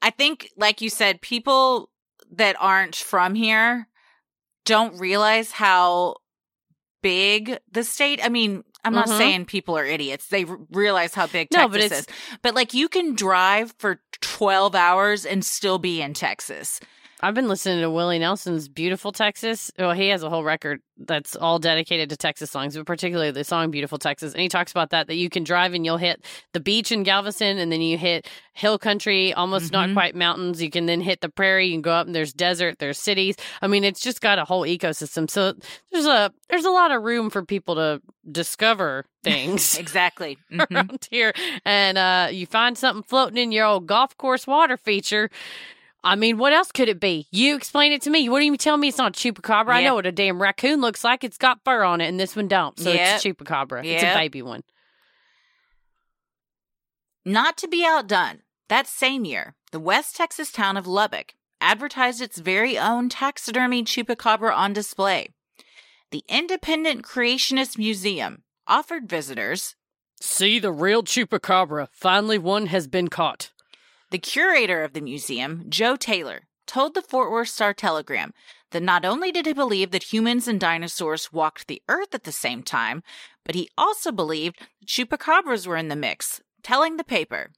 I 0.06 0.12
think, 0.12 0.52
like 0.56 0.82
you 0.82 0.90
said, 0.92 1.20
people 1.20 1.90
that 2.32 2.56
aren't 2.60 2.96
from 2.96 3.34
here 3.34 3.88
don't 4.66 5.00
realize 5.00 5.52
how 5.52 6.18
big 7.02 7.58
the 7.72 7.84
state. 7.84 8.20
I 8.24 8.30
mean, 8.30 8.64
I'm 8.84 8.94
not 8.94 9.08
Mhm. 9.08 9.18
saying 9.18 9.46
people 9.46 9.76
are 9.76 9.86
idiots. 9.86 10.28
They 10.28 10.46
r- 10.46 10.60
realize 10.70 11.16
how 11.16 11.26
big 11.26 11.48
No, 11.52 11.68
Texas 11.68 11.90
but 11.90 11.98
is. 11.98 12.08
But 12.44 12.54
like, 12.54 12.74
you 12.76 12.88
can 12.88 13.16
drive 13.16 13.74
for 13.80 14.02
12 14.22 14.76
hours 14.76 15.26
and 15.26 15.44
still 15.44 15.80
be 15.80 16.02
in 16.04 16.14
Texas. 16.14 16.80
I've 17.22 17.34
been 17.34 17.48
listening 17.48 17.80
to 17.82 17.90
Willie 17.90 18.20
Nelson's 18.20 18.68
Beautiful 18.68 19.12
Texas. 19.14 19.72
Well, 19.80 19.94
he 19.94 20.10
has 20.10 20.22
a 20.22 20.30
whole 20.30 20.44
record 20.44 20.82
that's 20.98 21.36
all 21.36 21.60
dedicated 21.60 22.10
to 22.10 22.18
Texas 22.18 22.52
songs, 22.52 22.76
but 22.76 22.86
particularly 22.86 23.32
the 23.32 23.44
song 23.46 23.72
Beautiful 23.72 23.98
Texas. 23.98 24.34
And 24.34 24.42
he 24.42 24.50
talks 24.50 24.72
about 24.72 24.90
that, 24.90 25.08
that 25.08 25.16
you 25.16 25.30
can 25.30 25.44
drive 25.46 25.74
and 25.74 25.86
you'll 25.86 25.98
hit 25.98 26.24
the 26.52 26.60
beach 26.60 26.92
in 26.92 27.04
Galveston 27.04 27.58
and 27.58 27.72
then 27.72 27.82
you 27.82 27.98
hit 27.98 28.28
hill 28.54 28.78
country, 28.78 29.34
almost 29.34 29.72
not 29.72 29.90
Mhm. 29.90 29.94
quite 29.94 30.16
mountains. 30.16 30.62
You 30.62 30.70
can 30.70 30.86
then 30.88 31.00
hit 31.02 31.22
the 31.22 31.30
prairie. 31.30 31.68
You 31.68 31.74
can 31.76 31.82
go 31.82 31.92
up 31.94 32.06
and 32.06 32.14
there's 32.16 32.34
desert, 32.34 32.80
there's 32.80 32.98
cities. 33.00 33.36
I 33.62 33.68
mean, 33.68 33.84
it's 33.86 34.02
just 34.02 34.20
got 34.22 34.38
a 34.38 34.46
whole 34.46 34.64
ecosystem. 34.64 35.30
So 35.30 35.54
there's 35.92 36.06
a, 36.06 36.32
there's 36.50 36.66
a 36.66 36.70
lot 36.70 36.92
of 36.92 37.02
room 37.04 37.30
for 37.30 37.44
people 37.44 37.76
to 37.76 38.02
discover 38.30 39.06
things. 39.24 39.78
Exactly. 39.78 40.38
Mhm. 40.52 40.72
around 40.72 41.08
here 41.10 41.34
and 41.66 41.98
uh 41.98 42.28
you 42.32 42.46
find 42.46 42.78
something 42.78 43.04
floating 43.04 43.38
in 43.38 43.52
your 43.52 43.66
old 43.66 43.88
golf 43.88 44.16
course 44.18 44.46
water 44.46 44.78
feature 44.78 45.30
I 46.06 46.16
mean, 46.16 46.38
what 46.38 46.54
else 46.54 46.72
could 46.72 46.88
it 46.88 47.00
be? 47.00 47.28
You 47.32 47.56
explain 47.56 47.92
it 47.92 48.02
to 48.04 48.12
me. 48.12 48.30
What 48.30 48.40
do 48.40 48.46
you 48.46 48.56
tell 48.58 48.78
me 48.78 48.90
it's 48.90 49.00
not 49.00 49.18
a 49.18 49.20
chupacabra? 49.20 49.70
I 49.74 49.84
know 49.84 49.96
what 49.96 50.06
a 50.06 50.12
damn 50.12 50.40
raccoon 50.40 50.80
looks 50.80 51.04
like. 51.04 51.24
It's 51.24 51.38
got 51.40 51.64
fur 51.66 51.84
on 51.84 52.00
it, 52.00 52.06
and 52.08 52.20
this 52.20 52.36
one 52.36 52.48
don't. 52.48 52.80
So 52.80 52.92
Yep. 52.92 53.16
it's 53.16 53.26
a 53.26 53.34
chupacabra. 53.34 53.84
It's 53.84 54.04
a 54.04 54.14
baby 54.14 54.44
one. 54.44 54.62
Not 57.26 57.58
to 57.58 57.68
be 57.68 57.84
outdone, 57.84 58.44
that 58.70 58.86
same 58.86 59.26
year, 59.26 59.56
the 59.72 59.80
West 59.80 60.16
Texas 60.16 60.52
town 60.52 60.78
of 60.78 60.86
Lubbock 60.86 61.34
advertised 61.60 62.22
its 62.22 62.38
very 62.38 62.78
own 62.78 63.10
taxidermy 63.10 63.84
chupacabra 63.84 64.56
on 64.56 64.74
display. 64.74 65.30
The 66.12 66.24
Independent 66.30 67.04
Creationist 67.04 67.80
Museum 67.80 68.44
offered 68.68 69.10
visitors. 69.10 69.76
See 70.22 70.60
the 70.60 70.72
real 70.72 71.02
chupacabra. 71.02 71.88
Finally, 71.92 72.38
one 72.38 72.68
has 72.68 72.86
been 72.88 73.08
caught. 73.08 73.52
The 74.12 74.20
curator 74.20 74.84
of 74.84 74.94
the 74.94 75.02
museum, 75.02 75.66
Joe 75.68 75.96
Taylor, 75.96 76.48
told 76.68 76.94
the 76.94 77.02
Fort 77.02 77.32
Worth 77.32 77.50
Star 77.50 77.74
Telegram 77.74 78.34
that 78.72 78.84
not 78.84 79.06
only 79.06 79.32
did 79.32 79.46
he 79.46 79.54
believe 79.54 79.92
that 79.92 80.14
humans 80.14 80.48
and 80.48 80.60
dinosaurs 80.60 81.32
walked 81.32 81.68
the 81.68 81.82
earth 81.88 82.14
at 82.14 82.24
the 82.24 82.32
same 82.32 82.64
time, 82.64 83.04
but 83.44 83.56
he 83.56 83.70
also 83.78 84.12
believed 84.12 84.60
that 84.60 84.88
chupacabras 84.88 85.66
were 85.66 85.78
in 85.78 85.88
the 85.88 85.96
mix, 85.96 86.42
telling 86.64 86.98
the 86.98 87.04
paper. 87.04 87.52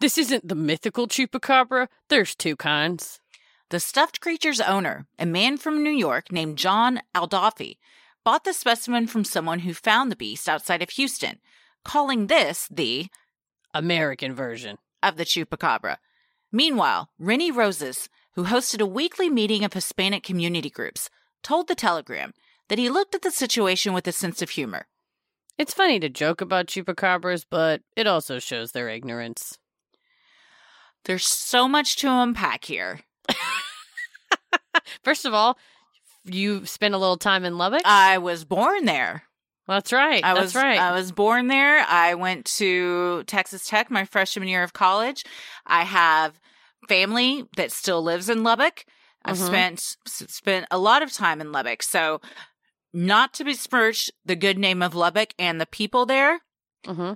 This 0.00 0.16
isn't 0.16 0.48
the 0.48 0.54
mythical 0.54 1.06
chupacabra. 1.06 1.88
There's 2.08 2.34
two 2.34 2.56
kinds. 2.56 3.20
The 3.70 3.80
stuffed 3.80 4.20
creature's 4.20 4.60
owner, 4.60 5.06
a 5.18 5.26
man 5.26 5.56
from 5.56 5.82
New 5.82 5.90
York 5.90 6.32
named 6.32 6.58
John 6.58 7.02
Adolfi, 7.14 7.78
bought 8.24 8.44
the 8.44 8.52
specimen 8.52 9.06
from 9.06 9.24
someone 9.24 9.60
who 9.60 9.74
found 9.74 10.10
the 10.10 10.16
beast 10.16 10.48
outside 10.48 10.82
of 10.82 10.90
Houston, 10.90 11.38
calling 11.84 12.26
this 12.26 12.66
the 12.70 13.08
American 13.72 14.34
version. 14.34 14.78
Of 15.02 15.16
the 15.16 15.24
chupacabra. 15.24 15.96
Meanwhile, 16.52 17.10
Rennie 17.18 17.50
Roses, 17.50 18.08
who 18.34 18.44
hosted 18.44 18.80
a 18.80 18.86
weekly 18.86 19.28
meeting 19.28 19.64
of 19.64 19.72
Hispanic 19.72 20.22
community 20.22 20.70
groups, 20.70 21.10
told 21.42 21.68
the 21.68 21.74
Telegram 21.74 22.34
that 22.68 22.78
he 22.78 22.88
looked 22.88 23.14
at 23.14 23.22
the 23.22 23.30
situation 23.30 23.92
with 23.92 24.06
a 24.06 24.12
sense 24.12 24.42
of 24.42 24.50
humor. 24.50 24.86
It's 25.58 25.74
funny 25.74 26.00
to 26.00 26.08
joke 26.08 26.40
about 26.40 26.66
chupacabras, 26.66 27.44
but 27.48 27.82
it 27.96 28.06
also 28.06 28.38
shows 28.38 28.72
their 28.72 28.88
ignorance. 28.88 29.58
There's 31.04 31.26
so 31.26 31.68
much 31.68 31.96
to 31.96 32.08
unpack 32.10 32.64
here. 32.64 33.00
First 35.02 35.24
of 35.24 35.34
all, 35.34 35.58
you 36.24 36.66
spent 36.66 36.94
a 36.94 36.98
little 36.98 37.16
time 37.16 37.44
in 37.44 37.58
Lubbock. 37.58 37.82
I 37.84 38.18
was 38.18 38.44
born 38.44 38.84
there. 38.84 39.24
That's 39.70 39.92
right. 39.92 40.24
I 40.24 40.34
That's 40.34 40.46
was 40.46 40.54
right. 40.56 40.80
I 40.80 40.90
was 40.90 41.12
born 41.12 41.46
there. 41.46 41.78
I 41.88 42.14
went 42.14 42.46
to 42.56 43.22
Texas 43.28 43.68
Tech 43.68 43.88
my 43.88 44.04
freshman 44.04 44.48
year 44.48 44.64
of 44.64 44.72
college. 44.72 45.24
I 45.64 45.84
have 45.84 46.40
family 46.88 47.44
that 47.56 47.70
still 47.70 48.02
lives 48.02 48.28
in 48.28 48.42
Lubbock. 48.42 48.84
I've 49.24 49.36
Mhm. 49.36 49.46
spent 49.46 49.96
spent 50.06 50.66
a 50.72 50.78
lot 50.78 51.02
of 51.04 51.12
time 51.12 51.40
in 51.40 51.52
Lubbock. 51.52 51.84
So 51.84 52.20
not 52.92 53.32
to 53.34 53.44
besmirch 53.44 54.10
the 54.24 54.34
good 54.34 54.58
name 54.58 54.82
of 54.82 54.96
Lubbock 54.96 55.34
and 55.38 55.60
the 55.60 55.66
people 55.66 56.04
there, 56.04 56.40
hmm 56.84 57.12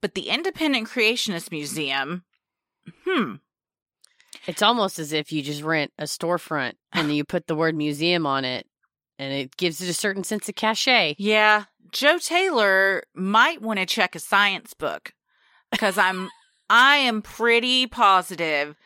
but 0.00 0.14
the 0.14 0.28
Independent 0.28 0.88
Creationist 0.88 1.50
Museum, 1.50 2.24
hmm, 3.04 3.34
It's 4.46 4.62
almost 4.62 5.00
as 5.00 5.12
if 5.12 5.32
you 5.32 5.42
just 5.42 5.62
rent 5.62 5.92
a 5.98 6.04
storefront 6.04 6.74
and 6.92 7.14
you 7.14 7.24
put 7.24 7.48
the 7.48 7.54
word 7.56 7.74
museum 7.74 8.26
on 8.26 8.44
it, 8.44 8.66
and 9.18 9.32
it 9.32 9.56
gives 9.56 9.80
it 9.80 9.88
a 9.88 9.94
certain 9.94 10.24
sense 10.24 10.48
of 10.48 10.54
cachet. 10.54 11.14
yeah, 11.18 11.64
Joe 11.92 12.18
Taylor 12.18 13.02
might 13.14 13.60
want 13.60 13.78
to 13.78 13.86
check 13.86 14.14
a 14.14 14.18
science 14.18 14.72
book 14.74 15.12
because 15.70 15.98
I'm 15.98 16.30
I 16.70 16.96
am 16.96 17.20
pretty 17.22 17.86
positive 17.86 18.76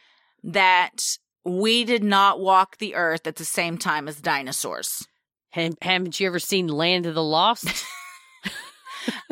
that 0.43 1.17
we 1.45 1.85
did 1.85 2.03
not 2.03 2.41
walk 2.41 2.79
the 2.79 2.97
earth 2.97 3.27
at 3.29 3.37
the 3.37 3.45
same 3.45 3.79
time 3.79 4.09
as 4.09 4.21
dinosaurs. 4.21 5.07
Have- 5.51 5.77
Haven't 5.81 6.19
you 6.19 6.27
ever 6.27 6.41
seen 6.41 6.67
Land 6.67 7.07
of 7.07 7.15
the 7.15 7.23
Lost? 7.23 7.69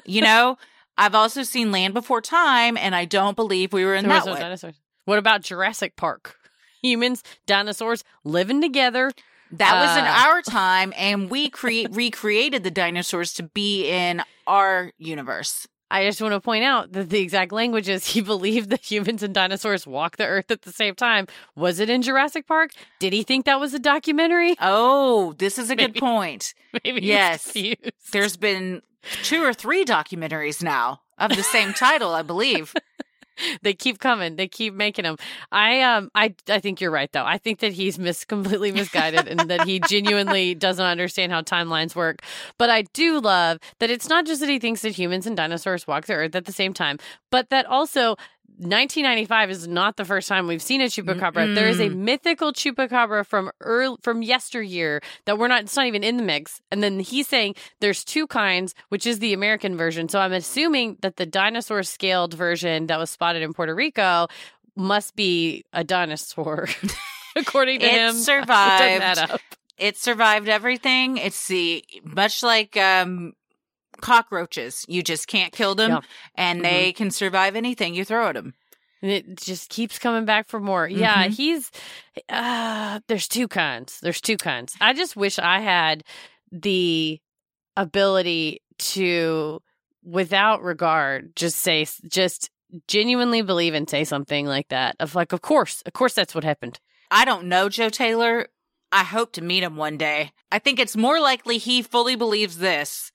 You 0.06 0.20
know, 0.20 0.58
I've 0.98 1.14
also 1.14 1.42
seen 1.42 1.72
Land 1.72 1.94
Before 1.94 2.20
Time, 2.20 2.76
and 2.76 2.94
I 2.94 3.06
don't 3.06 3.34
believe 3.34 3.72
we 3.72 3.84
were 3.84 3.94
in 3.94 4.06
There 4.06 4.20
that 4.20 4.26
one. 4.30 4.38
dinosaurs. 4.40 4.76
What 5.06 5.18
about 5.18 5.40
Jurassic 5.42 5.96
Park? 5.96 6.36
Humans, 6.82 7.22
dinosaurs 7.46 8.04
living 8.22 8.60
together. 8.60 9.10
That 9.58 9.80
was 9.80 9.96
in 9.96 10.04
Uh. 10.04 10.24
our 10.26 10.42
time, 10.42 10.92
and 10.96 11.30
we 11.30 11.48
create 11.50 11.88
recreated 11.94 12.64
the 12.64 12.70
dinosaurs 12.70 13.32
to 13.34 13.42
be 13.44 13.88
in 13.88 14.22
our 14.46 14.92
universe. 14.98 15.66
I 15.90 16.04
just 16.06 16.20
want 16.20 16.32
to 16.32 16.40
point 16.40 16.64
out 16.64 16.92
that 16.92 17.10
the 17.10 17.20
exact 17.20 17.52
language 17.52 17.88
is 17.88 18.06
he 18.06 18.20
believed 18.20 18.70
that 18.70 18.80
humans 18.90 19.22
and 19.22 19.32
dinosaurs 19.32 19.86
walk 19.86 20.16
the 20.16 20.26
earth 20.26 20.50
at 20.50 20.62
the 20.62 20.72
same 20.72 20.94
time. 20.96 21.26
Was 21.54 21.78
it 21.78 21.88
in 21.88 22.02
Jurassic 22.02 22.46
Park? 22.48 22.70
Did 22.98 23.12
he 23.12 23.22
think 23.22 23.44
that 23.44 23.60
was 23.60 23.74
a 23.74 23.78
documentary? 23.78 24.56
Oh, 24.60 25.34
this 25.38 25.56
is 25.58 25.70
a 25.70 25.76
good 25.76 25.94
point. 25.94 26.54
Maybe 26.84 27.02
Yes. 27.02 27.54
There's 28.10 28.36
been 28.36 28.82
two 29.22 29.44
or 29.44 29.52
three 29.52 29.84
documentaries 29.84 30.62
now 30.62 31.02
of 31.18 31.36
the 31.36 31.42
same 31.44 31.72
title, 31.74 32.12
I 32.12 32.22
believe. 32.22 32.74
they 33.62 33.74
keep 33.74 33.98
coming. 33.98 34.36
They 34.36 34.48
keep 34.48 34.74
making 34.74 35.04
them. 35.04 35.16
I 35.52 35.80
um 35.82 36.10
I 36.14 36.34
I 36.48 36.60
think 36.60 36.80
you're 36.80 36.90
right 36.90 37.10
though. 37.12 37.24
I 37.24 37.38
think 37.38 37.60
that 37.60 37.72
he's 37.72 37.98
mis 37.98 38.24
completely 38.24 38.72
misguided 38.72 39.28
and 39.28 39.50
that 39.50 39.66
he 39.66 39.80
genuinely 39.80 40.54
doesn't 40.54 40.84
understand 40.84 41.32
how 41.32 41.42
timelines 41.42 41.94
work. 41.94 42.22
But 42.58 42.70
I 42.70 42.82
do 42.92 43.20
love 43.20 43.58
that 43.78 43.90
it's 43.90 44.08
not 44.08 44.26
just 44.26 44.40
that 44.40 44.48
he 44.48 44.58
thinks 44.58 44.82
that 44.82 44.90
humans 44.92 45.26
and 45.26 45.36
dinosaurs 45.36 45.86
walk 45.86 46.06
the 46.06 46.14
earth 46.14 46.34
at 46.34 46.44
the 46.44 46.52
same 46.52 46.72
time, 46.72 46.98
but 47.30 47.50
that 47.50 47.66
also 47.66 48.16
1995 48.56 49.50
is 49.50 49.66
not 49.66 49.96
the 49.96 50.04
first 50.04 50.28
time 50.28 50.46
we've 50.46 50.62
seen 50.62 50.80
a 50.80 50.84
chupacabra. 50.84 51.56
There 51.56 51.68
is 51.68 51.80
a 51.80 51.88
mythical 51.88 52.52
chupacabra 52.52 53.26
from 53.26 53.50
early, 53.60 53.96
from 54.00 54.22
yesteryear 54.22 55.00
that 55.24 55.38
we're 55.38 55.48
not. 55.48 55.62
It's 55.62 55.74
not 55.74 55.86
even 55.86 56.04
in 56.04 56.18
the 56.18 56.22
mix. 56.22 56.60
And 56.70 56.80
then 56.80 57.00
he's 57.00 57.26
saying 57.26 57.56
there's 57.80 58.04
two 58.04 58.28
kinds, 58.28 58.74
which 58.90 59.06
is 59.06 59.18
the 59.18 59.32
American 59.32 59.76
version. 59.76 60.08
So 60.08 60.20
I'm 60.20 60.32
assuming 60.32 60.98
that 61.00 61.16
the 61.16 61.26
dinosaur 61.26 61.82
scaled 61.82 62.34
version 62.34 62.86
that 62.86 62.98
was 62.98 63.10
spotted 63.10 63.42
in 63.42 63.54
Puerto 63.54 63.74
Rico 63.74 64.28
must 64.76 65.16
be 65.16 65.64
a 65.72 65.82
dinosaur, 65.82 66.68
according 67.36 67.80
to 67.80 67.86
It 67.86 67.92
him. 67.92 68.12
survived. 68.14 68.82
I 68.82 68.98
that 68.98 69.30
up. 69.30 69.40
It 69.78 69.96
survived 69.96 70.48
everything. 70.48 71.16
It's 71.16 71.48
the 71.48 71.84
much 72.04 72.44
like 72.44 72.76
um 72.76 73.32
cockroaches. 74.00 74.84
You 74.88 75.02
just 75.02 75.26
can't 75.26 75.52
kill 75.52 75.74
them, 75.74 75.90
Yeah. 75.90 76.00
and 76.34 76.64
they 76.64 76.92
can 76.92 77.10
survive 77.10 77.56
anything 77.56 77.94
you 77.94 78.04
throw 78.04 78.28
at 78.28 78.34
them. 78.34 78.54
And 79.02 79.10
it 79.10 79.36
just 79.36 79.68
keeps 79.68 79.98
coming 79.98 80.24
back 80.24 80.48
for 80.48 80.58
more. 80.60 80.88
Yeah, 80.88 81.26
Mhm. 81.26 81.36
he's 81.36 81.70
uh 82.28 83.00
there's 83.08 83.28
two 83.28 83.48
kinds. 83.48 83.98
There's 84.00 84.20
two 84.20 84.36
kinds. 84.38 84.74
I 84.80 84.92
just 84.94 85.14
wish 85.16 85.38
I 85.38 85.60
had 85.60 86.04
the 86.50 87.20
ability 87.76 88.62
to 88.78 89.60
without 90.02 90.62
regard 90.62 91.34
just 91.36 91.58
say 91.58 91.86
just 92.08 92.50
genuinely 92.88 93.42
believe 93.42 93.74
and 93.74 93.88
say 93.88 94.04
something 94.04 94.46
like 94.46 94.68
that 94.68 94.96
of 95.00 95.14
like 95.14 95.32
of 95.32 95.40
course 95.42 95.82
of 95.86 95.92
course 95.92 96.12
that's 96.14 96.34
what 96.34 96.44
happened 96.44 96.78
I 97.10 97.24
don't 97.24 97.46
know 97.46 97.68
Joe 97.68 97.90
Taylor. 97.90 98.48
I 98.90 99.04
hope 99.04 99.32
to 99.32 99.42
meet 99.42 99.62
him 99.62 99.76
one 99.76 99.96
day. 99.98 100.32
I 100.50 100.58
think 100.58 100.78
it's 100.80 100.96
more 100.96 101.20
likely 101.20 101.58
he 101.58 101.82
fully 101.82 102.16
believes 102.16 102.58
this 102.58 103.12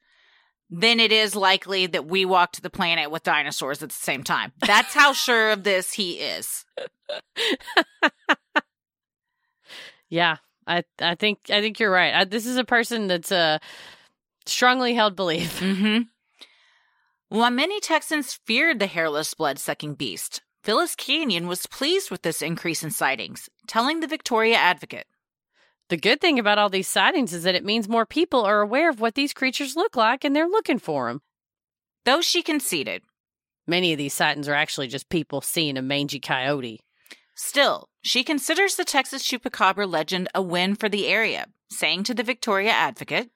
than 0.70 1.00
it 1.00 1.12
is 1.12 1.36
likely 1.36 1.88
that 1.88 2.06
we 2.06 2.26
walked 2.26 2.62
the 2.62 2.70
planet 2.70 3.10
with 3.10 3.24
dinosaurs 3.24 3.82
at 3.82 3.90
the 3.90 3.96
same 3.96 4.24
time. 4.24 4.52
That's 4.60 4.94
how 4.94 5.14
sure 5.26 5.52
of 5.52 5.64
this 5.64 5.94
he 5.94 6.14
is. 6.14 6.66
yeah 10.10 10.38
i 10.66 10.84
i 11.02 11.14
think 11.14 11.40
i 11.52 11.62
think 11.62 11.80
you're 11.80 11.92
right 11.92 12.14
I, 12.14 12.26
this 12.26 12.46
is 12.48 12.58
a 12.58 12.64
person 12.64 13.08
that's 13.08 13.32
a 13.32 13.60
strongly 14.46 14.94
held 14.96 15.16
belief 15.16 15.60
Mm-hmm. 15.64 16.02
While 17.32 17.52
many 17.52 17.80
Texans 17.80 18.34
feared 18.34 18.80
the 18.80 18.88
hairless, 18.88 19.36
blood 19.36 19.60
sucking 19.60 19.94
beast, 19.94 20.42
Phyllis 20.64 20.96
Canion 20.96 21.46
was 21.46 21.68
pleased 21.68 22.10
with 22.10 22.24
this 22.24 22.42
increase 22.42 22.84
in 22.84 22.90
sightings, 22.90 23.50
telling 23.68 24.00
the 24.00 24.08
Victoria 24.08 24.56
Advocate. 24.56 25.06
The 25.90 25.98
good 25.98 26.22
thing 26.22 26.38
about 26.38 26.60
all 26.60 26.70
these 26.70 26.88
sightings 26.88 27.34
is 27.34 27.44
that 27.44 27.56
it 27.56 27.66
means 27.66 27.90
more 27.90 28.06
people 28.06 28.46
are 28.46 28.62
aware 28.62 28.90
of 28.90 29.02
what 29.02 29.16
these 29.16 29.34
creatures 29.34 29.76
look 29.76 29.96
like 29.96 30.24
and 30.24 30.36
they're 30.36 30.48
looking 30.48 30.80
for 30.80 31.08
them. 31.08 31.22
Though 32.06 32.22
she 32.22 32.42
conceded, 32.42 33.02
Many 33.70 33.92
of 33.92 34.00
these 34.00 34.16
sightings 34.16 34.50
are 34.50 34.56
actually 34.56 34.88
just 34.88 35.10
people 35.10 35.42
seeing 35.42 35.78
a 35.78 35.82
mangy 35.84 36.20
coyote. 36.20 36.82
still, 37.36 37.88
she 38.02 38.24
considers 38.24 38.76
the 38.76 38.84
Texas 38.84 39.24
Chupacabra 39.24 39.88
legend 39.88 40.28
a 40.34 40.42
win 40.42 40.74
for 40.74 40.90
the 40.90 41.06
area, 41.06 41.46
saying 41.70 42.04
to 42.06 42.16
the 42.16 42.24
Victoria 42.24 42.72
Advocate, 42.72 43.30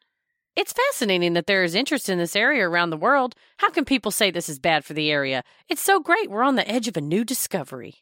It's 0.56 0.74
fascinating 0.74 1.34
that 1.34 1.46
there 1.46 1.64
is 1.64 1.76
interest 1.76 2.10
in 2.10 2.18
this 2.18 2.36
area 2.36 2.68
around 2.68 2.90
the 2.90 2.98
world. 2.98 3.36
How 3.58 3.70
can 3.70 3.86
people 3.86 4.10
say 4.10 4.32
this 4.32 4.50
is 4.50 4.58
bad 4.58 4.86
for 4.86 4.94
the 4.94 5.12
area? 5.12 5.44
It's 5.70 5.82
so 5.82 6.00
great. 6.00 6.32
We're 6.32 6.42
on 6.42 6.56
the 6.56 6.68
edge 6.68 6.88
of 6.88 6.98
a 6.98 7.02
new 7.02 7.24
discovery. 7.24 7.98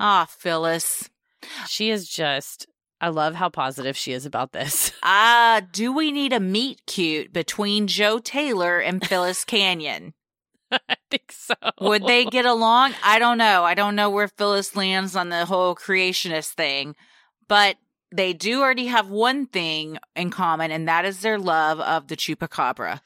Ah, 0.00 0.26
Phyllis. 0.26 1.10
She 1.68 1.90
is 1.90 2.08
just, 2.08 2.66
I 3.04 3.08
love 3.08 3.34
how 3.34 3.50
positive 3.50 3.96
she 3.98 4.12
is 4.12 4.24
about 4.24 4.52
this. 4.52 4.90
Ah, 5.02 5.60
do 5.72 5.92
we 5.92 6.10
need 6.10 6.32
a 6.32 6.40
meet 6.40 6.80
cute 6.86 7.32
between 7.32 7.86
Joe 7.86 8.18
Taylor 8.18 8.78
and 8.80 9.04
Phyllis 9.06 9.44
Canion? 9.54 10.14
I 10.72 10.96
think 11.10 11.30
so. 11.30 11.54
Would 11.80 12.06
they 12.06 12.24
get 12.24 12.46
along? 12.46 12.94
I 13.04 13.18
don't 13.18 13.36
know. 13.38 13.62
I 13.62 13.74
don't 13.74 13.94
know 13.94 14.08
where 14.08 14.28
Phyllis 14.28 14.74
lands 14.74 15.14
on 15.14 15.28
the 15.28 15.44
whole 15.44 15.74
creationist 15.76 16.52
thing, 16.54 16.96
but 17.46 17.76
they 18.12 18.32
do 18.32 18.62
already 18.62 18.86
have 18.86 19.08
one 19.10 19.46
thing 19.46 19.98
in 20.16 20.30
common, 20.30 20.70
and 20.70 20.88
that 20.88 21.04
is 21.04 21.20
their 21.20 21.38
love 21.38 21.78
of 21.80 22.08
the 22.08 22.16
chupacabra. 22.16 23.00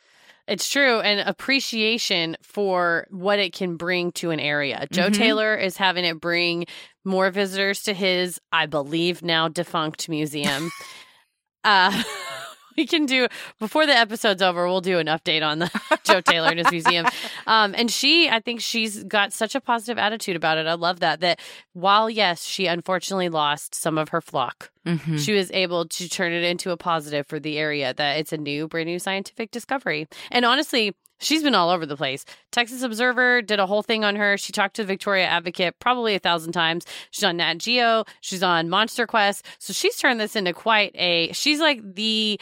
It's 0.47 0.71
true. 0.71 1.01
And 1.01 1.21
appreciation 1.29 2.37
for 2.43 3.07
what 3.11 3.39
it 3.39 3.53
can 3.53 3.77
bring 3.77 4.13
to 4.13 4.31
an 4.31 4.41
area. 4.41 4.87
Joe 4.91 5.09
Mhm. 5.11 5.15
Taylor 5.17 5.55
is 5.57 5.77
having 5.77 6.05
it 6.07 6.21
bring 6.21 6.65
more 7.09 7.31
visitors 7.31 7.83
to 7.83 7.95
his, 7.95 8.41
I 8.53 8.67
believe, 8.67 9.23
now 9.23 9.49
defunct 9.49 10.09
museum. 10.09 10.71
uh, 11.65 12.03
we 12.77 12.87
can 12.87 13.07
do, 13.07 13.27
before 13.59 13.87
the 13.87 13.97
episode's 13.97 14.41
over, 14.43 14.69
we'll 14.69 14.81
do 14.81 14.99
an 15.01 15.09
update 15.09 15.45
on 15.45 15.59
the 15.59 15.71
Joe 16.05 16.21
Taylor 16.21 16.51
and 16.51 16.59
his 16.61 16.71
museum. 16.71 17.07
Um, 17.49 17.75
and 17.77 17.91
she, 17.91 18.29
I 18.29 18.39
think 18.39 18.61
she's 18.61 19.03
got 19.03 19.33
such 19.33 19.57
a 19.57 19.61
positive 19.61 19.99
attitude 19.99 20.37
about 20.37 20.59
it. 20.59 20.67
I 20.69 20.75
love 20.75 21.01
that. 21.01 21.19
That 21.21 21.41
while, 21.73 22.09
yes, 22.09 22.45
she 22.45 22.67
unfortunately 22.67 23.29
lost 23.29 23.75
some 23.75 23.99
of 23.99 24.11
her 24.11 24.21
flock, 24.21 24.71
Mm-hmm. 24.87 25.19
she 25.19 25.35
was 25.35 25.51
able 25.51 25.85
to 25.87 26.09
turn 26.09 26.33
it 26.33 26.45
into 26.45 26.71
a 26.71 26.77
positive 26.79 27.27
for 27.27 27.39
the 27.39 27.59
area 27.59 27.93
that 27.93 28.17
it's 28.17 28.33
a 28.33 28.39
new 28.39 28.67
brand 28.67 28.87
new 28.87 28.99
scientific 28.99 29.51
discovery 29.51 30.09
and 30.31 30.47
honestly 30.47 30.95
she's 31.19 31.43
been 31.43 31.55
all 31.55 31.71
over 31.71 31.87
the 31.87 31.97
place. 31.97 32.25
Texas 32.53 32.83
observer 32.83 33.43
did 33.43 33.59
a 33.59 33.67
whole 33.67 33.83
thing 33.83 34.05
on 34.05 34.17
her. 34.17 34.37
She 34.37 34.53
talked 34.53 34.77
to 34.77 34.85
victoria 34.85 35.27
advocate 35.27 35.79
probably 35.79 36.15
a 36.15 36.19
thousand 36.19 36.53
times. 36.53 36.85
She's 37.11 37.25
on 37.25 37.37
nat 37.39 37.59
geo. 37.59 38.05
She's 38.21 38.43
on 38.43 38.69
monster 38.69 39.07
quest. 39.07 39.45
So 39.59 39.73
she's 39.73 39.97
turned 39.97 40.21
this 40.21 40.37
into 40.37 40.53
quite 40.53 40.93
a 40.95 41.33
she's 41.33 41.61
like 41.61 41.81
the 41.95 42.41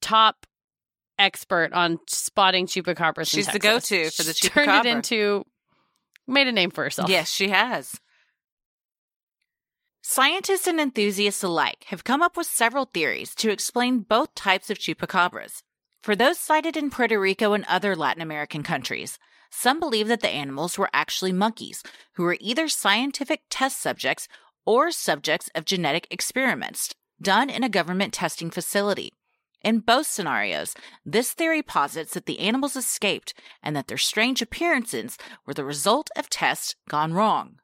top 0.00 0.46
expert 1.18 1.72
on 1.72 1.98
spotting 2.08 2.66
chupacabras 2.66 3.28
She's 3.30 3.46
the 3.46 3.58
go-to 3.58 4.10
for 4.10 4.22
the 4.22 4.32
She's 4.32 4.50
turned 4.50 4.86
it 4.86 4.90
into 4.90 5.44
made 6.26 6.48
a 6.48 6.52
name 6.52 6.70
for 6.70 6.84
herself. 6.84 7.10
Yes, 7.10 7.30
she 7.30 7.50
has. 7.50 8.00
Scientists 10.02 10.66
and 10.66 10.80
enthusiasts 10.80 11.42
alike 11.42 11.84
have 11.88 12.04
come 12.04 12.22
up 12.22 12.36
with 12.36 12.46
several 12.46 12.86
theories 12.86 13.34
to 13.36 13.50
explain 13.50 14.00
both 14.00 14.34
types 14.34 14.70
of 14.70 14.78
chupacabras. 14.78 15.62
For 16.02 16.16
those 16.16 16.38
sighted 16.38 16.78
in 16.78 16.88
Puerto 16.88 17.20
Rico 17.20 17.52
and 17.52 17.64
other 17.66 17.94
Latin 17.94 18.22
American 18.22 18.62
countries, 18.62 19.18
some 19.50 19.78
believe 19.78 20.08
that 20.08 20.20
the 20.20 20.30
animals 20.30 20.78
were 20.78 20.88
actually 20.94 21.32
monkeys 21.32 21.82
who 22.14 22.22
were 22.22 22.38
either 22.40 22.68
scientific 22.68 23.42
test 23.50 23.80
subjects 23.80 24.26
or 24.64 24.90
subjects 24.90 25.50
of 25.54 25.66
genetic 25.66 26.06
experiments 26.10 26.94
done 27.20 27.50
in 27.50 27.62
a 27.62 27.68
government 27.68 28.14
testing 28.14 28.50
facility. 28.50 29.12
In 29.62 29.80
both 29.80 30.06
scenarios, 30.06 30.74
this 31.04 31.32
theory 31.32 31.62
posits 31.62 32.14
that 32.14 32.24
the 32.24 32.38
animals 32.38 32.76
escaped 32.76 33.34
and 33.62 33.76
that 33.76 33.88
their 33.88 33.98
strange 33.98 34.40
appearances 34.40 35.18
were 35.44 35.52
the 35.52 35.66
result 35.66 36.08
of 36.16 36.30
tests 36.30 36.76
gone 36.88 37.12
wrong. 37.12 37.58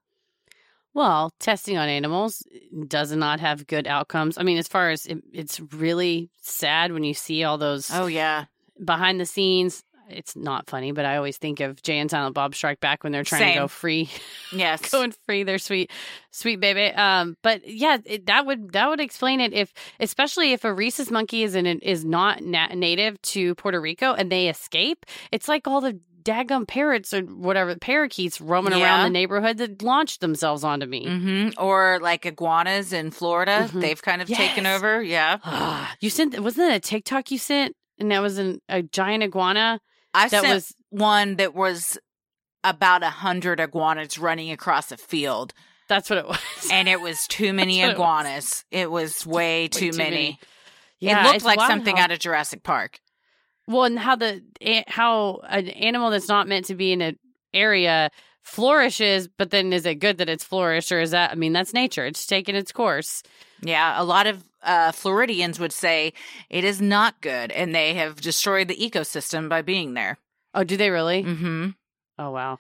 Well, 0.97 1.30
testing 1.40 1.76
on 1.76 1.90
animals 1.90 2.42
does 2.88 3.12
not 3.12 3.38
have 3.40 3.66
good 3.66 3.86
outcomes. 3.86 4.38
I 4.38 4.44
mean, 4.44 4.57
as 4.57 4.66
far 4.66 4.88
as 4.88 5.05
it, 5.05 5.18
it's 5.30 5.61
really 5.61 6.30
sad 6.40 6.90
when 6.90 7.05
you 7.05 7.12
see 7.12 7.44
all 7.44 7.59
those 7.59 7.90
Oh, 7.92 8.07
yeah. 8.07 8.47
behind 8.82 9.20
the 9.20 9.26
scenes. 9.26 9.82
It's 10.09 10.34
not 10.34 10.70
funny, 10.70 10.92
but 10.92 11.05
I 11.05 11.16
always 11.18 11.36
think 11.36 11.61
of 11.61 11.82
Jay 11.82 11.99
and 11.99 12.11
Silent 12.11 12.34
Bob 12.34 12.55
Strike 12.55 12.80
Back 12.80 13.03
when 13.05 13.12
they're 13.12 13.24
trying 13.24 13.53
to 13.53 13.59
go 13.59 13.68
free, 13.68 14.09
Yes. 14.53 14.88
go 14.90 15.03
and 15.03 15.14
free 15.26 15.42
their 15.42 15.59
sweet, 15.59 15.90
sweet 16.30 16.61
baby. 16.61 16.94
Um, 16.94 17.36
but 17.42 17.68
yeah, 17.68 17.99
it, 18.07 18.24
that 18.26 18.47
would 18.47 18.72
that 18.72 18.88
would 18.88 19.01
explain 19.01 19.40
it 19.40 19.53
if, 19.53 19.74
especially 20.01 20.53
if 20.53 20.64
a 20.64 20.72
rhesus 20.72 21.11
monkey 21.11 21.42
is 21.42 21.55
in 21.57 21.66
is 21.66 22.07
not 22.07 22.40
na- 22.42 22.68
native 22.72 23.20
to 23.22 23.55
Puerto 23.57 23.80
Rico 23.80 24.14
and 24.14 24.32
they 24.32 24.49
escape. 24.49 25.05
It's 25.30 25.49
like 25.49 25.66
all 25.66 25.82
the 25.82 26.01
daggum 26.27 26.66
parrots 26.66 27.14
or 27.14 27.22
whatever 27.22 27.77
parakeets 27.77 28.41
roaming 28.41 28.72
around 28.74 29.05
the 29.05 29.11
neighborhood 29.11 29.59
that 29.59 29.81
launched 29.83 30.20
themselves 30.20 30.64
onto 30.64 30.87
me. 30.87 31.07
hmm 31.07 31.49
Or 31.57 31.99
like 32.03 32.27
iguanas 32.27 32.93
in 32.93 33.11
Florida. 33.12 33.68
Mhm. 33.70 33.81
They've 33.81 34.03
kind 34.03 34.20
of 34.20 34.29
taken 34.29 34.66
over. 34.66 35.03
Yeah. 35.03 35.39
Ah, 35.45 35.95
you 36.01 36.11
sent 36.11 36.39
wasn't 36.41 36.68
that 36.68 36.77
a 36.77 36.81
TikTok 36.81 37.31
you 37.31 37.39
sent? 37.39 37.74
And 37.99 38.11
that 38.11 38.20
was 38.20 38.37
an, 38.39 38.61
a 38.68 38.83
giant 38.83 39.22
iguana 39.22 39.81
I 40.12 40.29
that 40.29 40.43
sent 40.43 40.55
was 40.55 40.74
one 40.91 41.37
that 41.37 41.55
was 41.55 41.99
about 42.64 43.03
a 43.03 43.11
hundred 43.11 43.61
iguanas 43.61 44.18
running 44.18 44.51
across 44.51 44.91
a 44.91 44.97
field, 44.97 45.55
That's 45.89 46.11
what 46.11 46.18
it 46.18 46.27
was. 46.29 46.68
and 46.72 46.89
it 46.89 47.01
was 47.01 47.27
too 47.29 47.53
many 47.53 47.79
what 47.79 47.85
it 47.85 47.87
was. 47.87 47.95
iguanas. 47.95 48.64
It 48.72 48.91
was 48.91 49.24
way, 49.24 49.68
too, 49.68 49.93
too 49.93 49.97
many. 49.99 50.39
many. 51.01 51.20
it 51.20 51.22
looked 51.33 51.45
like 51.45 51.61
something 51.61 51.97
how- 51.97 52.05
out 52.05 52.11
of 52.11 52.18
Jurassic 52.18 52.62
Park. 52.64 52.99
Well, 53.66 53.84
and 53.84 53.98
how 53.98 54.16
the 54.16 54.42
how 54.86 55.40
an 55.48 55.68
animal 55.68 56.10
that's 56.10 56.28
not 56.28 56.48
meant 56.48 56.66
to 56.66 56.74
be 56.74 56.92
in 56.92 57.00
an 57.00 57.18
area 57.52 58.10
flourishes, 58.42 59.26
but 59.26 59.50
then 59.50 59.72
is 59.72 59.84
it 59.86 59.96
good 59.96 60.18
that 60.18 60.28
it's 60.28 60.44
flourished, 60.44 60.92
or 60.92 61.00
is 61.00 61.10
that? 61.10 61.32
I 61.32 61.34
mean, 61.34 61.52
that's 61.52 61.74
nature. 61.74 62.06
It's 62.06 62.26
taking 62.26 62.54
its 62.54 62.70
course. 62.70 63.22
Yeah, 63.60 64.00
a 64.00 64.04
lot 64.04 64.26
of 64.26 64.44
uh, 64.62 64.92
Floridians 64.92 65.58
would 65.58 65.72
say 65.72 66.12
it 66.48 66.64
is 66.64 66.80
not 66.80 67.20
good, 67.20 67.50
and 67.50 67.74
they 67.74 67.94
have 67.94 68.20
destroyed 68.20 68.68
the 68.68 68.76
ecosystem 68.76 69.48
by 69.48 69.62
being 69.62 69.94
there. 69.94 70.18
Oh, 70.54 70.64
do 70.64 70.76
they 70.76 70.90
really? 70.90 71.24
Mm-hmm. 71.24 71.70
Oh, 72.18 72.30
wow. 72.30 72.58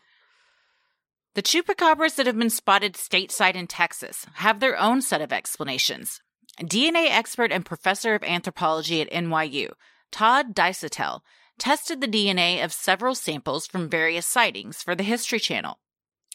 The 1.34 1.42
chupacabras 1.42 2.16
that 2.16 2.26
have 2.26 2.38
been 2.38 2.50
spotted 2.50 2.94
stateside 2.94 3.54
in 3.54 3.66
Texas 3.66 4.26
have 4.34 4.60
their 4.60 4.78
own 4.78 5.02
set 5.02 5.20
of 5.20 5.32
explanations. 5.32 6.20
DNA 6.60 7.10
expert 7.10 7.52
and 7.52 7.64
professor 7.64 8.14
of 8.14 8.22
anthropology 8.22 9.02
at 9.02 9.10
NYU, 9.10 9.72
Todd 10.10 10.54
Disotell, 10.54 11.22
tested 11.58 12.00
the 12.00 12.08
DNA 12.08 12.64
of 12.64 12.72
several 12.72 13.14
samples 13.14 13.66
from 13.66 13.88
various 13.88 14.26
sightings 14.26 14.82
for 14.82 14.94
the 14.94 15.02
History 15.02 15.38
Channel. 15.38 15.78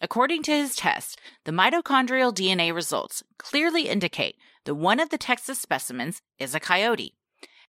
According 0.01 0.43
to 0.43 0.51
his 0.51 0.75
test, 0.75 1.19
the 1.45 1.51
mitochondrial 1.51 2.33
DNA 2.33 2.73
results 2.73 3.23
clearly 3.37 3.87
indicate 3.87 4.35
that 4.65 4.75
one 4.75 4.99
of 4.99 5.09
the 5.09 5.17
Texas 5.17 5.59
specimens 5.59 6.21
is 6.39 6.55
a 6.55 6.59
coyote. 6.59 7.13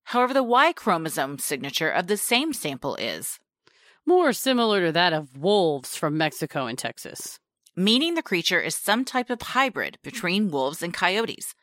However, 0.04 0.34
the 0.34 0.42
Y 0.42 0.72
chromosome 0.72 1.38
signature 1.38 1.90
of 1.90 2.06
the 2.06 2.16
same 2.16 2.52
sample 2.52 2.96
is 2.96 3.38
More 4.06 4.32
similar 4.32 4.86
to 4.86 4.92
that 4.92 5.12
of 5.12 5.36
wolves 5.36 5.94
from 5.94 6.16
Mexico 6.18 6.66
and 6.66 6.78
Texas. 6.78 7.38
meaning 7.76 8.14
the 8.14 8.22
creature 8.22 8.60
is 8.60 8.74
some 8.74 9.04
type 9.04 9.30
of 9.30 9.40
hybrid 9.40 9.98
between 10.02 10.50
wolves 10.50 10.82
and 10.82 10.92
coyotes. 10.92 11.54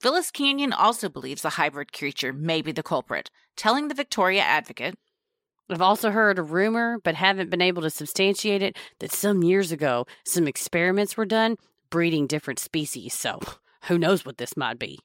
Phyllis 0.00 0.30
Canion 0.30 0.72
also 0.74 1.10
believes 1.10 1.42
the 1.42 1.50
hybrid 1.50 1.92
creature 1.92 2.32
may 2.32 2.62
be 2.62 2.72
the 2.72 2.82
culprit, 2.82 3.30
telling 3.54 3.88
the 3.88 3.94
Victoria 3.94 4.40
Advocate, 4.40 4.96
I've 5.70 5.82
also 5.82 6.10
heard 6.10 6.38
a 6.38 6.42
rumor, 6.42 6.98
but 7.04 7.14
haven't 7.14 7.50
been 7.50 7.60
able 7.60 7.82
to 7.82 7.90
substantiate 7.90 8.62
it, 8.62 8.76
that 8.98 9.12
some 9.12 9.44
years 9.44 9.70
ago 9.70 10.06
some 10.24 10.48
experiments 10.48 11.16
were 11.16 11.26
done 11.26 11.56
breeding 11.90 12.26
different 12.26 12.58
species. 12.58 13.14
So 13.14 13.40
who 13.84 13.98
knows 13.98 14.24
what 14.24 14.38
this 14.38 14.56
might 14.56 14.78
be? 14.78 14.98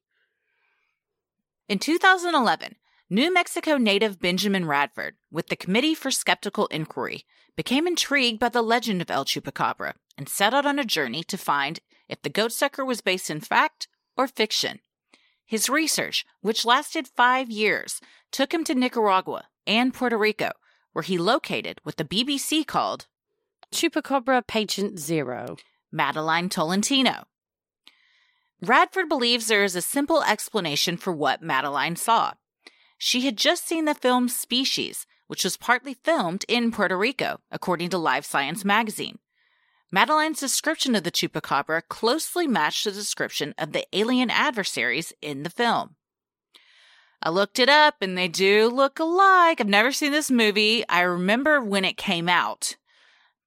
In 1.68 1.78
2011, 1.78 2.76
New 3.10 3.34
Mexico 3.34 3.78
native 3.78 4.20
Benjamin 4.20 4.66
Radford, 4.66 5.16
with 5.32 5.48
the 5.48 5.56
Committee 5.56 5.94
for 5.94 6.10
Skeptical 6.10 6.68
Inquiry, 6.68 7.26
became 7.56 7.86
intrigued 7.86 8.40
by 8.40 8.50
the 8.50 8.64
legend 8.64 9.02
of 9.02 9.12
El 9.12 9.26
Chupacabra 9.26 9.94
and 10.18 10.28
set 10.28 10.54
out 10.54 10.66
on 10.66 10.80
a 10.80 10.86
journey 10.86 11.24
to 11.24 11.38
find 11.38 11.80
if 12.10 12.22
the 12.22 12.30
goat 12.30 12.52
sucker 12.52 12.84
was 12.84 13.02
based 13.02 13.30
in 13.30 13.40
fact 13.40 13.88
or 14.18 14.28
fiction. 14.28 14.80
His 15.46 15.70
research, 15.70 16.26
which 16.42 16.66
lasted 16.66 17.08
five 17.08 17.50
years, 17.50 18.02
took 18.32 18.54
him 18.54 18.64
to 18.66 18.76
Nicaragua 18.76 19.46
and 19.68 19.94
Puerto 19.94 20.18
Rico, 20.18 20.52
where 20.94 21.04
he 21.04 21.18
located 21.18 21.80
what 21.84 21.98
the 21.98 22.04
BBC 22.04 22.66
called 22.66 23.08
Chupacabra 23.72 24.46
patient 24.46 25.00
zero. 25.00 25.58
Madeline 25.96 26.50
Tolentino. 26.50 27.26
Radford 28.62 29.08
believes 29.08 29.48
there 29.48 29.64
is 29.64 29.78
a 29.78 29.82
simple 29.82 30.22
explanation 30.24 30.98
for 30.98 31.14
what 31.14 31.42
Madeline 31.42 31.96
saw. 31.96 32.34
She 32.98 33.22
had 33.22 33.38
just 33.38 33.66
seen 33.66 33.86
the 33.86 33.96
film 33.96 34.28
Species, 34.28 35.06
which 35.28 35.46
was 35.46 35.56
partly 35.56 35.94
filmed 35.94 36.44
in 36.50 36.72
Puerto 36.72 36.98
Rico, 36.98 37.40
according 37.50 37.90
to 37.90 37.98
Live 37.98 38.26
Science 38.26 38.66
magazine. 38.66 39.20
Madeline's 39.92 40.40
description 40.40 40.96
of 40.96 41.04
the 41.04 41.12
chupacabra 41.12 41.82
closely 41.88 42.48
matched 42.48 42.86
the 42.86 42.92
description 42.92 43.54
of 43.58 43.72
the 43.72 43.86
alien 43.94 44.30
adversaries 44.30 45.14
in 45.22 45.44
the 45.44 45.50
film. 45.50 45.96
I 47.22 47.30
looked 47.30 47.60
it 47.60 47.70
up 47.70 47.96
and 48.02 48.18
they 48.18 48.28
do 48.28 48.68
look 48.68 49.00
alike. 49.00 49.60
I've 49.62 49.68
never 49.68 49.92
seen 49.92 50.12
this 50.12 50.30
movie. 50.30 50.88
I 50.90 51.02
remember 51.02 51.62
when 51.62 51.86
it 51.86 51.98
came 51.98 52.30
out, 52.30 52.76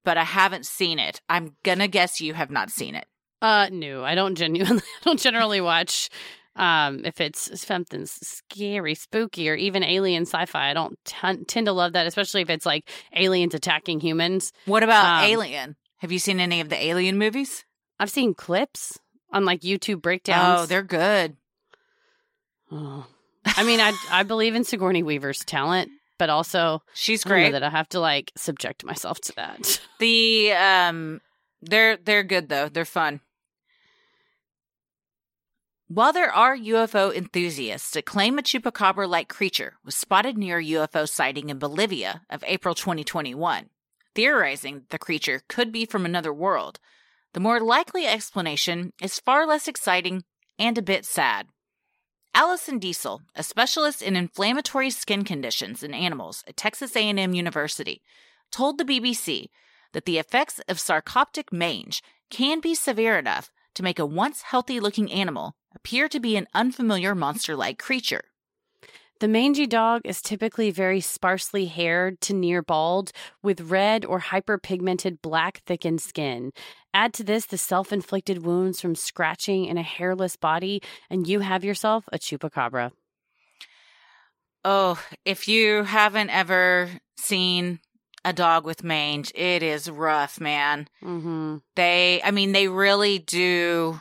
but 0.03 0.17
I 0.17 0.23
haven't 0.23 0.65
seen 0.65 0.99
it. 0.99 1.21
I'm 1.29 1.55
gonna 1.63 1.87
guess 1.87 2.19
you 2.19 2.33
have 2.33 2.49
not 2.51 2.71
seen 2.71 2.95
it. 2.95 3.05
Uh, 3.41 3.69
no, 3.71 4.03
I 4.03 4.15
don't 4.15 4.35
genuinely, 4.35 4.81
I 5.01 5.05
don't 5.05 5.19
generally 5.19 5.61
watch. 5.61 6.09
Um, 6.55 7.05
if 7.05 7.21
it's 7.21 7.61
something 7.61 8.05
scary, 8.05 8.93
spooky, 8.95 9.49
or 9.49 9.55
even 9.55 9.81
alien 9.81 10.23
sci-fi, 10.23 10.71
I 10.71 10.73
don't 10.73 10.97
t- 11.05 11.45
tend 11.47 11.67
to 11.67 11.71
love 11.71 11.93
that, 11.93 12.05
especially 12.05 12.41
if 12.41 12.49
it's 12.49 12.65
like 12.65 12.89
aliens 13.15 13.53
attacking 13.53 14.01
humans. 14.01 14.51
What 14.65 14.83
about 14.83 15.23
Um, 15.23 15.29
Alien? 15.29 15.75
Have 15.99 16.11
you 16.11 16.19
seen 16.19 16.39
any 16.39 16.61
of 16.61 16.69
the 16.69 16.81
Alien 16.81 17.17
movies? 17.17 17.65
I've 17.99 18.09
seen 18.09 18.33
clips 18.33 18.99
on 19.31 19.45
like 19.45 19.61
YouTube 19.61 20.01
breakdowns. 20.01 20.61
Oh, 20.61 20.65
they're 20.65 20.81
good. 20.83 21.37
Oh. 22.71 23.05
I 23.45 23.63
mean, 23.63 23.79
I 23.79 23.93
I 24.11 24.23
believe 24.23 24.55
in 24.55 24.63
Sigourney 24.63 25.03
Weaver's 25.03 25.43
talent, 25.43 25.89
but 26.17 26.29
also 26.29 26.83
She's 26.93 27.23
great. 27.23 27.51
that 27.51 27.63
I 27.63 27.69
have 27.69 27.89
to 27.89 27.99
like 27.99 28.31
subject 28.35 28.83
myself 28.85 29.19
to 29.21 29.33
that. 29.35 29.81
The 29.99 30.53
um 30.53 31.19
they're 31.61 31.97
they're 31.97 32.23
good 32.23 32.47
though. 32.47 32.69
They're 32.69 32.85
fun. 32.85 33.19
While 35.89 36.13
there 36.13 36.31
are 36.31 36.55
UFO 36.55 37.13
enthusiasts 37.13 37.91
that 37.91 38.05
claim 38.05 38.37
a 38.37 38.43
chupacabra-like 38.43 39.27
creature 39.27 39.73
was 39.83 39.95
spotted 39.95 40.37
near 40.37 40.59
a 40.59 40.63
UFO 40.63 41.09
sighting 41.09 41.49
in 41.49 41.57
Bolivia 41.57 42.21
of 42.29 42.43
April 42.47 42.75
2021, 42.75 43.69
theorizing 44.19 44.81
the 44.89 44.99
creature 44.99 45.41
could 45.47 45.71
be 45.71 45.85
from 45.85 46.05
another 46.05 46.33
world, 46.33 46.77
the 47.33 47.39
more 47.39 47.61
likely 47.61 48.05
explanation 48.05 48.91
is 49.01 49.17
far 49.17 49.47
less 49.47 49.65
exciting 49.65 50.21
and 50.57 50.77
a 50.77 50.81
bit 50.81 51.05
sad. 51.05 51.47
Allison 52.35 52.79
Diesel, 52.79 53.21
a 53.33 53.43
specialist 53.43 54.01
in 54.01 54.17
inflammatory 54.17 54.89
skin 54.89 55.23
conditions 55.23 55.83
in 55.83 55.93
animals 55.93 56.43
at 56.49 56.57
Texas 56.57 56.97
A&M 56.97 57.33
University, 57.33 58.01
told 58.51 58.77
the 58.77 58.83
BBC 58.83 59.45
that 59.93 60.03
the 60.03 60.17
effects 60.17 60.59
of 60.67 60.79
sarcoptic 60.79 61.53
mange 61.53 62.03
can 62.29 62.59
be 62.59 62.75
severe 62.75 63.17
enough 63.17 63.49
to 63.73 63.83
make 63.83 63.99
a 63.99 64.05
once 64.05 64.41
healthy 64.41 64.81
looking 64.81 65.09
animal 65.09 65.55
appear 65.73 66.09
to 66.09 66.19
be 66.19 66.35
an 66.35 66.47
unfamiliar 66.53 67.15
monster 67.15 67.55
like 67.55 67.79
creature. 67.79 68.25
The 69.19 69.27
mangy 69.27 69.67
dog 69.67 70.01
is 70.05 70.21
typically 70.21 70.71
very 70.71 71.01
sparsely 71.01 71.65
haired 71.65 72.21
to 72.21 72.33
near 72.33 72.61
bald, 72.61 73.11
with 73.43 73.69
red 73.69 74.05
or 74.05 74.21
hyperpigmented 74.21 75.21
black 75.21 75.61
thickened 75.65 76.01
skin. 76.01 76.53
Add 76.93 77.13
to 77.15 77.25
this 77.25 77.45
the 77.45 77.57
self 77.57 77.91
inflicted 77.91 78.45
wounds 78.45 78.79
from 78.79 78.95
scratching 78.95 79.65
in 79.65 79.77
a 79.77 79.83
hairless 79.83 80.37
body, 80.37 80.81
and 81.09 81.27
you 81.27 81.41
have 81.41 81.65
yourself 81.65 82.05
a 82.13 82.17
chupacabra. 82.17 82.91
Oh, 84.63 85.03
if 85.25 85.49
you 85.49 85.83
haven't 85.83 86.29
ever 86.29 86.89
seen 87.17 87.79
a 88.23 88.31
dog 88.31 88.65
with 88.65 88.83
mange, 88.85 89.33
it 89.35 89.63
is 89.63 89.89
rough, 89.89 90.39
man. 90.39 90.87
Mm-hmm. 91.03 91.57
They, 91.75 92.21
I 92.23 92.31
mean, 92.31 92.53
they 92.53 92.69
really 92.69 93.19
do 93.19 93.99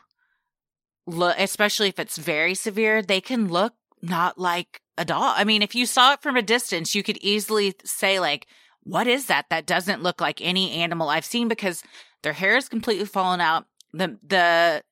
look, 1.08 1.34
especially 1.38 1.88
if 1.88 1.98
it's 1.98 2.18
very 2.18 2.54
severe, 2.54 3.02
they 3.02 3.20
can 3.20 3.48
look 3.48 3.74
not 4.00 4.38
like 4.38 4.80
a 4.98 5.04
dog. 5.04 5.34
I 5.36 5.44
mean, 5.44 5.62
if 5.62 5.74
you 5.74 5.86
saw 5.86 6.12
it 6.12 6.22
from 6.22 6.36
a 6.36 6.42
distance, 6.42 6.94
you 6.94 7.02
could 7.02 7.18
easily 7.18 7.74
say, 7.84 8.20
like, 8.20 8.46
what 8.82 9.06
is 9.06 9.26
that? 9.26 9.46
That 9.48 9.66
doesn't 9.66 10.02
look 10.02 10.20
like 10.20 10.40
any 10.42 10.72
animal 10.72 11.08
I've 11.08 11.24
seen 11.24 11.48
because 11.48 11.82
their 12.22 12.32
hair 12.34 12.56
is 12.56 12.68
completely 12.68 13.06
fallen 13.06 13.40
out. 13.40 13.66
The, 13.92 14.18
the, 14.26 14.82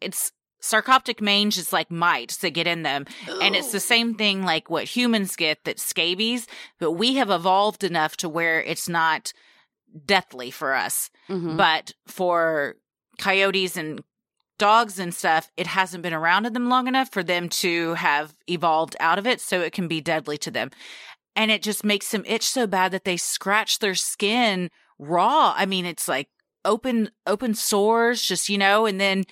it's, 0.00 0.32
sarcoptic 0.62 1.20
mange 1.20 1.58
is 1.58 1.72
like 1.72 1.90
mites 1.90 2.38
that 2.38 2.50
get 2.50 2.66
in 2.66 2.82
them. 2.82 3.06
And 3.40 3.54
it's 3.54 3.70
the 3.72 3.78
same 3.78 4.14
thing 4.14 4.42
like 4.42 4.68
what 4.68 4.84
humans 4.84 5.36
get 5.36 5.62
that 5.64 5.78
scabies, 5.78 6.46
but 6.80 6.92
we 6.92 7.16
have 7.16 7.30
evolved 7.30 7.84
enough 7.84 8.16
to 8.18 8.28
where 8.28 8.60
it's 8.62 8.88
not 8.88 9.32
deathly 10.06 10.50
for 10.50 10.74
us. 10.74 11.10
Mhm. 11.28 11.56
But 11.56 11.92
for 12.06 12.76
coyotes 13.18 13.76
and 13.76 14.02
dogs 14.58 14.98
and 14.98 15.14
stuff, 15.14 15.50
it 15.56 15.66
hasn't 15.66 16.02
been 16.02 16.14
around 16.14 16.46
in 16.46 16.52
them 16.52 16.68
long 16.68 16.88
enough 16.88 17.10
for 17.10 17.22
them 17.22 17.48
to 17.48 17.94
have 17.94 18.34
evolved 18.48 18.96
out 19.00 19.18
of 19.18 19.26
it. 19.26 19.40
So 19.40 19.60
it 19.60 19.72
can 19.72 19.88
be 19.88 20.00
deadly 20.00 20.38
to 20.38 20.50
them. 20.50 20.70
And 21.34 21.50
it 21.50 21.62
just 21.62 21.84
makes 21.84 22.10
them 22.10 22.24
itch 22.26 22.44
so 22.44 22.66
bad 22.66 22.92
that 22.92 23.04
they 23.04 23.16
scratch 23.16 23.78
their 23.78 23.94
skin 23.94 24.70
raw. 24.98 25.54
I 25.56 25.66
mean, 25.66 25.84
it's 25.84 26.08
like 26.08 26.28
open, 26.64 27.10
open 27.26 27.54
sores, 27.54 28.22
just, 28.22 28.48
you 28.48 28.58
know, 28.58 28.86
and 28.86 29.00
then 29.00 29.24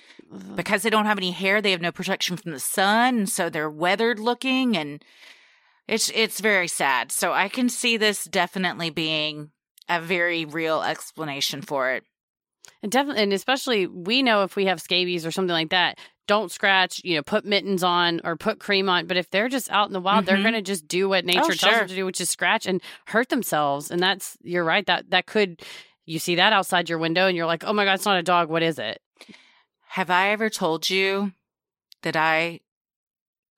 because 0.55 0.83
they 0.83 0.89
don't 0.89 1.05
have 1.05 1.17
any 1.17 1.31
hair, 1.31 1.61
they 1.61 1.71
have 1.71 1.81
no 1.81 1.91
protection 1.91 2.37
from 2.37 2.51
the 2.51 2.59
sun, 2.59 3.17
and 3.17 3.29
so 3.29 3.49
they're 3.49 3.69
weathered 3.69 4.19
looking 4.19 4.77
and 4.77 5.03
it's 5.87 6.09
it's 6.15 6.39
very 6.39 6.67
sad. 6.67 7.11
So 7.11 7.31
I 7.31 7.47
can 7.47 7.69
see 7.69 7.97
this 7.97 8.23
definitely 8.23 8.89
being 8.89 9.51
a 9.87 10.01
very 10.01 10.45
real 10.45 10.81
explanation 10.81 11.61
for 11.61 11.91
it. 11.91 12.03
And 12.83 12.91
definitely, 12.91 13.23
and 13.23 13.33
especially 13.33 13.87
we 13.87 14.21
know 14.23 14.43
if 14.43 14.55
we 14.55 14.65
have 14.65 14.81
scabies 14.81 15.25
or 15.25 15.31
something 15.31 15.53
like 15.53 15.69
that, 15.69 15.97
don't 16.27 16.51
scratch, 16.51 17.01
you 17.03 17.15
know, 17.15 17.21
put 17.23 17.45
mittens 17.45 17.83
on 17.83 18.19
or 18.23 18.35
put 18.35 18.59
cream 18.59 18.89
on. 18.89 19.05
But 19.07 19.17
if 19.17 19.29
they're 19.29 19.47
just 19.49 19.69
out 19.71 19.87
in 19.87 19.93
the 19.93 19.99
wild, 20.01 20.25
they're 20.25 20.37
Mhm. 20.37 20.41
going 20.43 20.53
to 20.55 20.61
just 20.61 20.87
do 20.87 21.07
what 21.09 21.23
nature 21.25 21.41
Oh, 21.43 21.49
tells 21.49 21.59
sure. 21.59 21.77
them 21.79 21.87
to 21.87 21.95
do, 21.95 22.05
which 22.05 22.19
is 22.21 22.29
scratch 22.29 22.65
and 22.65 22.81
hurt 23.07 23.29
themselves. 23.29 23.91
And 23.91 24.01
that's, 24.01 24.37
you're 24.41 24.63
right, 24.63 24.85
that, 24.87 25.09
that 25.11 25.25
could, 25.27 25.61
you 26.05 26.17
see 26.19 26.35
that 26.35 26.53
outside 26.53 26.89
your 26.89 26.97
window 26.97 27.27
and 27.27 27.37
you're 27.37 27.45
like, 27.45 27.63
oh 27.63 27.73
my 27.73 27.85
God, 27.85 27.93
it's 27.93 28.05
not 28.05 28.17
a 28.17 28.23
dog. 28.23 28.49
What 28.49 28.63
is 28.63 28.79
it? 28.79 29.01
Have 29.89 30.09
I 30.09 30.29
ever 30.29 30.49
told 30.49 30.89
you 30.89 31.33
that 32.01 32.15
I 32.15 32.59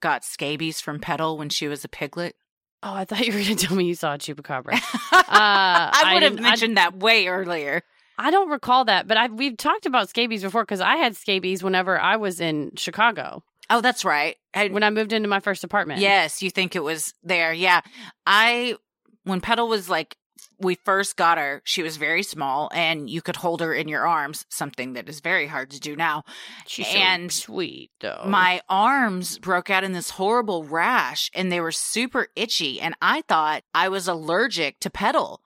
got 0.02 0.24
scabies 0.24 0.80
from 0.82 1.00
Petal 1.00 1.38
when 1.38 1.50
she 1.50 1.68
was 1.68 1.84
a 1.84 1.90
piglet? 1.90 2.36
Oh, 2.84 2.94
I 2.94 3.06
thought 3.06 3.26
you 3.26 3.34
were 3.34 3.40
going 3.44 3.56
to 3.58 3.66
tell 3.68 3.76
me 3.76 3.86
you 3.86 3.96
saw 3.96 4.14
a 4.14 4.18
chupacabra. 4.18 4.74
I 5.12 5.92
I 6.06 6.14
would 6.14 6.24
have 6.24 6.40
mentioned 6.40 6.78
that 6.78 6.98
way 6.98 7.28
earlier. 7.28 7.82
I 8.18 8.32
don't 8.32 8.50
recall 8.50 8.86
that, 8.86 9.08
but 9.08 9.18
I 9.18 9.28
we've 9.28 9.58
talked 9.58 9.86
about 9.86 10.10
scabies 10.10 10.42
before 10.42 10.64
because 10.64 10.82
I 10.82 10.96
had 10.96 11.16
scabies 11.16 11.64
whenever 11.64 12.00
I 12.00 12.16
was 12.18 12.40
in 12.42 12.72
Chicago 12.76 13.44
Oh, 13.70 13.82
that's 13.82 14.06
right. 14.06 14.38
I- 14.54 14.70
when 14.70 14.84
I 14.84 14.90
moved 14.90 15.12
into 15.14 15.28
my 15.28 15.40
first 15.42 15.64
apartment. 15.64 16.00
Yes, 16.00 16.42
you 16.42 16.50
think 16.50 16.76
it 16.76 16.84
was 16.84 17.14
there. 17.22 17.52
Yeah. 17.52 17.82
I, 18.26 18.76
when 19.24 19.42
Petal 19.42 19.68
was 19.68 19.90
like, 19.90 20.16
we 20.60 20.76
first 20.86 21.18
got 21.18 21.38
her, 21.38 21.62
she 21.66 21.84
was 21.84 21.98
very 21.98 22.24
small 22.24 22.70
and 22.74 23.10
you 23.10 23.22
could 23.22 23.36
hold 23.36 23.60
her 23.62 23.74
in 23.74 23.88
your 23.88 24.08
arms, 24.08 24.46
something 24.50 24.94
that 24.94 25.08
is 25.10 25.20
very 25.20 25.48
hard 25.48 25.70
to 25.72 25.80
do 25.80 25.96
now. 25.96 26.24
she's 26.66 26.88
and 26.96 27.32
so 27.32 27.42
sweet 27.44 27.92
though. 28.00 28.24
My 28.26 28.62
arms 28.70 29.38
broke 29.38 29.70
out 29.70 29.84
in 29.84 29.92
this 29.92 30.12
horrible 30.12 30.64
rash 30.64 31.30
and 31.36 31.52
they 31.52 31.60
were 31.60 31.72
super 31.72 32.28
itchy. 32.36 32.80
And 32.82 32.96
I 33.02 33.22
thought 33.28 33.64
I 33.74 33.90
was 33.90 34.08
allergic 34.08 34.80
to 34.80 34.90
Petal. 34.90 35.42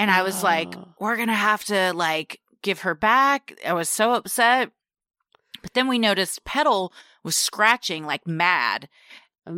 And 0.00 0.10
I 0.10 0.22
was 0.22 0.42
like, 0.42 0.74
Oh. 0.76 0.88
we're 0.98 1.16
going 1.16 1.28
to 1.28 1.34
have 1.34 1.64
to 1.66 1.92
like 1.92 2.40
give 2.62 2.80
her 2.80 2.94
back. 2.94 3.54
I 3.66 3.72
was 3.74 3.88
so 3.88 4.12
upset. 4.14 4.70
But 5.62 5.74
then 5.74 5.88
we 5.88 5.98
noticed 5.98 6.44
Petal 6.44 6.92
was 7.22 7.36
scratching 7.36 8.04
like 8.06 8.26
mad. 8.26 8.88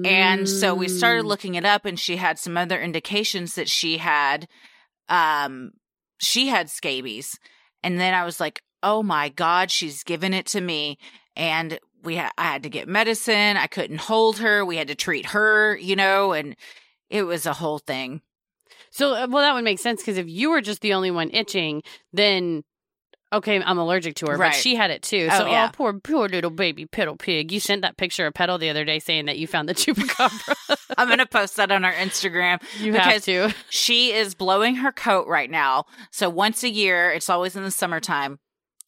And 0.04 0.48
so 0.48 0.74
we 0.74 0.88
started 0.88 1.24
Mm. 1.24 1.28
looking 1.28 1.54
it 1.54 1.64
up 1.64 1.84
and 1.84 1.98
she 2.00 2.16
had 2.16 2.38
some 2.38 2.56
other 2.56 2.80
indications 2.80 3.54
that 3.56 3.68
she 3.68 3.98
had 3.98 4.48
um 5.08 5.72
she 6.18 6.48
had 6.48 6.70
scabies. 6.70 7.38
And 7.82 7.98
then 8.00 8.14
I 8.14 8.24
was 8.24 8.40
like, 8.40 8.62
"Oh 8.82 9.02
my 9.02 9.28
god, 9.28 9.70
she's 9.70 10.02
given 10.04 10.32
it 10.32 10.46
to 10.46 10.60
me." 10.60 10.98
And 11.36 11.78
we 12.02 12.16
ha- 12.16 12.32
I 12.38 12.44
had 12.44 12.62
to 12.62 12.70
get 12.70 12.88
medicine. 12.88 13.56
I 13.56 13.66
couldn't 13.66 14.00
hold 14.02 14.38
her. 14.38 14.64
We 14.64 14.76
had 14.76 14.88
to 14.88 14.94
treat 14.94 15.26
her, 15.26 15.76
you 15.76 15.96
know, 15.96 16.32
and 16.32 16.56
it 17.10 17.24
was 17.24 17.44
a 17.44 17.52
whole 17.54 17.78
thing. 17.80 18.22
So, 18.92 19.14
uh, 19.14 19.26
well, 19.28 19.42
that 19.42 19.54
would 19.54 19.64
make 19.64 19.78
sense 19.80 20.00
because 20.00 20.18
if 20.18 20.28
you 20.28 20.50
were 20.50 20.60
just 20.60 20.80
the 20.82 20.94
only 20.94 21.10
one 21.10 21.30
itching, 21.30 21.82
then 22.12 22.62
okay, 23.32 23.62
I'm 23.62 23.78
allergic 23.78 24.16
to 24.16 24.26
her, 24.26 24.36
Right. 24.36 24.52
but 24.52 24.54
she 24.58 24.74
had 24.76 24.90
it 24.90 25.00
too. 25.02 25.26
Oh, 25.32 25.38
so, 25.38 25.46
yeah. 25.46 25.68
oh, 25.70 25.72
poor, 25.74 25.94
poor 25.98 26.28
little 26.28 26.50
baby 26.50 26.84
Petal 26.84 27.16
Pig. 27.16 27.50
You 27.50 27.60
sent 27.60 27.80
that 27.80 27.96
picture 27.96 28.26
of 28.26 28.34
Petal 28.34 28.58
the 28.58 28.68
other 28.68 28.84
day 28.84 28.98
saying 28.98 29.24
that 29.24 29.38
you 29.38 29.46
found 29.46 29.70
the 29.70 29.74
chupacabra. 29.74 30.76
I'm 30.98 31.06
going 31.08 31.18
to 31.18 31.24
post 31.26 31.56
that 31.56 31.72
on 31.72 31.82
our 31.84 31.94
Instagram. 31.94 32.60
you 32.78 32.92
Because- 32.92 33.24
have 33.26 33.50
to. 33.50 33.54
She 33.70 34.12
is 34.12 34.34
blowing 34.34 34.74
her 34.76 34.92
coat 34.92 35.26
right 35.26 35.50
now. 35.50 35.86
So 36.10 36.28
once 36.28 36.62
a 36.62 36.68
year, 36.68 37.10
it's 37.10 37.30
always 37.30 37.56
in 37.56 37.62
the 37.62 37.70
summertime, 37.70 38.38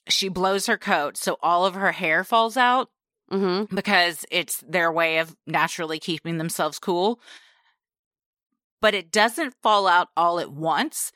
she 0.08 0.28
blows 0.28 0.66
her 0.66 0.76
coat 0.76 1.16
so 1.16 1.38
all 1.42 1.64
of 1.64 1.72
her 1.74 1.92
hair 1.92 2.22
falls 2.24 2.56
out. 2.58 2.88
Mm-hmm. 3.32 3.74
because 3.74 4.26
it's 4.30 4.62
their 4.68 4.92
way 4.92 5.16
of 5.16 5.34
naturally 5.46 5.98
keeping 5.98 6.36
themselves 6.36 6.78
cool. 6.78 7.18
But 8.84 8.94
it 8.94 9.10
doesn't 9.10 9.54
fall 9.62 9.86
out 9.88 10.08
all 10.14 10.38
at 10.38 10.52
once. 10.52 11.10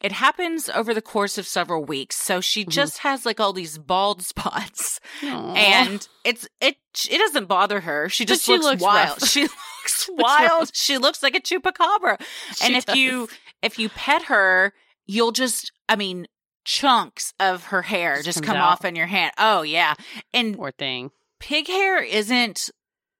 It 0.00 0.12
happens 0.12 0.68
over 0.70 0.94
the 0.94 1.02
course 1.02 1.36
of 1.38 1.46
several 1.46 1.84
weeks. 1.84 2.16
So 2.16 2.40
she 2.40 2.64
Mhm. 2.64 2.70
just 2.70 2.98
has 2.98 3.26
like 3.26 3.38
all 3.38 3.52
these 3.52 3.76
bald 3.78 4.22
spots 4.32 4.98
and 5.22 6.08
it's 6.24 6.48
it 6.60 6.76
it 7.10 7.18
doesn't 7.18 7.46
bother 7.46 7.80
her. 7.80 8.08
She 8.08 8.24
just 8.24 8.44
she 8.44 8.52
looks, 8.52 8.64
looks 8.64 8.82
wild. 8.82 9.08
rough. 9.20 9.28
She 9.28 9.42
looks 9.82 10.08
wild. 10.10 10.70
She 10.74 10.96
looks 10.98 11.22
like 11.22 11.36
a 11.36 11.40
chupacabra. 11.40 12.16
and 12.62 12.72
She 12.72 12.74
if 12.76 12.96
you 12.96 13.28
if 13.62 13.78
you 13.78 13.90
pet 13.90 14.22
her, 14.24 14.72
you'll 15.06 15.32
just 15.32 15.70
I 15.88 15.96
mean 15.96 16.26
chunks 16.64 17.34
of 17.38 17.66
her 17.66 17.82
hair 17.82 18.14
Just 18.16 18.24
just 18.26 18.42
come 18.42 18.56
out. 18.56 18.72
off 18.72 18.84
in 18.84 18.96
your 18.96 19.06
hand. 19.06 19.32
Oh 19.38 19.62
yeah. 19.62 19.94
And 20.32 20.56
poor 20.56 20.72
thing. 20.72 21.10
pig 21.38 21.66
hair 21.68 22.02
isn't 22.02 22.70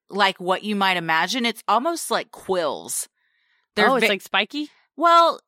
like 0.09 0.40
what 0.40 0.64
you 0.64 0.74
might 0.76 0.97
imagine. 0.97 1.45
It's 1.47 1.62
almost 1.68 2.11
like 2.11 2.30
quills. 2.32 3.09
They're 3.74 3.88
oh, 3.88 3.96
it's 3.96 4.08
like 4.08 4.22
spiky. 4.22 4.68
well, 4.96 5.40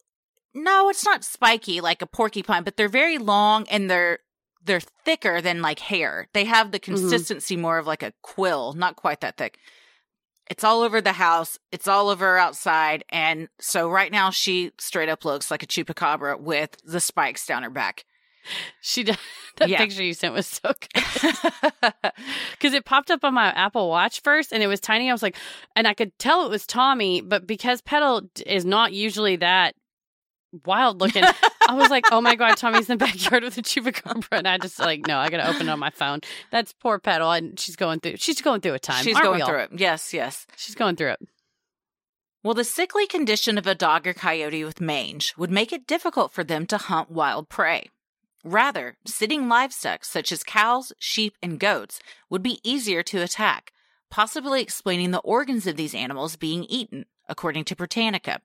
no, 0.55 0.89
it's 0.89 1.05
not 1.05 1.25
spiky 1.25 1.81
like 1.81 2.01
a 2.01 2.07
porcupine, 2.07 2.63
but 2.65 2.77
they're 2.77 2.89
very 2.89 3.19
long 3.19 3.67
and 3.69 3.91
they're 3.91 4.21
they're 4.65 4.81
thicker 5.05 5.41
than 5.41 5.61
like 5.61 5.79
hair. 5.81 6.29
They 6.33 6.45
have 6.45 6.71
the 6.71 6.79
Mm-hmm. 6.81 6.95
consistency 6.95 7.57
more 7.57 7.79
of 7.79 7.87
like 7.87 8.03
a 8.03 8.13
quill, 8.23 8.73
not 8.75 8.97
quite 8.97 9.21
that 9.21 9.37
thick. 9.37 9.59
It's 10.51 10.65
all 10.65 10.83
over 10.83 11.01
the 11.01 11.13
house. 11.15 11.59
It's 11.73 11.89
all 11.89 12.09
over 12.09 12.37
outside. 12.39 13.05
And 13.11 13.49
so 13.59 13.89
right 13.91 14.13
now 14.13 14.31
she 14.31 14.73
straight 14.79 15.09
up 15.09 15.25
looks 15.25 15.51
like 15.51 15.63
a 15.63 15.67
chupacabra 15.67 16.39
with 16.41 16.77
the 16.85 17.01
spikes 17.01 17.47
down 17.47 17.63
her 17.63 17.71
back. 17.71 18.05
She 18.81 19.05
does. 19.05 19.17
That 19.57 19.69
Yeah. 19.69 19.79
picture 19.79 20.03
you 20.03 20.15
sent 20.15 20.35
was 20.35 20.49
so 20.49 20.73
good. 20.73 21.05
because 22.51 22.75
it 22.75 22.85
popped 22.85 23.13
up 23.13 23.23
on 23.23 23.35
my 23.35 23.51
Apple 23.53 23.89
Watch 23.89 24.21
first, 24.21 24.53
and 24.53 24.65
it 24.65 24.67
was 24.67 24.81
tiny. 24.81 25.09
I 25.09 25.13
was 25.13 25.23
like, 25.23 25.37
and 25.77 25.87
I 25.87 25.95
could 25.95 26.19
tell 26.19 26.45
it 26.45 26.51
was 26.51 26.67
Tommy, 26.67 27.21
but 27.21 27.47
because 27.47 27.81
Petal 27.81 28.23
is 28.45 28.65
not 28.65 28.93
usually 28.93 29.37
that 29.37 29.77
wild 30.67 31.01
looking, 31.01 31.23
I 31.69 31.75
was 31.75 31.89
like, 31.89 32.05
oh 32.11 32.21
my 32.21 32.35
god, 32.35 32.57
Tommy's 32.57 32.91
in 32.91 32.99
the 32.99 33.05
backyard 33.05 33.45
with 33.45 33.57
a 33.57 33.63
chupacabra, 33.63 34.39
and 34.39 34.49
I 34.49 34.59
just 34.59 34.81
like, 34.81 35.07
no, 35.07 35.19
I 35.19 35.31
gotta 35.31 35.49
open 35.49 35.69
it 35.69 35.71
on 35.71 35.79
my 35.79 35.91
phone. 35.91 36.19
That's 36.51 36.73
poor 36.73 36.99
Petal, 36.99 37.31
and 37.31 37.59
she's 37.61 37.77
going 37.77 38.01
through. 38.01 38.17
She's 38.17 38.41
going 38.43 38.61
through 38.61 38.75
a 38.75 38.81
time. 38.81 39.05
She's 39.05 39.21
going 39.21 39.45
through 39.45 39.61
it. 39.61 39.71
Yes, 39.77 40.13
yes. 40.13 40.49
She's 40.57 40.75
going 40.75 40.97
through 40.97 41.11
it. 41.11 41.21
Well, 42.43 42.55
the 42.55 42.65
sickly 42.65 43.07
condition 43.07 43.57
of 43.57 43.67
a 43.67 43.75
dog 43.75 44.07
or 44.07 44.13
coyote 44.15 44.65
with 44.65 44.81
mange 44.81 45.33
would 45.39 45.51
make 45.51 45.73
it 45.73 45.87
difficult 45.87 46.31
for 46.33 46.45
them 46.45 46.67
to 46.67 46.77
hunt 46.77 47.11
wild 47.11 47.49
prey. 47.49 47.89
Rather, 48.45 48.97
sitting 49.07 49.49
livestock 49.49 50.05
such 50.05 50.31
as 50.31 50.43
cows, 50.45 50.93
sheep, 50.99 51.35
and 51.43 51.59
goats 51.59 51.99
would 52.29 52.43
be 52.43 52.61
easier 52.63 53.03
to 53.03 53.23
attack, 53.23 53.73
possibly 54.11 54.61
explaining 54.61 55.11
the 55.13 55.21
organs 55.21 55.67
of 55.67 55.77
these 55.77 55.95
animals 55.95 56.37
being 56.37 56.65
eaten, 56.65 57.07
according 57.29 57.65
to 57.65 57.75
Britannica. 57.77 58.41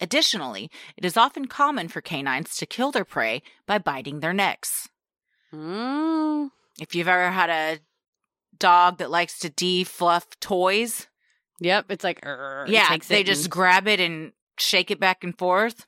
Additionally, 0.00 0.70
it 0.96 1.04
is 1.04 1.16
often 1.16 1.46
common 1.46 1.86
for 1.88 2.00
canines 2.00 2.56
to 2.56 2.66
kill 2.66 2.90
their 2.90 3.04
prey 3.04 3.42
by 3.66 3.78
biting 3.78 4.20
their 4.20 4.32
necks. 4.32 4.88
Mm. 5.52 6.50
If 6.80 6.94
you've 6.94 7.08
ever 7.08 7.30
had 7.30 7.50
a 7.50 7.78
dog 8.58 8.98
that 8.98 9.10
likes 9.10 9.38
to 9.40 9.50
defluff 9.50 10.24
toys, 10.40 11.06
Yep, 11.60 11.86
it's 11.90 12.04
like 12.04 12.20
"Arr," 12.24 12.66
it 12.68 12.70
yeah, 12.72 12.96
they 13.08 13.20
it 13.20 13.26
just 13.26 13.44
and- 13.46 13.50
grab 13.50 13.88
it 13.88 13.98
and 13.98 14.32
shake 14.58 14.90
it 14.92 15.00
back 15.00 15.24
and 15.24 15.36
forth. 15.36 15.86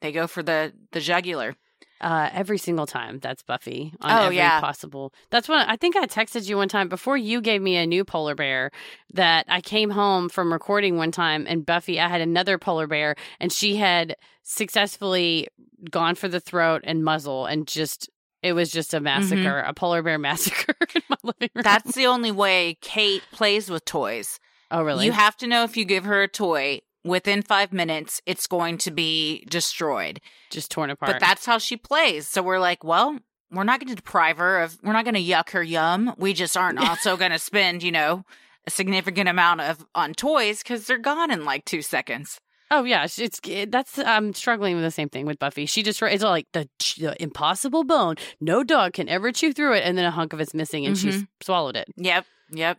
They 0.00 0.12
go 0.12 0.26
for 0.28 0.42
the 0.42 0.72
the 0.92 1.00
jugular. 1.00 1.56
Uh, 2.00 2.30
every 2.32 2.58
single 2.58 2.86
time. 2.86 3.18
That's 3.18 3.42
Buffy 3.42 3.92
on 4.00 4.10
Oh, 4.12 4.22
every 4.26 4.36
yeah. 4.36 4.60
possible. 4.60 5.12
That's 5.30 5.48
what 5.48 5.68
I 5.68 5.74
think 5.76 5.96
I 5.96 6.06
texted 6.06 6.48
you 6.48 6.56
one 6.56 6.68
time 6.68 6.88
before 6.88 7.16
you 7.16 7.40
gave 7.40 7.60
me 7.60 7.76
a 7.76 7.86
new 7.86 8.04
polar 8.04 8.36
bear 8.36 8.70
that 9.14 9.46
I 9.48 9.60
came 9.60 9.90
home 9.90 10.28
from 10.28 10.52
recording 10.52 10.96
one 10.96 11.10
time 11.10 11.44
and 11.48 11.66
Buffy, 11.66 11.98
I 11.98 12.06
had 12.08 12.20
another 12.20 12.56
polar 12.56 12.86
bear 12.86 13.16
and 13.40 13.52
she 13.52 13.74
had 13.76 14.14
successfully 14.62 15.48
gone 15.90 16.14
for 16.14 16.28
the 16.28 16.40
throat 16.40 16.82
and 16.84 17.02
muzzle 17.04 17.46
and 17.46 17.66
just, 17.66 18.08
it 18.42 18.52
was 18.52 18.70
just 18.70 18.92
a 18.94 19.00
massacre, 19.00 19.60
a 19.60 19.72
polar 19.72 20.02
bear 20.02 20.18
massacre 20.28 20.74
in 20.94 21.02
my 21.08 21.16
living 21.22 21.50
room. 21.54 21.62
That's 21.62 21.94
the 21.94 22.06
only 22.06 22.30
way 22.30 22.76
Kate 22.80 23.22
plays 23.32 23.70
with 23.70 23.84
toys. 23.84 24.38
oh, 24.70 24.82
really? 24.82 25.06
You 25.06 25.12
have 25.12 25.36
to 25.38 25.46
know 25.46 25.64
if 25.64 25.76
you 25.76 25.84
give 25.84 26.04
her 26.04 26.22
a 26.22 26.28
toy 26.28 26.80
within 27.04 27.42
five 27.42 27.72
minutes, 27.72 28.20
it's 28.26 28.46
going 28.46 28.78
to 28.78 28.90
be 28.90 29.44
destroyed. 29.48 30.20
just 30.50 30.70
torn 30.70 30.90
apart. 30.90 31.12
But 31.12 31.20
that's 31.20 31.46
how 31.46 31.58
she 31.58 31.76
plays. 31.76 32.28
So 32.28 32.42
we're 32.42 32.60
like, 32.60 32.84
well, 32.84 33.18
we're 33.50 33.64
not 33.64 33.80
going 33.80 33.88
to 33.88 33.94
deprive 33.94 34.38
her 34.38 34.62
of. 34.62 34.78
We're 34.82 34.92
not 34.92 35.04
going 35.04 35.14
to 35.14 35.22
yuck 35.22 35.50
her 35.50 35.62
yum. 35.62 36.14
We 36.18 36.32
just 36.34 36.56
aren't 36.56 36.78
also 36.88 37.16
going 37.16 37.32
to 37.32 37.38
spend, 37.38 37.82
you 37.82 37.92
know, 37.92 38.24
a 38.66 38.70
significant 38.70 39.28
amount 39.28 39.62
of 39.62 39.86
on 39.94 40.14
toys 40.14 40.62
because 40.62 40.86
they're 40.86 40.98
gone 40.98 41.30
in 41.30 41.44
like 41.44 41.64
two 41.64 41.82
seconds. 41.82 42.40
Oh 42.70 42.84
yeah, 42.84 43.04
it's, 43.04 43.18
it, 43.18 43.40
eh, 43.48 43.66
that's 43.68 43.98
I'm 43.98 44.34
struggling 44.34 44.74
with 44.74 44.84
the 44.84 44.90
same 44.90 45.08
thing 45.08 45.24
with 45.24 45.38
Buffy. 45.38 45.64
She 45.64 45.82
just 45.82 46.02
it's 46.02 46.22
all 46.22 46.30
like 46.30 46.48
the, 46.52 46.68
the 46.98 47.16
impossible 47.18 47.84
bone. 47.84 48.16
No 48.40 48.62
dog 48.62 48.92
can 48.92 49.08
ever 49.08 49.32
chew 49.32 49.54
through 49.54 49.76
it, 49.76 49.84
and 49.84 49.96
then 49.96 50.04
a 50.04 50.10
hunk 50.10 50.34
of 50.34 50.40
it's 50.40 50.52
missing, 50.52 50.84
and 50.84 50.96
she's 50.96 51.16
mm-hmm. 51.16 51.24
swallowed 51.42 51.76
it. 51.76 51.88
Yep, 51.96 52.26
yep. 52.50 52.78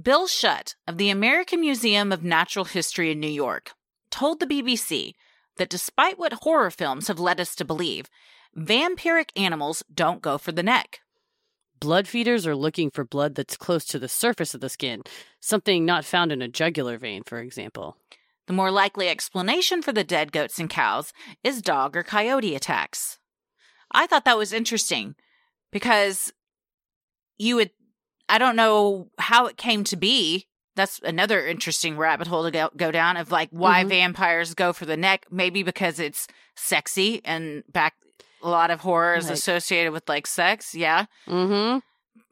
Bill 0.00 0.26
Schutt 0.28 0.76
of 0.86 0.98
the 0.98 1.10
American 1.10 1.60
Museum 1.60 2.12
of 2.12 2.22
Natural 2.22 2.64
History 2.64 3.10
in 3.10 3.18
New 3.18 3.26
York 3.26 3.72
told 4.10 4.38
the 4.38 4.46
BBC 4.46 5.14
that 5.56 5.68
despite 5.68 6.18
what 6.18 6.32
horror 6.44 6.70
films 6.70 7.08
have 7.08 7.18
led 7.18 7.40
us 7.40 7.54
to 7.56 7.64
believe, 7.64 8.06
vampiric 8.56 9.30
animals 9.36 9.82
don't 9.92 10.22
go 10.22 10.38
for 10.38 10.52
the 10.52 10.62
neck. 10.62 11.00
Blood 11.80 12.06
feeders 12.06 12.46
are 12.46 12.54
looking 12.54 12.90
for 12.90 13.04
blood 13.04 13.34
that's 13.34 13.56
close 13.56 13.84
to 13.86 13.98
the 13.98 14.08
surface 14.08 14.54
of 14.54 14.60
the 14.60 14.68
skin, 14.68 15.02
something 15.40 15.84
not 15.84 16.04
found 16.04 16.30
in 16.30 16.40
a 16.40 16.48
jugular 16.48 16.96
vein, 16.96 17.22
for 17.24 17.40
example. 17.40 17.96
The 18.46 18.52
more 18.52 18.70
likely 18.70 19.08
explanation 19.08 19.82
for 19.82 19.92
the 19.92 20.04
dead 20.04 20.30
goats 20.30 20.58
and 20.58 20.70
cows 20.70 21.12
is 21.42 21.60
dog 21.60 21.96
or 21.96 22.04
coyote 22.04 22.54
attacks. 22.54 23.18
I 23.90 24.06
thought 24.06 24.24
that 24.24 24.38
was 24.38 24.52
interesting 24.52 25.16
because 25.72 26.32
you 27.38 27.56
would 27.56 27.70
I 28.30 28.38
don't 28.38 28.56
know 28.56 29.08
how 29.18 29.46
it 29.46 29.56
came 29.56 29.84
to 29.84 29.96
be. 29.96 30.46
That's 30.76 31.00
another 31.02 31.46
interesting 31.46 31.96
rabbit 31.96 32.28
hole 32.28 32.44
to 32.44 32.50
go, 32.50 32.70
go 32.76 32.90
down 32.90 33.16
of 33.16 33.30
like 33.30 33.48
why 33.50 33.84
Mhm. 33.84 33.88
vampires 33.88 34.54
go 34.54 34.72
for 34.72 34.86
the 34.86 34.96
neck. 34.96 35.26
Maybe 35.30 35.62
because 35.62 35.98
it's 35.98 36.26
sexy 36.56 37.20
and 37.24 37.64
back 37.70 37.94
a 38.42 38.48
lot 38.48 38.70
of 38.70 38.80
horror 38.80 39.16
is 39.16 39.26
Right. 39.26 39.34
associated 39.34 39.92
with 39.92 40.08
like 40.08 40.26
sex. 40.26 40.74
Yeah. 40.74 41.06
Mm-hmm. 41.28 41.80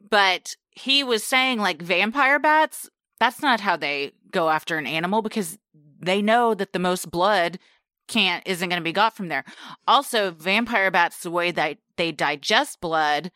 But 0.09 0.55
he 0.71 1.03
was 1.03 1.23
saying 1.23 1.59
like 1.59 1.81
vampire 1.81 2.39
bats, 2.39 2.89
that's 3.19 3.41
not 3.41 3.59
how 3.59 3.75
they 3.75 4.13
go 4.31 4.49
after 4.49 4.77
an 4.77 4.87
animal 4.87 5.21
because 5.21 5.57
they 6.01 6.21
know 6.21 6.53
that 6.53 6.71
the 6.73 6.79
most 6.79 7.11
blood 7.11 7.59
can't 8.07 8.41
isn't 8.47 8.69
going 8.69 8.79
to 8.79 8.83
be 8.83 8.93
got 8.93 9.15
from 9.15 9.27
there. 9.27 9.43
Also, 9.87 10.31
vampire 10.31 10.89
bats 10.89 11.19
the 11.19 11.29
way 11.29 11.51
that 11.51 11.77
they 11.97 12.11
digest 12.11 12.79
blood, 12.81 13.31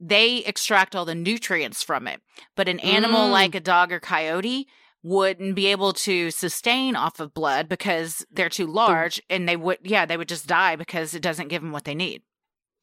they 0.00 0.38
extract 0.44 0.94
all 0.94 1.04
the 1.04 1.14
nutrients 1.14 1.82
from 1.82 2.06
it. 2.06 2.20
But 2.56 2.68
an 2.68 2.80
animal 2.80 3.28
Mm. 3.28 3.32
like 3.32 3.54
a 3.54 3.60
dog 3.60 3.92
or 3.92 4.00
coyote 4.00 4.66
wouldn't 5.02 5.54
be 5.54 5.66
able 5.68 5.92
to 5.92 6.30
sustain 6.30 6.96
off 6.96 7.20
of 7.20 7.32
blood 7.34 7.68
because 7.68 8.26
they're 8.30 8.48
too 8.48 8.66
large 8.66 9.20
and 9.30 9.48
they 9.48 9.56
would 9.56 9.78
yeah, 9.82 10.04
they 10.06 10.16
would 10.16 10.28
just 10.28 10.46
die 10.46 10.76
because 10.76 11.14
it 11.14 11.22
doesn't 11.22 11.48
give 11.48 11.62
them 11.62 11.72
what 11.72 11.84
they 11.84 11.94
need. 11.94 12.22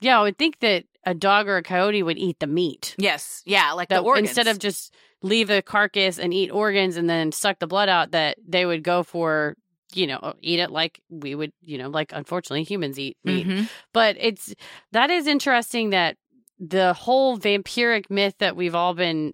Yeah, 0.01 0.19
I 0.19 0.23
would 0.23 0.37
think 0.37 0.59
that 0.59 0.85
a 1.05 1.13
dog 1.13 1.47
or 1.47 1.57
a 1.57 1.63
coyote 1.63 2.03
would 2.03 2.17
eat 2.17 2.39
the 2.39 2.47
meat. 2.47 2.95
Yes. 2.97 3.41
Yeah, 3.45 3.71
like 3.73 3.89
That 3.89 3.97
the 4.01 4.03
organs. 4.03 4.29
instead 4.29 4.47
of 4.47 4.59
just 4.59 4.93
leave 5.21 5.47
the 5.47 5.61
carcass 5.61 6.19
and 6.19 6.33
eat 6.33 6.51
organs 6.51 6.97
and 6.97 7.09
then 7.09 7.31
suck 7.31 7.59
the 7.59 7.67
blood 7.67 7.89
out, 7.89 8.11
that 8.11 8.37
they 8.47 8.65
would 8.65 8.83
go 8.83 9.03
for, 9.03 9.55
you 9.93 10.05
know, 10.07 10.33
eat 10.41 10.59
it 10.59 10.69
like 10.71 11.01
we 11.09 11.33
would, 11.35 11.53
you 11.63 11.77
know, 11.77 11.89
like 11.89 12.11
unfortunately 12.13 12.63
humans 12.63 12.99
eat 12.99 13.17
meat. 13.23 13.47
Mhm. 13.47 13.69
But 13.93 14.15
it's 14.19 14.53
that 14.91 15.09
is 15.09 15.27
interesting 15.27 15.91
that 15.91 16.17
the 16.59 16.93
whole 16.93 17.37
vampiric 17.37 18.09
myth 18.09 18.35
that 18.39 18.55
we've 18.55 18.75
all 18.75 18.93
been 18.93 19.33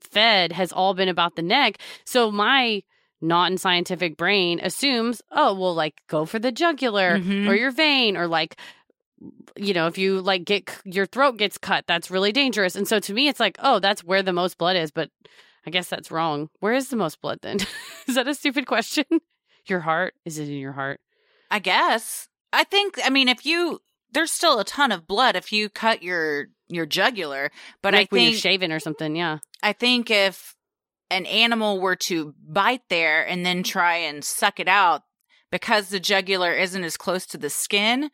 fed 0.00 0.52
has 0.52 0.72
all 0.72 0.94
been 0.94 1.08
about 1.08 1.36
the 1.36 1.42
neck. 1.42 1.78
So 2.04 2.30
my 2.30 2.82
non-scientific 3.20 4.16
brain 4.16 4.58
assumes, 4.62 5.22
oh, 5.30 5.54
well, 5.54 5.74
like 5.74 5.94
go 6.08 6.24
for 6.24 6.38
the 6.38 6.50
jugular 6.52 7.18
Mhm. 7.18 7.48
or 7.48 7.54
your 7.54 7.70
vein 7.70 8.16
or 8.16 8.26
like 8.26 8.56
you 9.56 9.72
know 9.72 9.86
if 9.86 9.96
you 9.96 10.20
like 10.20 10.44
get 10.44 10.68
your 10.84 11.06
throat 11.06 11.36
gets 11.36 11.56
cut 11.56 11.84
that's 11.86 12.10
really 12.10 12.32
dangerous 12.32 12.74
and 12.74 12.88
so 12.88 12.98
to 12.98 13.14
me 13.14 13.28
it's 13.28 13.38
like 13.38 13.56
oh 13.62 13.78
that's 13.78 14.02
where 14.02 14.20
the 14.20 14.32
most 14.32 14.58
blood 14.58 14.74
is 14.74 14.90
but 14.90 15.10
i 15.64 15.70
guess 15.70 15.88
that's 15.88 16.10
wrong 16.10 16.48
where 16.58 16.72
is 16.72 16.88
the 16.88 16.96
most 16.96 17.20
blood 17.20 17.38
then 17.42 17.58
is 18.08 18.16
that 18.16 18.26
a 18.26 18.34
stupid 18.34 18.66
question 18.66 19.04
your 19.68 19.78
heart 19.78 20.14
is 20.24 20.38
it 20.40 20.48
in 20.48 20.56
your 20.58 20.72
heart 20.72 21.00
I 21.52 21.60
guess. 21.60 22.28
I 22.52 22.64
think 22.64 22.98
I 23.04 23.10
mean 23.10 23.28
if 23.28 23.46
you 23.46 23.78
there's 24.10 24.32
still 24.32 24.58
a 24.58 24.64
ton 24.64 24.90
of 24.90 25.06
blood 25.06 25.36
if 25.36 25.52
you 25.52 25.68
cut 25.68 26.02
your 26.02 26.46
your 26.74 26.86
jugular, 26.86 27.50
but 27.82 27.94
like 27.94 28.06
I 28.06 28.08
when 28.10 28.22
you're 28.22 28.30
think 28.32 28.42
shaving 28.42 28.72
or 28.72 28.80
something 28.80 29.14
yeah 29.16 29.38
I 29.62 29.72
think 29.72 30.10
if 30.10 30.54
an 31.10 31.26
animal 31.26 31.80
were 31.80 31.96
to 31.96 32.34
bite 32.42 32.88
there 32.88 33.26
and 33.26 33.44
then 33.44 33.62
try 33.62 33.96
and 33.96 34.24
suck 34.24 34.58
it 34.58 34.68
out 34.68 35.02
because 35.50 35.88
the 35.90 36.00
jugular 36.00 36.52
isn't 36.54 36.82
as 36.84 36.96
close 36.96 37.26
to 37.26 37.36
the 37.38 37.50
skin, 37.50 38.10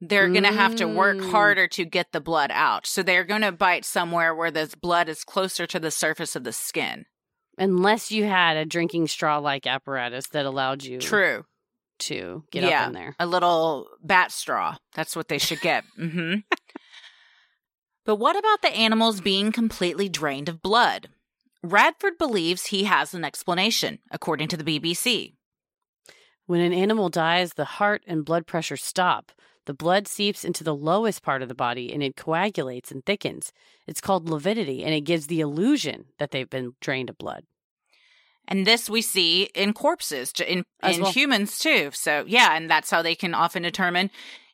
they're 0.00 0.28
going 0.28 0.42
to 0.44 0.50
have 0.52 0.74
to 0.76 0.88
work 0.88 1.18
Mm. 1.18 1.30
harder 1.30 1.68
to 1.68 1.84
get 1.84 2.10
the 2.12 2.20
blood 2.20 2.50
out. 2.52 2.86
So 2.86 3.02
they're 3.02 3.22
going 3.24 3.42
to 3.42 3.52
bite 3.52 3.84
somewhere 3.84 4.34
where 4.34 4.50
the 4.50 4.74
blood 4.80 5.08
is 5.08 5.22
closer 5.24 5.66
to 5.66 5.78
the 5.78 5.90
surface 5.92 6.34
of 6.34 6.42
the 6.44 6.52
skin. 6.52 7.04
unless 7.58 8.10
you 8.10 8.24
had 8.24 8.56
a 8.56 8.64
drinking 8.64 9.06
straw 9.06 9.38
like 9.38 9.66
apparatus 9.66 10.26
that 10.28 10.46
allowed 10.46 10.82
you 10.82 10.98
True. 10.98 11.44
to 12.00 12.42
get 12.50 12.64
Yeah. 12.64 12.82
up 12.82 12.88
in 12.88 12.94
there 12.94 13.14
a 13.18 13.26
little 13.26 13.86
bat 14.02 14.32
straw. 14.32 14.76
That's 14.94 15.14
what 15.14 15.28
they 15.28 15.38
should 15.38 15.60
get. 15.60 15.84
hmm 15.96 16.36
but 18.04 18.16
what 18.16 18.36
about 18.36 18.62
the 18.62 18.74
animals 18.74 19.20
being 19.20 19.52
completely 19.52 20.08
drained 20.08 20.48
of 20.48 20.62
blood? 20.62 21.08
Radford 21.62 22.16
believes 22.16 22.66
he 22.66 22.84
has 22.84 23.12
an 23.12 23.24
explanation, 23.24 23.98
according 24.10 24.48
to 24.48 24.56
the 24.56 24.64
BBC. 24.64 25.34
When 26.46 26.60
an 26.60 26.72
animal 26.72 27.10
dies, 27.10 27.54
the 27.54 27.64
heart 27.64 28.02
and 28.06 28.24
blood 28.24 28.46
pressure 28.46 28.76
stop. 28.76 29.30
The 29.66 29.74
blood 29.74 30.08
seeps 30.08 30.44
into 30.44 30.64
the 30.64 30.74
lowest 30.74 31.22
part 31.22 31.42
of 31.42 31.48
the 31.48 31.54
body 31.54 31.92
and 31.92 32.02
it 32.02 32.16
coagulates 32.16 32.90
and 32.90 33.04
thickens. 33.04 33.52
It's 33.86 34.00
called 34.00 34.28
lividity 34.28 34.82
and 34.82 34.94
it 34.94 35.02
gives 35.02 35.26
the 35.26 35.40
illusion 35.40 36.06
that 36.18 36.30
they've 36.30 36.50
been 36.50 36.74
drained 36.80 37.10
of 37.10 37.18
blood. 37.18 37.44
And 38.48 38.66
this 38.66 38.90
we 38.90 39.00
see 39.00 39.44
in 39.54 39.74
corpses, 39.74 40.32
in, 40.44 40.64
in 40.82 41.02
well. 41.02 41.12
humans 41.12 41.58
too. 41.58 41.90
So, 41.92 42.24
yeah, 42.26 42.56
and 42.56 42.68
that's 42.68 42.90
how 42.90 43.02
they 43.02 43.14
can 43.14 43.32
often 43.32 43.62
determine 43.62 44.10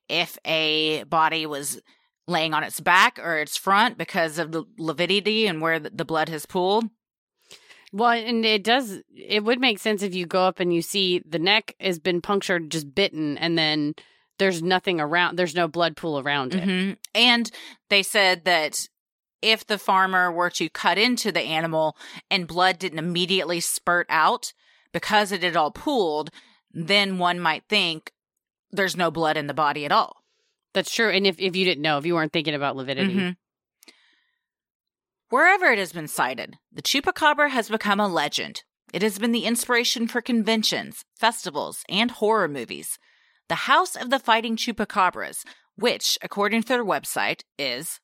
if 0.08 0.38
a 0.44 1.04
body 1.04 1.46
was 1.46 1.80
laying 2.28 2.54
on 2.54 2.64
its 2.64 2.80
back 2.80 3.18
or 3.22 3.38
its 3.38 3.56
front 3.56 3.96
because 3.98 4.38
of 4.38 4.52
the 4.52 4.64
lividity 4.78 5.46
and 5.46 5.60
where 5.60 5.78
the 5.78 6.04
blood 6.04 6.28
has 6.28 6.46
pooled. 6.46 6.84
Well, 7.92 8.10
and 8.10 8.44
it 8.44 8.64
does, 8.64 9.00
it 9.14 9.44
would 9.44 9.60
make 9.60 9.78
sense 9.78 10.02
if 10.02 10.14
you 10.14 10.26
go 10.26 10.44
up 10.44 10.60
and 10.60 10.74
you 10.74 10.82
see 10.82 11.22
the 11.26 11.38
neck 11.38 11.74
has 11.80 11.98
been 11.98 12.20
punctured, 12.20 12.70
just 12.70 12.94
bitten, 12.94 13.38
and 13.38 13.56
then 13.56 13.94
there's 14.38 14.62
nothing 14.62 15.00
around, 15.00 15.38
there's 15.38 15.54
no 15.54 15.68
blood 15.68 15.96
pool 15.96 16.18
around 16.18 16.54
it. 16.54 16.64
hmm 16.64 16.92
And 17.14 17.50
they 17.88 18.02
said 18.02 18.44
that 18.44 18.88
if 19.40 19.66
the 19.66 19.78
farmer 19.78 20.30
were 20.32 20.50
to 20.50 20.68
cut 20.68 20.98
into 20.98 21.30
the 21.30 21.40
animal 21.40 21.96
and 22.30 22.48
blood 22.48 22.78
didn't 22.78 22.98
immediately 22.98 23.60
spurt 23.60 24.06
out 24.10 24.52
because 24.92 25.30
it 25.30 25.42
had 25.42 25.56
all 25.56 25.70
pooled, 25.70 26.30
then 26.72 27.18
one 27.18 27.38
might 27.38 27.64
think 27.68 28.12
there's 28.70 28.96
no 28.96 29.10
blood 29.10 29.36
in 29.36 29.46
the 29.46 29.54
body 29.54 29.84
at 29.84 29.92
all. 29.92 30.24
That's 30.76 30.94
true. 30.94 31.08
And 31.08 31.26
if, 31.26 31.40
if 31.40 31.56
you 31.56 31.64
didn't 31.64 31.80
know, 31.80 31.96
if 31.96 32.04
you 32.04 32.14
weren't 32.14 32.34
thinking 32.34 32.52
about 32.54 32.76
lividity, 32.76 33.14
Mhm. 33.14 33.36
Wherever 35.30 35.66
it 35.72 35.78
has 35.78 35.92
been 35.92 36.06
cited, 36.06 36.58
the 36.70 36.82
chupacabra 36.82 37.48
has 37.48 37.70
become 37.70 37.98
a 37.98 38.06
legend. 38.06 38.62
It 38.92 39.00
has 39.00 39.18
been 39.18 39.32
the 39.32 39.46
inspiration 39.46 40.06
for 40.06 40.20
conventions, 40.20 41.04
festivals, 41.18 41.82
and 41.88 42.10
horror 42.10 42.46
movies. 42.46 42.98
The 43.48 43.64
House 43.70 43.96
of 43.96 44.10
the 44.10 44.18
Fighting 44.18 44.56
Chupacabras, 44.56 45.44
which, 45.76 46.18
according 46.20 46.62
to 46.62 46.68
their 46.68 46.84
website, 46.84 47.40
is 47.58 47.98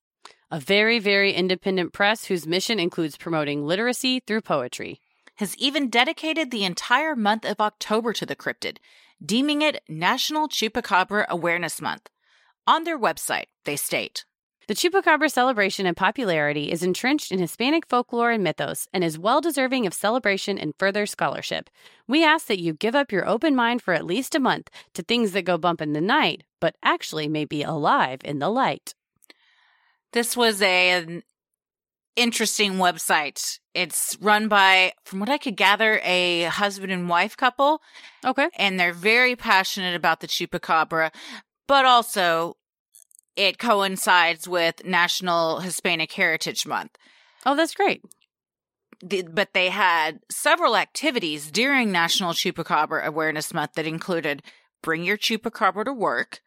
a 0.50 0.58
very, 0.58 0.98
very 0.98 1.34
independent 1.34 1.92
press 1.92 2.24
whose 2.24 2.46
mission 2.46 2.80
includes 2.80 3.18
promoting 3.18 3.66
literacy 3.66 4.20
through 4.26 4.40
poetry. 4.40 4.98
has 5.36 5.56
even 5.56 5.88
dedicated 5.90 6.50
the 6.50 6.62
entire 6.64 7.16
month 7.16 7.44
of 7.44 7.60
October 7.60 8.12
to 8.12 8.26
the 8.26 8.36
cryptid, 8.36 8.76
deeming 9.24 9.60
it 9.62 9.82
National 9.88 10.46
Chupacabra 10.48 11.26
Awareness 11.28 11.80
Month. 11.80 12.08
On 12.66 12.84
their 12.84 12.98
website, 12.98 13.46
they 13.64 13.76
state 13.76 14.24
The 14.68 14.74
Chupacabra 14.74 15.30
celebration 15.30 15.86
and 15.86 15.96
popularity 15.96 16.70
is 16.70 16.82
entrenched 16.82 17.32
in 17.32 17.40
Hispanic 17.40 17.86
folklore 17.86 18.30
and 18.30 18.44
mythos 18.44 18.86
and 18.92 19.02
is 19.02 19.18
well 19.18 19.40
deserving 19.40 19.86
of 19.86 19.94
celebration 19.94 20.58
and 20.58 20.72
further 20.78 21.04
scholarship. 21.06 21.68
We 22.06 22.24
ask 22.24 22.46
that 22.46 22.60
you 22.60 22.72
give 22.72 22.94
up 22.94 23.10
your 23.10 23.26
open 23.26 23.56
mind 23.56 23.82
for 23.82 23.94
at 23.94 24.06
least 24.06 24.34
a 24.34 24.40
month 24.40 24.70
to 24.94 25.02
things 25.02 25.32
that 25.32 25.44
go 25.44 25.58
bump 25.58 25.80
in 25.80 25.92
the 25.92 26.00
night, 26.00 26.44
but 26.60 26.76
actually 26.82 27.28
may 27.28 27.44
be 27.44 27.62
alive 27.62 28.20
in 28.24 28.38
the 28.38 28.48
light. 28.48 28.94
this 30.12 30.36
was 30.36 30.60
a, 30.62 30.90
an 30.90 31.22
interesting 32.16 32.74
website. 32.74 33.58
It's 33.74 34.16
run 34.20 34.46
by, 34.46 34.92
from 35.04 35.18
what 35.20 35.30
I 35.30 35.38
could 35.38 35.56
gather, 35.56 36.00
a 36.04 36.42
husband 36.44 36.92
and 36.92 37.08
wife 37.08 37.34
couple, 37.36 37.80
Okay. 38.24 38.48
and 38.56 38.78
they're 38.78 38.92
very 38.92 39.34
passionate 39.34 39.96
about 39.96 40.20
the 40.20 40.26
chupacabra, 40.28 41.10
but 41.66 41.84
also 41.84 42.56
it 43.36 43.58
coincides 43.58 44.46
with 44.46 44.84
National 44.84 45.60
Hispanic 45.60 46.12
Heritage 46.12 46.66
Month. 46.66 46.96
Oh, 47.46 47.56
that's 47.56 47.74
great. 47.74 48.02
the, 49.02 49.22
but 49.22 49.52
they 49.52 49.70
had 49.70 50.20
several 50.30 50.76
activities 50.76 51.50
during 51.50 51.90
National 51.90 52.32
Chupacabra 52.32 53.04
Awareness 53.04 53.52
Month 53.52 53.72
that 53.74 53.86
included 53.86 54.42
bring 54.82 55.02
your 55.02 55.18
chupacabra 55.18 55.84
to 55.84 55.92
work. 55.92 56.40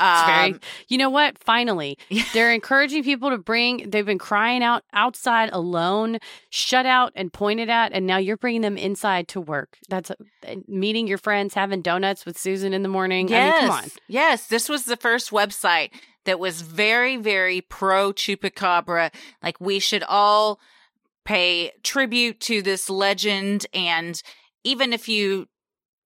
It's 0.00 0.26
very, 0.26 0.52
Um, 0.54 0.60
you 0.88 0.98
know 0.98 1.10
what? 1.10 1.38
Finally, 1.38 1.98
they're 2.32 2.52
encouraging 2.52 3.04
people 3.04 3.30
to 3.30 3.38
bring. 3.38 3.90
They've 3.90 4.06
been 4.06 4.18
crying 4.18 4.62
out 4.62 4.82
outside 4.92 5.50
alone, 5.52 6.18
shut 6.48 6.86
out 6.86 7.12
and 7.14 7.32
pointed 7.32 7.68
at, 7.68 7.92
and 7.92 8.06
now 8.06 8.16
you're 8.16 8.36
bringing 8.36 8.62
them 8.62 8.76
inside 8.78 9.28
to 9.28 9.40
work. 9.40 9.76
That's 9.88 10.10
uh, 10.10 10.16
meeting 10.66 11.06
your 11.06 11.18
friends, 11.18 11.54
having 11.54 11.82
donuts 11.82 12.24
with 12.24 12.38
Susan 12.38 12.72
in 12.72 12.82
the 12.82 12.88
morning. 12.88 13.28
yes, 13.28 13.54
I 13.54 13.60
mean, 13.60 13.68
come 13.68 13.78
on. 13.84 13.90
yes, 14.08 14.46
this 14.46 14.68
was 14.68 14.84
the 14.84 14.96
first 14.96 15.30
website 15.30 15.90
that 16.24 16.38
was 16.38 16.62
very, 16.62 17.16
very 17.16 17.60
pro 17.60 18.12
chupacabra. 18.12 19.12
Like 19.42 19.60
we 19.60 19.78
should 19.78 20.02
all 20.04 20.60
pay 21.24 21.72
tribute 21.82 22.40
to 22.40 22.62
this 22.62 22.88
legend, 22.88 23.66
and 23.74 24.22
even 24.64 24.92
if 24.92 25.08
you 25.08 25.46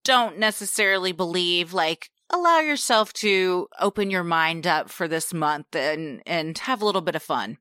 don't 0.04 0.38
necessarily 0.38 1.12
believe, 1.12 1.72
like 1.72 2.10
allow 2.30 2.60
yourself 2.60 3.12
to 3.14 3.68
open 3.80 4.10
your 4.10 4.24
mind 4.24 4.66
up 4.66 4.90
for 4.90 5.06
this 5.08 5.32
month 5.34 5.74
and 5.74 6.22
and 6.26 6.56
have 6.58 6.82
a 6.82 6.84
little 6.84 7.00
bit 7.02 7.14
of 7.14 7.22
fun. 7.22 7.58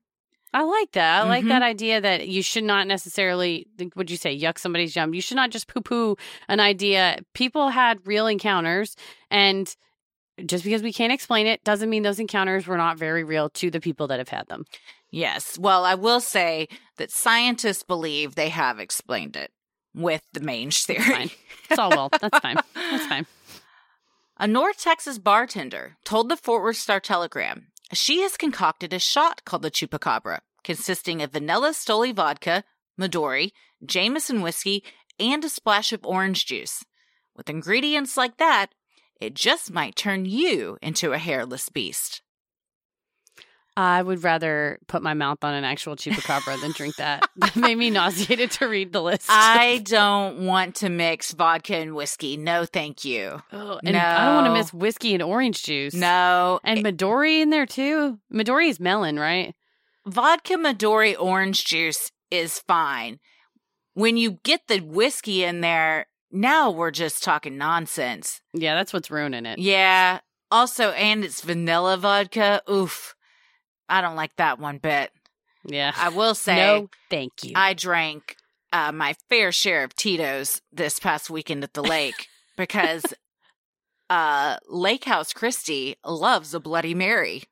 I 0.52 0.62
like 0.62 0.92
that. 0.92 1.22
I 1.24 1.28
like 1.28 1.44
Mhm. 1.44 1.48
that 1.48 1.62
idea 1.62 2.00
that 2.00 2.28
you 2.28 2.40
should 2.40 2.62
not 2.62 2.86
necessarily, 2.86 3.66
what 3.78 3.96
would 3.96 4.10
you 4.10 4.16
say, 4.16 4.38
yuck 4.38 4.56
somebody's 4.58 4.94
yum. 4.94 5.12
You 5.12 5.20
should 5.20 5.34
not 5.36 5.50
just 5.50 5.66
poo 5.66 5.80
poo 5.80 6.16
an 6.48 6.60
idea. 6.60 7.18
People 7.34 7.70
had 7.70 8.06
real 8.06 8.28
encounters 8.28 8.94
and 9.32 9.74
just 10.46 10.62
because 10.64 10.82
we 10.82 10.92
can't 10.92 11.12
explain 11.12 11.46
it 11.48 11.62
doesn't 11.64 11.90
mean 11.90 12.02
those 12.04 12.20
encounters 12.20 12.66
were 12.66 12.76
not 12.76 12.98
very 12.98 13.24
real 13.24 13.48
to 13.50 13.70
the 13.70 13.80
people 13.80 14.06
that 14.08 14.18
have 14.20 14.28
had 14.28 14.46
them. 14.48 14.64
Yes. 15.10 15.58
Well, 15.58 15.84
I 15.84 15.94
will 15.94 16.20
say 16.20 16.68
that 16.98 17.10
scientists 17.10 17.82
believe 17.84 18.34
they 18.34 18.48
have 18.48 18.78
explained 18.80 19.36
it 19.36 19.50
with 19.94 20.22
the 20.32 20.40
mange 20.40 20.84
theory. 20.84 21.32
It's 21.70 21.78
all 21.78 21.90
well. 21.90 22.08
That's 22.20 22.38
fine. 22.40 22.56
That's 22.74 23.06
fine. 23.12 23.26
A 24.36 24.48
North 24.48 24.80
Texas 24.82 25.18
bartender 25.18 25.96
told 26.04 26.28
the 26.28 26.36
Fort 26.36 26.64
Worth 26.64 26.76
Star 26.76 26.98
Telegram 26.98 27.68
she 27.92 28.22
has 28.22 28.36
concocted 28.36 28.92
a 28.92 28.98
shot 28.98 29.44
called 29.44 29.62
the 29.62 29.70
Chupacabra, 29.70 30.40
consisting 30.64 31.22
of 31.22 31.30
vanilla 31.30 31.70
Stoli 31.70 32.12
vodka, 32.12 32.64
Midori, 33.00 33.52
Jameson 33.86 34.42
whiskey, 34.42 34.82
and 35.20 35.44
a 35.44 35.48
splash 35.48 35.92
of 35.92 36.04
orange 36.04 36.46
juice. 36.46 36.84
With 37.36 37.48
ingredients 37.48 38.16
like 38.16 38.38
that, 38.38 38.74
it 39.20 39.34
just 39.34 39.72
might 39.72 39.94
turn 39.94 40.24
you 40.24 40.78
into 40.82 41.12
a 41.12 41.18
hairless 41.18 41.68
beast. 41.68 42.20
I 43.76 44.02
would 44.02 44.22
rather 44.22 44.78
put 44.86 45.02
my 45.02 45.14
mouth 45.14 45.42
on 45.42 45.52
an 45.54 45.64
actual 45.64 45.96
chupacabra 45.96 46.60
than 46.60 46.72
drink 46.72 46.96
that. 46.96 47.28
That 47.36 47.56
made 47.56 47.76
me 47.76 47.90
nauseated 47.90 48.52
to 48.52 48.68
read 48.68 48.92
the 48.92 49.02
list. 49.02 49.26
I 49.28 49.80
don't 49.84 50.46
want 50.46 50.76
to 50.76 50.88
mix 50.88 51.32
vodka 51.32 51.76
and 51.76 51.94
whiskey. 51.96 52.36
No, 52.36 52.64
thank 52.64 53.04
you. 53.04 53.42
Oh, 53.52 53.80
and 53.84 53.96
I 53.96 54.24
don't 54.26 54.34
want 54.36 54.46
to 54.46 54.50
No. 54.52 54.56
miss 54.58 54.72
whiskey 54.72 55.14
and 55.14 55.22
orange 55.22 55.64
juice. 55.64 55.94
No. 55.94 56.60
And 56.62 56.84
Midori 56.84 57.40
in 57.40 57.50
there 57.50 57.66
too. 57.66 58.18
Midori 58.32 58.68
is 58.68 58.78
melon, 58.78 59.18
right? 59.18 59.54
vodka 60.06 60.54
Midori 60.54 61.16
orange 61.18 61.64
juice 61.64 62.12
is 62.30 62.58
fine. 62.60 63.18
When 63.94 64.16
you 64.16 64.38
get 64.44 64.68
the 64.68 64.80
whiskey 64.80 65.44
in 65.44 65.60
there, 65.62 66.06
now 66.30 66.70
we're 66.70 66.90
just 66.90 67.22
talking 67.24 67.56
nonsense. 67.56 68.40
Yeah, 68.52 68.74
that's 68.74 68.92
what's 68.92 69.10
ruining 69.10 69.46
it. 69.46 69.58
Yeah. 69.58 70.20
Also, 70.50 70.90
and 70.92 71.24
it's 71.24 71.40
vanilla 71.40 71.96
vodka. 71.96 72.60
Oof. 72.70 73.14
I 73.88 74.00
don't 74.00 74.16
like 74.16 74.36
that 74.36 74.58
one 74.58 74.78
bit. 74.78 75.10
Yeah. 75.64 75.92
I 75.96 76.10
will 76.10 76.34
say, 76.34 76.56
no, 76.56 76.88
thank 77.10 77.44
you. 77.44 77.52
I 77.54 77.74
drank 77.74 78.36
uh, 78.72 78.92
my 78.92 79.14
fair 79.28 79.52
share 79.52 79.84
of 79.84 79.94
Tito's 79.94 80.60
this 80.72 80.98
past 80.98 81.30
weekend 81.30 81.64
at 81.64 81.74
the 81.74 81.82
lake 81.96 82.28
because 82.56 83.04
uh, 84.10 84.56
Lake 84.68 85.04
House 85.04 85.32
Christie 85.32 85.96
loves 86.04 86.54
a 86.54 86.60
Bloody 86.60 86.94
Mary. 86.94 87.44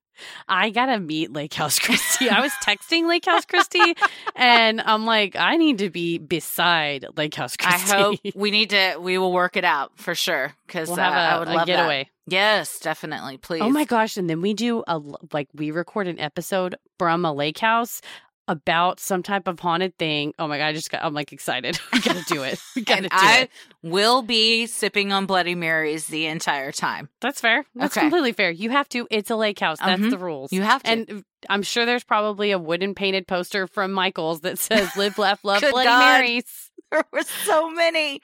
I 0.49 0.71
gotta 0.71 0.99
meet 1.01 1.33
Lake 1.33 1.55
House 1.55 1.79
Christie. 1.81 2.29
I 2.29 2.41
was 2.41 2.53
texting 2.65 3.09
Lake 3.09 3.25
House 3.25 3.45
Christie, 3.45 3.95
and 4.37 4.81
I'm 4.81 5.07
like, 5.07 5.37
I 5.37 5.57
need 5.57 5.79
to 5.79 5.91
be 5.91 6.19
beside 6.19 7.07
Lake 7.17 7.35
House 7.35 7.57
Christie. 7.57 7.93
I 7.93 7.97
hope 7.97 8.21
we 8.35 8.51
need 8.51 8.71
to. 8.71 8.97
We 8.99 9.19
will 9.19 9.33
work 9.33 9.57
it 9.57 9.65
out 9.65 9.93
for 9.97 10.15
sure 10.15 10.53
because 10.67 10.89
we'll 10.89 11.01
uh, 11.01 11.11
have 11.11 11.39
would 11.41 11.49
a 11.49 11.53
love 11.53 11.67
that. 11.67 11.77
getaway. 11.77 12.11
Yes, 12.27 12.79
definitely. 12.79 13.39
Please. 13.39 13.63
Oh 13.63 13.71
my 13.71 13.85
gosh! 13.85 14.17
And 14.17 14.31
then 14.31 14.41
we 14.43 14.55
do 14.55 14.85
a 14.87 15.01
like 15.33 15.49
we 15.55 15.71
record 15.71 16.07
an 16.07 16.21
episode 16.21 16.77
from 16.99 17.25
a 17.25 17.33
lake 17.33 17.59
house 17.59 18.01
about 18.49 18.99
some 19.01 19.23
type 19.23 19.47
of 19.47 19.61
haunted 19.61 19.97
thing. 19.99 20.35
Oh 20.39 20.47
my 20.49 20.59
god! 20.59 20.67
I 20.67 20.73
just 20.73 20.91
got. 20.91 21.05
I'm 21.05 21.15
like 21.15 21.33
excited. 21.33 21.79
we 21.93 22.01
gotta 22.01 22.25
do 22.27 22.43
it. 22.43 22.61
We 22.77 22.83
gotta 22.85 23.03
do 23.03 23.09
I 23.13 23.39
it. 23.43 23.51
will 23.83 24.23
be 24.23 24.67
sipping 24.67 25.13
on 25.13 25.27
Bloody 25.27 25.55
Marys 25.55 26.07
the 26.09 26.27
entire 26.27 26.73
time. 26.73 27.09
That's 27.21 27.41
fair. 27.41 27.65
That's 27.75 27.97
Okay. 27.97 28.03
completely 28.05 28.33
fair. 28.33 28.51
You 28.51 28.71
have 28.71 28.89
to. 28.91 29.07
It's 29.11 29.31
a 29.31 29.37
lake 29.37 29.61
house. 29.61 29.79
That's 29.79 30.01
Mhm. 30.03 30.11
the 30.11 30.19
rules. 30.19 30.53
You 30.53 30.63
have 30.63 30.83
to. 30.83 30.91
And 30.91 31.25
I'm 31.49 31.63
sure 31.63 31.87
there's 31.87 32.05
probably 32.05 32.51
a 32.51 32.59
wooden 32.59 32.95
painted 32.95 33.27
poster 33.27 33.67
from 33.67 33.93
Michaels 33.93 34.41
that 34.41 34.59
says 34.59 34.95
"Live, 34.97 35.19
laugh, 35.19 35.41
love, 35.45 35.61
Bloody 35.63 35.85
God. 35.87 35.99
Marys." 36.21 36.71
there 36.91 37.05
were 37.13 37.23
so 37.23 37.71
many. 37.71 38.21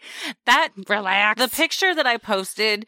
That 0.47 0.71
Relax. 0.89 1.41
the 1.41 1.49
picture 1.49 1.95
that 1.95 2.07
I 2.07 2.19
posted. 2.19 2.87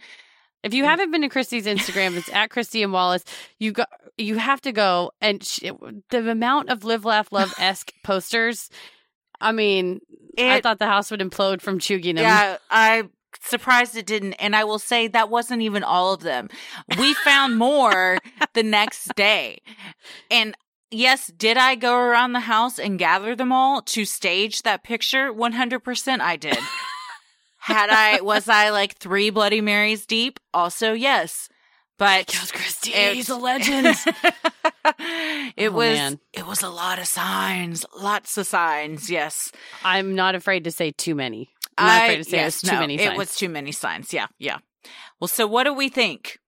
If 0.63 0.75
you 0.75 0.85
haven't 0.85 1.11
been 1.11 1.23
to 1.23 1.29
Christy's 1.29 1.67
Instagram, 1.67 2.17
it's 2.17 2.29
at 2.31 2.51
Christy 2.51 2.83
and 2.83 2.93
Wallace. 2.93 3.25
You 3.59 3.73
go, 3.73 3.85
you 4.19 4.37
have 4.37 4.61
to 4.63 4.73
go, 4.73 5.13
and 5.21 5.43
she, 5.43 5.71
the 6.11 6.31
amount 6.31 6.69
of 6.69 6.85
live, 6.85 7.05
laugh, 7.05 7.33
love 7.33 7.55
esque 7.59 7.93
posters. 8.05 8.71
I 9.41 9.53
mean, 9.53 10.01
I 10.39 10.61
thought 10.61 10.79
the 10.79 10.87
house 10.87 11.11
would 11.11 11.21
implode 11.21 11.63
from 11.63 11.79
chuging 11.79 12.17
them. 12.17 12.25
yeah, 12.25 12.59
I 12.71 13.05
surprised 13.41 13.97
it 13.97 14.07
didn't. 14.07 14.35
And 14.35 14.55
I 14.55 14.65
will 14.65 14.79
say 14.79 15.09
that 15.09 15.31
wasn't 15.31 15.63
even 15.63 15.83
all 15.83 16.13
of 16.13 16.21
them. 16.21 16.49
We 16.99 17.15
found 17.15 17.57
more 17.57 18.19
the 18.55 18.63
next 18.63 19.15
day. 19.15 19.61
And 20.31 20.55
yes, 20.91 21.29
did 21.29 21.57
I 21.57 21.75
go 21.75 21.95
around 21.95 22.33
the 22.33 22.41
house 22.41 22.79
and 22.79 22.99
gather 22.99 23.35
them 23.35 23.53
all 23.53 23.83
to 23.83 24.05
stage 24.05 24.63
that 24.63 24.85
picture? 24.85 25.33
100% 25.33 26.21
I 26.21 26.37
did. 26.37 26.59
Had 27.71 27.91
I, 27.91 28.21
was 28.21 28.49
I 28.49 28.71
like 28.71 28.97
three 28.99 29.31
Bloody 29.31 29.61
Marys 29.61 30.07
deep? 30.07 30.41
Also, 30.53 30.93
yes. 30.93 31.49
But 31.99 32.35
It- 32.87 33.15
he's 33.15 33.29
a 33.29 33.37
legend. 33.37 33.87
it 35.57 35.69
Oh, 35.69 35.73
was 35.73 35.97
man. 35.99 36.21
it 36.33 36.47
was 36.47 36.63
a 36.63 36.69
lot 36.71 36.99
of 36.99 37.07
signs, 37.07 37.85
lots 37.97 38.39
of 38.39 38.47
signs. 38.47 39.11
Yes, 39.11 39.53
I'm 39.85 40.15
not 40.15 40.35
afraid 40.35 40.65
to 40.65 40.71
say 40.71 40.93
too 40.93 41.15
many. 41.15 41.51
I'm 41.77 41.87
not 41.87 41.93
I 42.03 42.05
afraid 42.07 42.17
to 42.17 42.25
say 42.25 42.37
yes, 42.39 42.61
too 42.63 42.73
no, 42.73 42.81
many. 42.81 42.99
It 42.99 43.17
was 43.17 43.35
too 43.35 43.49
many 43.51 43.73
signs. 43.73 44.13
Yeah, 44.15 44.27
yeah. 44.39 44.59
Well, 45.21 45.29
so 45.29 45.47
what 45.47 45.65
do 45.65 45.75
we 45.75 45.89
think? 45.91 46.39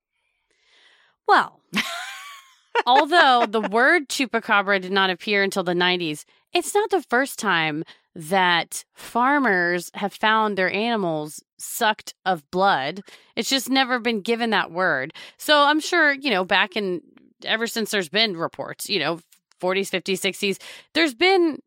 Well, 1.28 1.60
although 2.86 3.46
the 3.48 3.60
word 3.60 4.08
chupacabra 4.08 4.80
did 4.80 4.92
not 4.92 5.10
appear 5.10 5.42
until 5.42 5.62
the 5.62 5.74
90s, 5.74 6.24
it's 6.52 6.74
not 6.74 6.90
the 6.90 7.02
first 7.02 7.38
time 7.38 7.84
that 8.14 8.84
farmers 8.94 9.90
have 9.94 10.12
found 10.12 10.56
their 10.56 10.70
animals 10.70 11.42
sucked 11.58 12.14
of 12.26 12.48
blood. 12.50 13.02
It's 13.36 13.48
just 13.48 13.70
never 13.70 13.98
been 13.98 14.20
given 14.20 14.50
that 14.50 14.70
word. 14.70 15.12
So 15.38 15.62
I'm 15.62 15.80
sure, 15.80 16.12
you 16.12 16.30
know, 16.30 16.44
back 16.44 16.76
in 16.76 17.00
ever 17.44 17.66
since 17.66 17.90
there's 17.90 18.08
been 18.08 18.36
reports, 18.36 18.88
you 18.88 18.98
know, 18.98 19.20
40s, 19.60 19.90
50s, 19.90 20.20
60s, 20.20 20.60
there's 20.94 21.14
been 21.14 21.58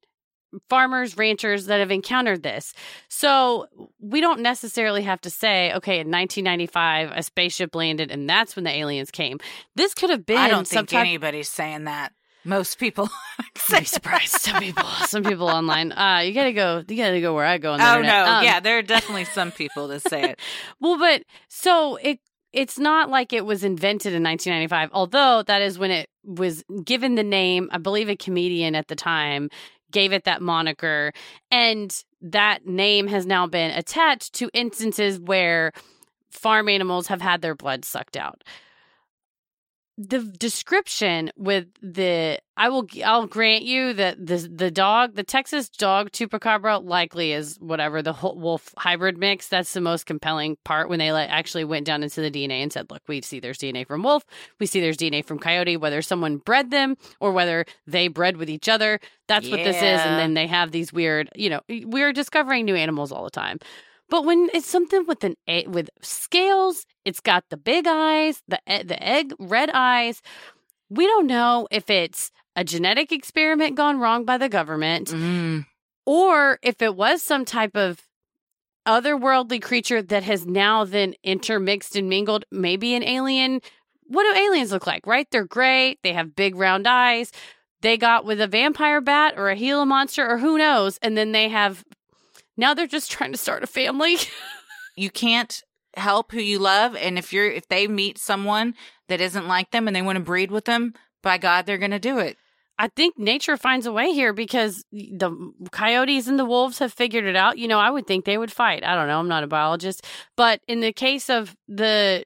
farmers, 0.69 1.17
ranchers 1.17 1.65
that 1.65 1.79
have 1.79 1.91
encountered 1.91 2.43
this. 2.43 2.73
So 3.09 3.67
we 3.99 4.21
don't 4.21 4.41
necessarily 4.41 5.01
have 5.03 5.21
to 5.21 5.29
say, 5.29 5.73
okay, 5.73 5.99
in 5.99 6.11
1995, 6.11 7.11
a 7.13 7.23
spaceship 7.23 7.75
landed 7.75 8.11
and 8.11 8.29
that's 8.29 8.55
when 8.55 8.63
the 8.63 8.71
aliens 8.71 9.11
came. 9.11 9.39
This 9.75 9.93
could 9.93 10.09
have 10.09 10.25
been 10.25 10.37
I 10.37 10.49
don't 10.49 10.67
think 10.67 10.89
type 10.89 11.01
anybody's 11.01 11.49
saying 11.49 11.85
that. 11.85 12.13
Most 12.45 12.77
people 12.79 13.09
I'd 13.71 13.79
be 13.79 13.85
surprised. 13.85 14.29
Some 14.41 14.61
people, 14.61 14.83
some 15.07 15.23
people 15.23 15.47
online. 15.49 15.91
Uh, 15.91 16.19
you 16.19 16.31
gotta 16.33 16.53
go. 16.53 16.83
You 16.87 16.95
gotta 16.95 17.19
go 17.21 17.33
where 17.33 17.45
I 17.45 17.57
go. 17.57 17.73
On 17.73 17.79
the 17.79 17.85
Oh 17.85 17.95
internet. 17.97 18.25
no, 18.25 18.31
Um, 18.33 18.43
yeah, 18.43 18.59
there 18.59 18.77
are 18.77 18.81
definitely 18.83 19.25
some 19.25 19.51
people 19.51 19.87
that 19.89 20.01
say 20.07 20.23
it. 20.31 20.39
Well, 20.79 20.97
but 20.99 21.23
so 21.49 21.95
it 21.97 22.19
it's 22.53 22.77
not 22.79 23.09
like 23.09 23.33
it 23.33 23.45
was 23.45 23.63
invented 23.63 24.13
in 24.13 24.23
1995. 24.23 24.89
Although 24.93 25.43
that 25.43 25.61
is 25.61 25.77
when 25.79 25.91
it 25.91 26.07
was 26.23 26.63
given 26.85 27.15
the 27.15 27.23
name. 27.23 27.67
I 27.71 27.77
believe 27.79 28.09
a 28.09 28.15
comedian 28.15 28.75
at 28.75 28.87
the 28.87 28.95
time 28.95 29.49
gave 29.91 30.13
it 30.13 30.23
that 30.25 30.41
moniker, 30.41 31.11
and 31.51 32.03
that 32.21 32.65
name 32.65 33.07
has 33.07 33.25
now 33.25 33.47
been 33.47 33.71
attached 33.71 34.33
to 34.35 34.49
instances 34.53 35.19
where 35.19 35.71
farm 36.31 36.69
animals 36.69 37.07
have 37.07 37.21
had 37.21 37.41
their 37.41 37.55
blood 37.55 37.85
sucked 37.85 38.17
out. 38.17 38.43
The 39.97 40.19
description 40.19 41.31
with 41.37 41.67
the 41.81 42.39
I 42.57 42.67
will 42.67 42.85
I'll 43.05 43.27
grant 43.27 43.63
you 43.63 43.93
that 43.93 44.25
the 44.25 44.37
the 44.53 44.69
dog 44.69 45.15
the 45.15 45.23
Texas 45.23 45.69
dog 45.69 46.11
chupacabra 46.11 46.83
likely 46.83 47.31
is 47.31 47.55
whatever 47.61 48.01
the 48.01 48.11
whole 48.11 48.37
wolf 48.37 48.73
hybrid 48.77 49.17
mix. 49.17 49.47
That's 49.47 49.71
the 49.71 49.79
most 49.79 50.05
compelling 50.05 50.57
part 50.65 50.89
when 50.89 50.99
they 50.99 51.13
like 51.13 51.29
actually 51.29 51.63
went 51.63 51.85
down 51.85 52.03
into 52.03 52.19
the 52.19 52.29
DNA 52.29 52.61
and 52.61 52.73
said 52.73 52.91
look 52.91 53.03
we 53.07 53.21
see 53.21 53.39
there's 53.39 53.57
DNA 53.57 53.87
from 53.87 54.03
wolf. 54.03 54.25
We 54.59 54.65
see 54.65 54.81
there's 54.81 54.97
DNA 54.97 55.23
from 55.23 55.39
coyote 55.39 55.77
whether 55.77 56.01
someone 56.01 56.37
bred 56.37 56.71
them 56.71 56.97
or 57.21 57.31
whether 57.31 57.65
they 57.87 58.09
bred 58.09 58.35
with 58.35 58.49
each 58.49 58.67
other. 58.67 58.99
That's 59.27 59.49
what 59.49 59.63
this 59.63 59.77
is 59.77 60.01
and 60.01 60.19
then 60.19 60.33
they 60.33 60.47
have 60.47 60.71
these 60.71 60.91
weird 60.91 61.29
you 61.35 61.49
know 61.49 61.61
we're 61.69 62.11
discovering 62.11 62.65
new 62.65 62.75
animals 62.75 63.13
all 63.13 63.23
the 63.23 63.29
time 63.29 63.59
but 64.09 64.25
when 64.25 64.49
it's 64.53 64.67
something 64.67 65.05
with 65.05 65.23
an 65.23 65.35
a- 65.47 65.67
with 65.67 65.89
scales, 66.01 66.85
it's 67.05 67.19
got 67.19 67.45
the 67.49 67.57
big 67.57 67.85
eyes, 67.87 68.41
the 68.47 68.59
e- 68.69 68.83
the 68.83 69.01
egg 69.01 69.33
red 69.39 69.69
eyes. 69.73 70.21
We 70.89 71.05
don't 71.07 71.27
know 71.27 71.67
if 71.71 71.89
it's 71.89 72.31
a 72.55 72.63
genetic 72.63 73.11
experiment 73.11 73.75
gone 73.75 73.99
wrong 73.99 74.23
by 74.25 74.37
the 74.37 74.49
government 74.49 75.09
Mm. 75.09 75.65
or 76.05 76.59
if 76.61 76.81
it 76.81 76.95
was 76.95 77.21
some 77.21 77.43
type 77.45 77.75
of 77.75 78.01
otherworldly 78.85 79.61
creature 79.61 80.01
that 80.01 80.23
has 80.23 80.45
now 80.45 80.83
then 80.85 81.15
intermixed 81.23 81.95
and 81.95 82.07
mingled, 82.07 82.45
maybe 82.51 82.93
an 82.93 83.03
alien. 83.03 83.61
What 84.07 84.23
do 84.23 84.39
aliens 84.39 84.71
look 84.71 84.85
like, 84.85 85.07
right? 85.07 85.27
They're 85.31 85.45
gray, 85.45 85.97
they 86.03 86.13
have 86.13 86.35
big 86.35 86.55
round 86.55 86.87
eyes. 86.87 87.31
They 87.81 87.97
got 87.97 88.25
with 88.25 88.39
a 88.39 88.47
vampire 88.47 89.01
bat 89.01 89.33
or 89.37 89.49
a 89.49 89.55
Gila 89.55 89.85
monster 89.85 90.27
or 90.27 90.37
who 90.37 90.57
knows, 90.57 90.97
and 91.01 91.17
then 91.17 91.31
they 91.31 91.49
have 91.49 91.83
now 92.57 92.73
they're 92.73 92.87
just 92.87 93.11
trying 93.11 93.31
to 93.31 93.37
start 93.37 93.63
a 93.63 93.67
family. 93.67 94.17
You 94.97 95.09
can't 95.09 95.61
help 95.97 96.31
who 96.31 96.39
you 96.39 96.57
love, 96.57 96.95
and 96.95 97.17
if 97.17 97.33
you're 97.33 97.51
if 97.51 97.67
they 97.67 97.85
meet 97.85 98.17
someone 98.17 98.75
that 99.09 99.19
isn't 99.19 99.45
like 99.45 99.71
them 99.71 99.87
and 99.87 99.93
they 99.93 100.01
want 100.01 100.15
to 100.15 100.23
breed 100.23 100.51
with 100.51 100.63
them, 100.63 100.93
by 101.21 101.37
God, 101.37 101.65
they're 101.65 101.77
going 101.77 101.91
to 101.91 101.99
do 101.99 102.19
it. 102.19 102.37
I 102.77 102.87
think 102.89 103.17
nature 103.17 103.57
finds 103.57 103.85
a 103.85 103.91
way 103.91 104.11
here 104.11 104.33
because 104.33 104.85
the 104.91 105.51
coyotes 105.71 106.27
and 106.27 106.37
the 106.37 106.45
wolves 106.45 106.79
have 106.79 106.93
figured 106.93 107.25
it 107.25 107.35
out. 107.35 107.57
You 107.57 107.67
know, 107.67 107.79
I 107.79 107.89
would 107.89 108.05
think 108.05 108.25
they 108.25 108.37
would 108.37 108.51
fight. 108.51 108.83
I 108.83 108.95
don't 108.95 109.07
know. 109.07 109.19
I'm 109.19 109.27
not 109.27 109.43
a 109.43 109.47
biologist. 109.47 110.05
But 110.35 110.61
in 110.67 110.81
the 110.81 110.91
case 110.91 111.29
of 111.29 111.55
the 111.67 112.25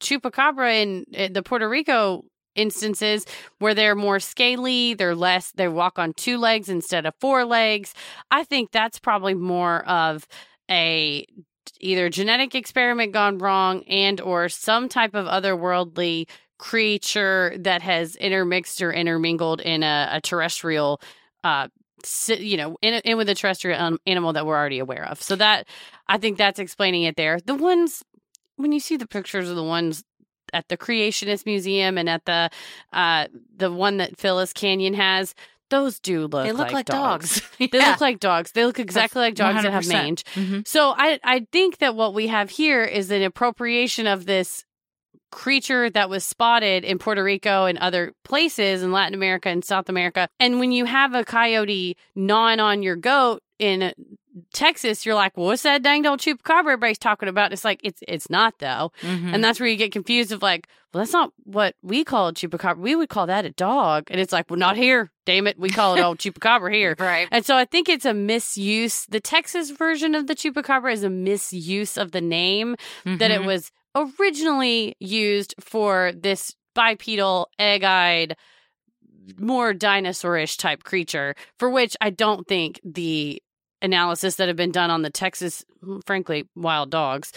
chupacabra 0.00 0.82
in, 0.82 1.04
in 1.12 1.32
the 1.32 1.42
Puerto 1.42 1.68
Rico 1.68 2.24
instances 2.58 3.24
where 3.58 3.74
they're 3.74 3.94
more 3.94 4.20
scaly, 4.20 4.94
they're 4.94 5.14
less, 5.14 5.52
they 5.52 5.68
walk 5.68 5.98
on 5.98 6.12
two 6.14 6.38
legs 6.38 6.68
instead 6.68 7.06
of 7.06 7.14
four 7.20 7.44
legs. 7.44 7.94
I 8.30 8.44
think 8.44 8.72
that's 8.72 8.98
probably 8.98 9.34
more 9.34 9.88
of 9.88 10.26
a 10.70 11.26
either 11.80 12.08
genetic 12.08 12.54
experiment 12.54 13.12
gone 13.12 13.38
wrong 13.38 13.82
and 13.84 14.20
or 14.20 14.48
some 14.48 14.88
type 14.88 15.14
of 15.14 15.26
otherworldly 15.26 16.28
creature 16.58 17.54
that 17.58 17.82
has 17.82 18.16
intermixed 18.16 18.82
or 18.82 18.92
intermingled 18.92 19.60
in 19.60 19.82
a, 19.82 20.08
a 20.12 20.20
terrestrial 20.20 21.00
uh 21.44 21.68
you 22.28 22.56
know 22.56 22.76
in, 22.82 22.94
in 23.04 23.16
with 23.16 23.28
a 23.28 23.34
terrestrial 23.34 23.98
animal 24.06 24.32
that 24.32 24.44
we're 24.44 24.56
already 24.56 24.80
aware 24.80 25.04
of 25.06 25.22
so 25.22 25.36
that 25.36 25.68
i 26.08 26.18
think 26.18 26.36
that's 26.36 26.58
explaining 26.58 27.04
it 27.04 27.16
there 27.16 27.38
the 27.44 27.54
ones 27.54 28.02
when 28.56 28.72
you 28.72 28.80
see 28.80 28.96
the 28.96 29.06
pictures 29.06 29.48
of 29.48 29.56
the 29.56 29.62
ones 29.62 30.02
at 30.52 30.68
the 30.68 30.76
creationist 30.76 31.46
museum 31.46 31.98
and 31.98 32.08
at 32.08 32.24
the 32.24 32.50
uh 32.92 33.26
the 33.56 33.70
one 33.72 33.96
that 33.98 34.18
phyllis 34.18 34.52
canion 34.52 34.94
has 34.94 35.34
those 35.70 36.00
do 36.00 36.22
look 36.26 36.44
they 36.46 36.52
look 36.52 36.60
like, 36.68 36.72
like 36.72 36.86
dogs. 36.86 37.40
dogs. 37.40 37.50
They 37.72 37.78
Yeah. 37.78 37.90
look 37.90 38.00
like 38.00 38.20
dogs. 38.20 38.52
They 38.52 38.64
look 38.64 38.78
exactly 38.78 39.20
like 39.20 39.34
dogs 39.34 39.62
that 39.62 39.70
have 39.72 39.84
100%. 39.84 39.92
mange. 39.92 40.24
Mhm. 40.34 40.66
So 40.66 40.94
I 40.96 41.20
I 41.22 41.46
think 41.52 41.76
that 41.78 41.94
what 41.94 42.14
we 42.14 42.28
have 42.28 42.48
here 42.48 42.84
is 42.84 43.10
an 43.10 43.22
appropriation 43.22 44.06
of 44.06 44.24
this 44.24 44.64
creature 45.30 45.90
that 45.90 46.08
was 46.08 46.24
spotted 46.24 46.84
in 46.84 46.98
Puerto 46.98 47.22
Rico 47.22 47.66
and 47.66 47.76
other 47.78 48.14
places 48.24 48.82
in 48.82 48.92
Latin 48.92 49.12
America 49.14 49.50
and 49.50 49.62
South 49.62 49.90
America. 49.90 50.26
And 50.40 50.58
when 50.58 50.72
you 50.72 50.86
have 50.86 51.14
a 51.14 51.22
coyote 51.24 51.98
gnawing 52.14 52.60
on 52.60 52.82
your 52.82 52.96
goat 52.96 53.42
in 53.58 53.92
Texas, 54.52 55.04
you're 55.06 55.14
like, 55.14 55.36
well, 55.36 55.46
what's 55.46 55.62
that 55.62 55.82
dang 55.82 56.06
old 56.06 56.20
chupacabra 56.20 56.60
everybody's 56.60 56.98
talking 56.98 57.28
about? 57.28 57.52
It's 57.52 57.64
like 57.64 57.80
it's 57.84 58.02
it's 58.08 58.28
not 58.30 58.58
though. 58.58 58.92
Mhm. 59.02 59.34
And 59.34 59.42
that's 59.44 59.58
where 59.60 59.68
you 59.68 59.76
get 59.76 59.92
confused 59.92 60.32
of 60.32 60.42
like, 60.42 60.68
well, 60.92 61.02
that's 61.02 61.12
not 61.12 61.32
what 61.44 61.74
we 61.82 62.02
call 62.04 62.28
a 62.28 62.32
chupacabra. 62.32 62.78
We 62.78 62.96
would 62.96 63.08
call 63.08 63.26
that 63.26 63.44
a 63.44 63.50
dog. 63.50 64.04
And 64.10 64.20
it's 64.20 64.32
like, 64.32 64.48
well, 64.50 64.58
not 64.58 64.76
here. 64.76 65.10
Damn 65.26 65.46
it. 65.46 65.58
We 65.58 65.68
call 65.70 65.94
it 65.96 66.00
old 66.02 66.18
chupacabra 66.22 66.72
here. 66.72 66.94
right. 66.98 67.28
And 67.30 67.44
so 67.44 67.56
I 67.56 67.64
think 67.66 67.88
it's 67.88 68.06
a 68.06 68.14
misuse. 68.14 69.04
The 69.06 69.20
Texas 69.20 69.70
version 69.70 70.14
of 70.14 70.26
the 70.26 70.34
chupacabra 70.34 70.92
is 70.92 71.02
a 71.02 71.10
misuse 71.10 71.96
of 71.98 72.12
the 72.12 72.20
name 72.22 72.76
that 73.04 73.30
it 73.30 73.42
Mhm. 73.42 73.46
was 73.46 73.70
originally 73.94 74.96
used 75.00 75.54
for 75.60 76.12
this 76.14 76.54
bipedal, 76.74 77.50
egg 77.58 77.82
eyed, 77.84 78.36
more 79.38 79.74
dinosaurish 79.74 80.56
type 80.56 80.84
creature, 80.84 81.34
for 81.58 81.68
which 81.68 81.96
I 82.00 82.10
don't 82.10 82.46
think 82.46 82.80
the 82.84 83.42
analysis 83.82 84.36
that 84.36 84.48
have 84.48 84.56
been 84.56 84.72
done 84.72 84.90
on 84.90 85.02
the 85.02 85.10
Texas, 85.10 85.64
frankly, 86.06 86.48
wild 86.54 86.90
dogs 86.90 87.32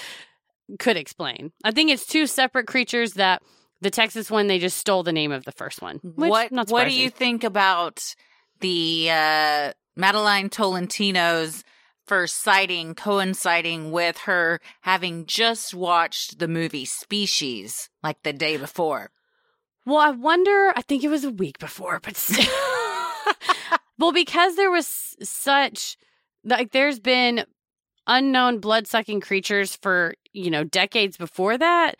could 0.79 0.97
explain. 0.97 1.51
I 1.63 1.71
think 1.71 1.91
it's 1.91 2.05
two 2.05 2.27
separate 2.27 2.67
creatures 2.67 3.13
that 3.13 3.41
the 3.81 3.89
Texas 3.89 4.29
one, 4.29 4.47
they 4.47 4.59
just 4.59 4.77
stole 4.77 5.03
the 5.03 5.11
name 5.11 5.31
of 5.31 5.43
the 5.43 5.51
first 5.51 5.81
one. 5.81 5.99
Which, 6.03 6.29
what 6.29 6.51
not 6.51 6.69
what 6.69 6.87
do 6.87 6.93
you 6.93 7.09
think 7.09 7.43
about 7.43 8.15
the 8.59 9.09
uh 9.11 9.73
Madeline 9.95 10.49
Tolentino's 10.49 11.63
first 12.05 12.41
sighting 12.41 12.95
coinciding 12.95 13.91
with 13.91 14.19
her 14.19 14.59
having 14.81 15.25
just 15.25 15.73
watched 15.73 16.39
the 16.39 16.47
movie 16.47 16.85
Species 16.85 17.89
like 18.03 18.21
the 18.23 18.33
day 18.33 18.57
before? 18.57 19.11
Well, 19.85 19.97
I 19.97 20.11
wonder. 20.11 20.71
I 20.75 20.83
think 20.83 21.03
it 21.03 21.09
was 21.09 21.23
a 21.23 21.31
week 21.31 21.57
before, 21.57 21.99
but 22.03 22.15
still. 22.15 22.45
well, 23.97 24.11
because 24.11 24.55
there 24.55 24.69
was 24.69 25.15
such 25.23 25.97
like 26.43 26.71
there's 26.71 26.99
been 26.99 27.45
unknown 28.07 28.59
blood 28.59 28.87
sucking 28.87 29.21
creatures 29.21 29.75
for 29.75 30.13
you 30.33 30.49
know 30.51 30.63
decades 30.63 31.17
before 31.17 31.57
that. 31.57 31.95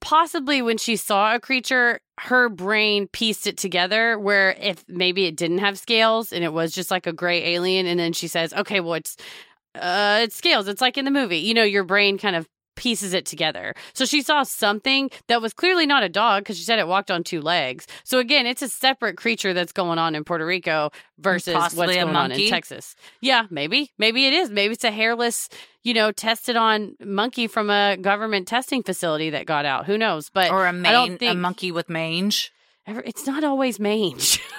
Possibly 0.00 0.62
when 0.62 0.78
she 0.78 0.94
saw 0.96 1.34
a 1.34 1.40
creature, 1.40 2.00
her 2.20 2.48
brain 2.48 3.08
pieced 3.08 3.46
it 3.46 3.56
together. 3.56 4.18
Where 4.18 4.52
if 4.60 4.84
maybe 4.88 5.26
it 5.26 5.36
didn't 5.36 5.58
have 5.58 5.78
scales 5.78 6.32
and 6.32 6.44
it 6.44 6.52
was 6.52 6.72
just 6.72 6.90
like 6.90 7.06
a 7.06 7.12
gray 7.12 7.54
alien, 7.54 7.86
and 7.86 7.98
then 7.98 8.12
she 8.12 8.28
says, 8.28 8.52
"Okay, 8.54 8.80
well 8.80 8.94
it's 8.94 9.16
uh 9.74 10.20
it's 10.22 10.36
scales. 10.36 10.68
It's 10.68 10.80
like 10.80 10.98
in 10.98 11.04
the 11.04 11.10
movie." 11.10 11.38
You 11.38 11.54
know, 11.54 11.64
your 11.64 11.84
brain 11.84 12.18
kind 12.18 12.36
of 12.36 12.48
pieces 12.76 13.12
it 13.12 13.26
together. 13.26 13.74
So 13.94 14.04
she 14.04 14.22
saw 14.22 14.44
something 14.44 15.10
that 15.26 15.42
was 15.42 15.52
clearly 15.52 15.86
not 15.86 16.02
a 16.04 16.08
dog 16.08 16.44
because 16.44 16.56
she 16.56 16.62
said 16.64 16.78
it 16.78 16.86
walked 16.86 17.10
on 17.10 17.24
two 17.24 17.40
legs. 17.40 17.86
So 18.04 18.18
again, 18.18 18.46
it's 18.46 18.62
a 18.62 18.68
separate 18.68 19.16
creature 19.16 19.52
that's 19.52 19.72
going 19.72 19.98
on 19.98 20.14
in 20.14 20.22
Puerto 20.24 20.46
Rico 20.46 20.90
versus 21.18 21.54
Possibly 21.54 21.86
what's 21.88 21.96
going 21.98 22.14
on 22.16 22.30
in? 22.32 22.48
Texas. 22.48 22.94
Yeah, 23.20 23.46
maybe. 23.50 23.92
Maybe 23.98 24.26
it 24.26 24.32
is. 24.34 24.50
Maybe 24.50 24.74
it's 24.74 24.84
a 24.84 24.90
hairless, 24.90 25.48
you 25.82 25.94
know, 25.94 26.12
tested 26.12 26.54
on 26.56 26.94
monkey 27.00 27.46
from 27.48 27.70
a 27.70 27.96
government 27.96 28.46
testing 28.46 28.82
facility 28.82 29.30
that 29.30 29.46
got 29.46 29.64
out. 29.66 29.86
Who 29.86 29.98
knows? 29.98 30.30
But 30.30 30.50
Or 30.52 30.66
a 30.66 30.68
I 30.68 30.92
don't 30.92 31.20
mane, 31.20 31.30
a 31.30 31.34
monkey 31.34 31.72
with 31.72 31.88
mange? 31.88 32.52
it's 32.86 33.26
not 33.26 33.42
always 33.42 33.80
mange. 33.80 34.40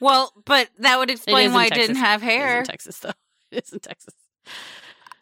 Well, 0.00 0.32
but 0.46 0.68
that 0.80 0.98
would 0.98 1.10
explain 1.10 1.46
in 1.46 1.52
why 1.52 1.66
it 1.66 1.68
Texas. 1.68 1.86
didn't 1.86 2.02
have 2.02 2.22
It 2.24 2.26
is 2.26 2.32
hair. 2.32 2.58
in 2.58 2.64
Texas 2.64 2.98
though. 2.98 3.12
It 3.52 3.64
is 3.64 3.72
in 3.72 3.78
Texas. 3.78 4.14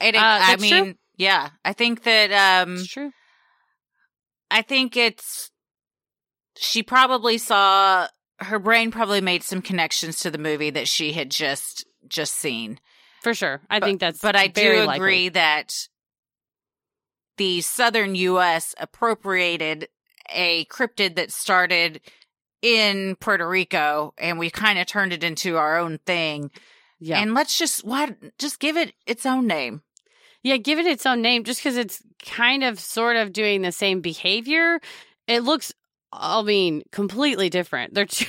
It, 0.00 0.14
Uh, 0.16 0.20
I 0.22 0.56
mean, 0.56 0.70
true. 0.84 0.94
Yeah, 1.20 1.50
I 1.64 1.72
think 1.74 2.02
that 2.04 2.32
um 2.32 2.76
It's 2.76 2.86
true. 2.88 3.12
I 4.50 4.62
think 4.62 4.96
it's 4.96 5.50
she 6.56 6.82
probably 6.82 7.36
saw 7.38 8.08
her 8.38 8.58
brain 8.58 8.90
probably 8.90 9.20
made 9.20 9.42
some 9.42 9.60
connections 9.62 10.18
to 10.20 10.30
the 10.30 10.38
movie 10.38 10.70
that 10.70 10.88
she 10.88 11.12
had 11.12 11.30
just 11.30 11.84
just 12.08 12.34
seen. 12.34 12.80
For 13.22 13.34
sure. 13.34 13.60
I 13.68 13.78
But- 13.80 13.86
think 13.86 14.00
that's 14.00 14.20
But 14.20 14.34
I 14.34 14.46
do 14.46 14.84
likely. 14.84 14.96
agree 14.96 15.28
that 15.28 15.74
the 17.36 17.60
southern 17.60 18.14
US 18.14 18.74
appropriated 18.78 19.88
a 20.30 20.64
cryptid 20.66 21.16
that 21.16 21.32
started 21.32 22.00
in 22.62 23.16
Puerto 23.16 23.48
Rico 23.48 24.14
and 24.18 24.38
we 24.38 24.50
kind 24.50 24.78
of 24.78 24.86
turned 24.86 25.12
it 25.12 25.24
into 25.24 25.56
our 25.56 25.78
own 25.78 25.98
thing. 26.06 26.50
Yeah. 26.98 27.20
And 27.20 27.34
let's 27.34 27.56
just 27.58 27.84
why 27.84 28.14
just 28.38 28.58
give 28.58 28.76
it 28.76 28.94
its 29.06 29.24
own 29.26 29.46
name. 29.46 29.82
Yeah, 30.42 30.56
give 30.56 30.78
it 30.78 30.86
its 30.86 31.04
own 31.06 31.22
name 31.22 31.44
just 31.44 31.60
because 31.60 31.76
it's 31.76 32.02
kind 32.24 32.64
of 32.64 32.80
sort 32.80 33.16
of 33.16 33.32
doing 33.32 33.62
the 33.62 33.72
same 33.72 34.00
behavior. 34.00 34.80
It 35.26 35.40
looks, 35.40 35.72
I 36.12 36.42
mean, 36.42 36.82
completely 36.92 37.50
different. 37.50 37.94
They're 37.94 38.04
two, 38.06 38.26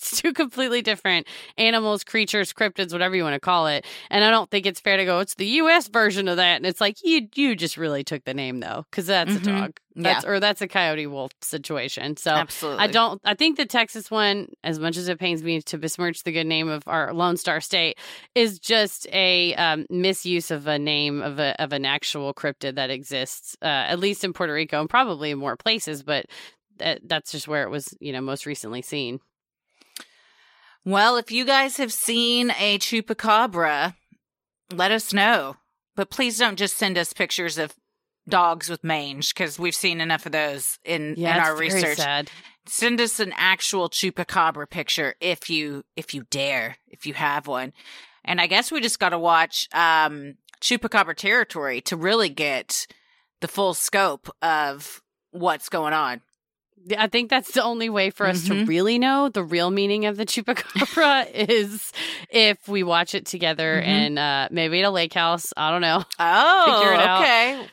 it's 0.12 0.20
two 0.22 0.32
completely 0.32 0.82
different 0.82 1.26
animals, 1.58 2.04
creatures, 2.04 2.52
cryptids, 2.52 2.92
whatever 2.92 3.14
you 3.14 3.22
want 3.22 3.34
to 3.34 3.40
call 3.40 3.66
it. 3.66 3.86
And 4.10 4.24
I 4.24 4.30
don't 4.30 4.50
think 4.50 4.66
it's 4.66 4.80
fair 4.80 4.96
to 4.96 5.04
go, 5.04 5.20
it's 5.20 5.34
the 5.34 5.46
US 5.46 5.88
version 5.88 6.28
of 6.28 6.36
that. 6.36 6.56
And 6.56 6.66
it's 6.66 6.80
like, 6.80 6.96
you 7.04 7.28
you 7.34 7.54
just 7.54 7.76
really 7.76 8.02
took 8.04 8.24
the 8.24 8.34
name 8.34 8.60
though, 8.60 8.84
because 8.90 9.06
that's 9.06 9.32
Mhm. 9.32 9.36
a 9.36 9.40
dog. 9.40 9.80
That's, 9.96 10.24
Or 10.24 10.40
that's 10.40 10.62
a 10.62 10.68
coyote 10.68 11.06
wolf 11.08 11.32
situation. 11.42 12.16
So 12.16 12.30
Absolutely. 12.30 12.84
I 12.84 12.86
don't. 12.86 13.20
I 13.24 13.34
think 13.34 13.56
the 13.58 13.66
Texas 13.66 14.10
one, 14.10 14.48
as 14.64 14.78
much 14.78 14.96
as 14.96 15.08
it 15.08 15.18
pains 15.18 15.42
me 15.42 15.60
to 15.62 15.76
besmirch 15.78 16.22
the 16.22 16.32
good 16.32 16.46
name 16.46 16.68
of 16.68 16.84
our 16.86 17.12
Lone 17.12 17.36
Star 17.36 17.60
State, 17.60 17.98
is 18.34 18.58
just 18.58 19.08
a 19.12 19.52
um, 19.56 19.86
misuse 19.90 20.50
of 20.50 20.66
a 20.68 20.78
name 20.78 21.20
of 21.20 21.38
a 21.38 21.60
of 21.60 21.72
an 21.72 21.84
actual 21.84 22.32
cryptid 22.32 22.76
that 22.76 22.88
exists, 22.88 23.56
uh, 23.60 23.66
at 23.66 23.98
least 23.98 24.24
in 24.24 24.32
Puerto 24.32 24.54
Rico 24.54 24.80
and 24.80 24.88
probably 24.88 25.32
in 25.32 25.38
more 25.38 25.56
places. 25.56 26.02
But 26.02 26.26
that, 26.78 27.00
that's 27.06 27.32
just 27.32 27.46
where 27.48 27.64
it 27.64 27.70
was, 27.70 27.94
you 28.00 28.12
know, 28.12 28.20
most 28.22 28.46
recently 28.46 28.80
seen. 28.82 29.20
Well, 30.84 31.16
if 31.16 31.30
you 31.30 31.44
guys 31.44 31.76
have 31.76 31.92
seen 31.92 32.50
a 32.58 32.78
chupacabra, 32.78 33.94
let 34.72 34.90
us 34.92 35.12
know. 35.12 35.56
But 35.96 36.10
please 36.10 36.38
don't 36.38 36.58
just 36.58 36.76
send 36.76 36.96
us 36.96 37.12
pictures 37.12 37.58
of 37.58 37.74
dogs 38.28 38.70
with 38.70 38.84
mange 38.84 39.34
because 39.34 39.58
we've 39.58 39.74
seen 39.74 40.00
enough 40.00 40.24
of 40.26 40.32
those 40.32 40.78
in, 40.84 41.14
Yeah, 41.18 41.34
in 41.36 41.42
our 41.42 41.56
research. 41.56 41.98
sad. 41.98 42.30
Send 42.66 43.00
us 43.00 43.20
an 43.20 43.32
actual 43.36 43.88
chupacabra 43.90 44.68
picture 44.70 45.14
if 45.20 45.50
you 45.50 45.82
if 45.96 46.14
you 46.14 46.24
dare, 46.30 46.76
if 46.86 47.04
you 47.06 47.14
have 47.14 47.46
one. 47.46 47.72
And 48.24 48.40
I 48.40 48.46
guess 48.46 48.70
we 48.70 48.80
just 48.80 49.00
got 49.00 49.08
to 49.10 49.18
watch 49.18 49.66
um 49.74 50.34
chupacabra 50.60 51.16
territory 51.16 51.80
to 51.82 51.96
really 51.96 52.28
get 52.28 52.86
the 53.40 53.48
full 53.48 53.74
scope 53.74 54.28
of 54.42 55.02
what's 55.32 55.68
going 55.68 55.94
on. 55.94 56.20
I 56.98 57.08
think 57.08 57.30
that's 57.30 57.52
the 57.52 57.62
only 57.62 57.90
way 57.90 58.10
for 58.10 58.26
us 58.26 58.44
to 58.46 58.52
Mhm. 58.54 58.68
really 58.68 58.98
know 58.98 59.28
the 59.28 59.42
real 59.44 59.70
meaning 59.70 60.06
of 60.06 60.16
the 60.16 60.24
chupacabra 60.26 61.30
is 61.34 61.92
if 62.30 62.66
we 62.68 62.82
watch 62.82 63.14
it 63.14 63.26
together 63.26 63.80
Mhm. 63.80 63.86
and 63.86 64.18
uh, 64.18 64.48
maybe 64.50 64.80
at 64.80 64.86
a 64.86 64.90
lake 64.90 65.12
house. 65.14 65.52
I 65.56 65.70
don't 65.70 65.82
know. 65.82 66.04
Oh, 66.18 66.78
Figure 66.80 66.94
it 66.94 67.00
out. 67.00 67.22
okay. 67.22 67.66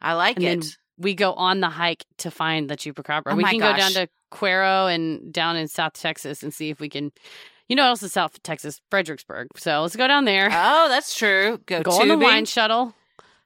I 0.00 0.14
like 0.14 0.36
and 0.42 0.64
it. 0.64 0.76
we 0.98 1.14
go 1.14 1.32
on 1.34 1.60
the 1.60 1.68
hike 1.70 2.04
to 2.18 2.30
find 2.30 2.68
the 2.68 2.76
chupacabra. 2.76 3.32
Oh 3.32 3.34
we 3.36 3.44
can 3.44 3.58
go 3.58 3.76
down 3.76 3.92
to 3.92 4.08
Cuero 4.32 4.92
and 4.92 5.32
down 5.32 5.56
in 5.56 5.68
South 5.68 5.92
Texas 5.94 6.42
and 6.42 6.52
see 6.52 6.70
if 6.70 6.80
we 6.80 6.88
can. 6.88 7.12
You 7.68 7.74
know, 7.76 7.82
what 7.84 7.88
else 7.90 8.02
is 8.02 8.12
South 8.12 8.40
Texas, 8.42 8.80
Fredericksburg. 8.90 9.48
So 9.56 9.82
let's 9.82 9.96
go 9.96 10.06
down 10.06 10.24
there. 10.24 10.46
Oh, 10.52 10.88
that's 10.88 11.16
true. 11.16 11.58
Go, 11.66 11.82
go 11.82 11.90
on 12.00 12.08
the 12.08 12.16
wine 12.18 12.44
shuttle. 12.44 12.94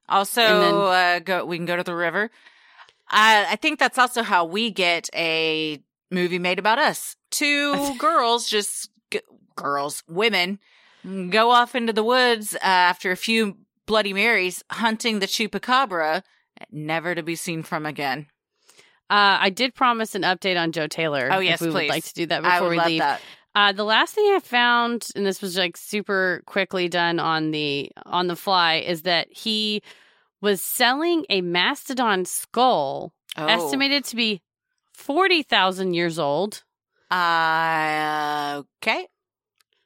Also, 0.08 0.42
and 0.42 0.62
then- 0.62 0.74
uh, 0.74 1.18
go. 1.20 1.44
We 1.44 1.56
can 1.56 1.66
go 1.66 1.76
to 1.76 1.82
the 1.84 1.94
river. 1.94 2.30
I 3.10 3.46
I 3.50 3.56
think 3.56 3.78
that's 3.78 3.98
also 3.98 4.22
how 4.22 4.44
we 4.44 4.70
get 4.70 5.08
a 5.14 5.82
movie 6.10 6.38
made 6.38 6.58
about 6.58 6.78
us. 6.78 7.16
Two 7.30 7.94
girls, 7.98 8.48
just 8.48 8.90
g- 9.10 9.20
girls, 9.56 10.02
women, 10.08 10.58
go 11.30 11.50
off 11.50 11.74
into 11.74 11.92
the 11.92 12.04
woods 12.04 12.54
uh, 12.54 12.58
after 12.62 13.10
a 13.10 13.16
few 13.16 13.56
Bloody 13.86 14.12
Marys, 14.12 14.62
hunting 14.70 15.18
the 15.18 15.26
chupacabra, 15.26 16.22
never 16.70 17.14
to 17.14 17.22
be 17.22 17.34
seen 17.34 17.62
from 17.62 17.86
again. 17.86 18.26
Uh, 19.08 19.38
I 19.40 19.50
did 19.50 19.74
promise 19.74 20.14
an 20.14 20.22
update 20.22 20.56
on 20.56 20.70
Joe 20.70 20.86
Taylor. 20.86 21.28
Oh, 21.32 21.40
yes, 21.40 21.60
if 21.60 21.66
we 21.66 21.72
please. 21.72 21.74
would 21.74 21.88
like 21.88 22.04
to 22.04 22.14
do 22.14 22.26
that 22.26 22.42
before 22.44 22.68
we 22.68 22.76
love 22.76 22.86
leave. 22.86 23.00
that. 23.00 23.20
Uh, 23.56 23.72
the 23.72 23.82
last 23.82 24.14
thing 24.14 24.24
I 24.32 24.38
found, 24.38 25.08
and 25.16 25.26
this 25.26 25.42
was 25.42 25.58
like 25.58 25.76
super 25.76 26.42
quickly 26.46 26.88
done 26.88 27.18
on 27.18 27.50
the 27.50 27.90
on 28.06 28.28
the 28.28 28.36
fly, 28.36 28.76
is 28.76 29.02
that 29.02 29.26
he 29.32 29.82
was 30.40 30.60
selling 30.62 31.24
a 31.28 31.40
mastodon 31.40 32.24
skull 32.24 33.12
Oh. 33.36 33.46
estimated 33.46 34.04
to 34.06 34.16
be 34.16 34.40
forty 34.92 35.42
thousand 35.42 35.94
years 35.94 36.18
old. 36.18 36.64
Uh, 37.10 38.62
okay. 38.82 39.06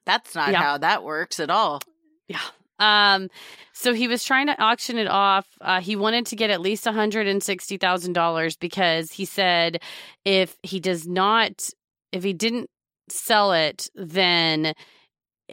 That's 0.07 0.35
not 0.35 0.51
Yeah. 0.51 0.63
how 0.63 0.79
that 0.79 1.03
works 1.05 1.41
at 1.41 1.51
all. 1.51 1.81
Yeah. 2.29 2.41
Um, 2.79 3.29
so 3.73 3.93
he 3.95 4.09
was 4.09 4.25
trying 4.25 4.47
to 4.49 4.61
auction 4.61 4.99
it 4.99 5.07
off. 5.07 5.47
Uh, 5.61 5.81
he 5.81 5.95
wanted 5.95 6.27
to 6.27 6.37
get 6.37 6.51
at 6.51 6.61
least 6.61 6.87
one 6.87 6.95
hundred 6.95 7.27
and 7.27 7.43
sixty 7.43 7.77
thousand 7.77 8.15
dollars 8.15 8.57
because 8.57 9.13
he 9.13 9.25
said 9.25 9.81
if 10.25 10.57
he 10.63 10.81
does 10.81 11.07
not, 11.07 11.69
if 12.13 12.23
he 12.25 12.33
didn't 12.33 12.69
sell 13.09 13.53
it, 13.53 13.89
then 13.95 14.75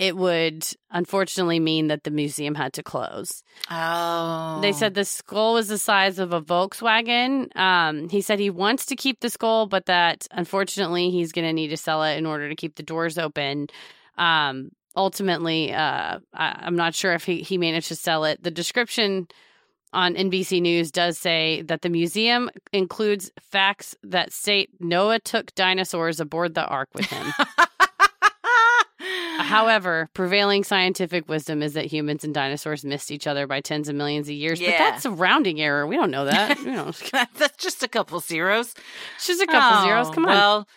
it 0.01 0.17
would 0.17 0.65
unfortunately 0.89 1.59
mean 1.59 1.89
that 1.89 2.03
the 2.03 2.09
museum 2.09 2.55
had 2.55 2.73
to 2.73 2.81
close. 2.81 3.43
Oh. 3.69 4.57
They 4.59 4.71
said 4.71 4.95
the 4.95 5.05
skull 5.05 5.53
was 5.53 5.67
the 5.67 5.77
size 5.77 6.17
of 6.17 6.33
a 6.33 6.41
Volkswagen. 6.41 7.55
Um, 7.55 8.09
he 8.09 8.21
said 8.21 8.39
he 8.39 8.49
wants 8.49 8.87
to 8.87 8.95
keep 8.95 9.19
the 9.19 9.29
skull, 9.29 9.67
but 9.67 9.85
that 9.85 10.25
unfortunately 10.31 11.11
he's 11.11 11.31
going 11.31 11.45
to 11.45 11.53
need 11.53 11.67
to 11.67 11.77
sell 11.77 12.01
it 12.01 12.17
in 12.17 12.25
order 12.25 12.49
to 12.49 12.55
keep 12.55 12.77
the 12.77 12.83
doors 12.83 13.19
open. 13.19 13.67
Um, 14.17 14.71
ultimately, 14.95 15.71
uh, 15.71 16.17
I, 16.33 16.61
I'm 16.63 16.75
not 16.75 16.95
sure 16.95 17.13
if 17.13 17.23
he, 17.23 17.43
he 17.43 17.59
managed 17.59 17.89
to 17.89 17.95
sell 17.95 18.25
it. 18.25 18.41
The 18.41 18.49
description 18.49 19.27
on 19.93 20.15
NBC 20.15 20.63
News 20.63 20.89
does 20.89 21.19
say 21.19 21.61
that 21.63 21.83
the 21.83 21.89
museum 21.89 22.49
includes 22.73 23.29
facts 23.39 23.95
that 24.01 24.33
state 24.33 24.71
Noah 24.79 25.19
took 25.19 25.53
dinosaurs 25.53 26.19
aboard 26.19 26.55
the 26.55 26.65
ark 26.65 26.89
with 26.95 27.05
him. 27.05 27.33
However, 29.43 30.09
prevailing 30.13 30.63
scientific 30.63 31.27
wisdom 31.29 31.61
is 31.61 31.73
that 31.73 31.85
humans 31.85 32.23
and 32.23 32.33
dinosaurs 32.33 32.83
missed 32.85 33.11
each 33.11 33.27
other 33.27 33.47
by 33.47 33.61
tens 33.61 33.89
of 33.89 33.95
millions 33.95 34.27
of 34.29 34.35
years. 34.35 34.59
But 34.59 34.77
that's 34.77 35.05
a 35.05 35.11
rounding 35.11 35.61
error. 35.61 35.85
We 35.87 35.95
don't 35.95 36.11
know 36.11 36.25
that. 36.25 36.57
You 36.61 36.71
know, 36.71 36.91
That's 37.37 37.57
just 37.57 37.83
a 37.83 37.87
couple 37.87 38.19
zeros. 38.19 38.73
just 39.23 39.41
a 39.41 39.47
couple 39.47 39.79
Oh, 39.79 39.83
zeros. 39.83 40.09
Come 40.11 40.25
on. 40.25 40.31
Well, 40.31 40.67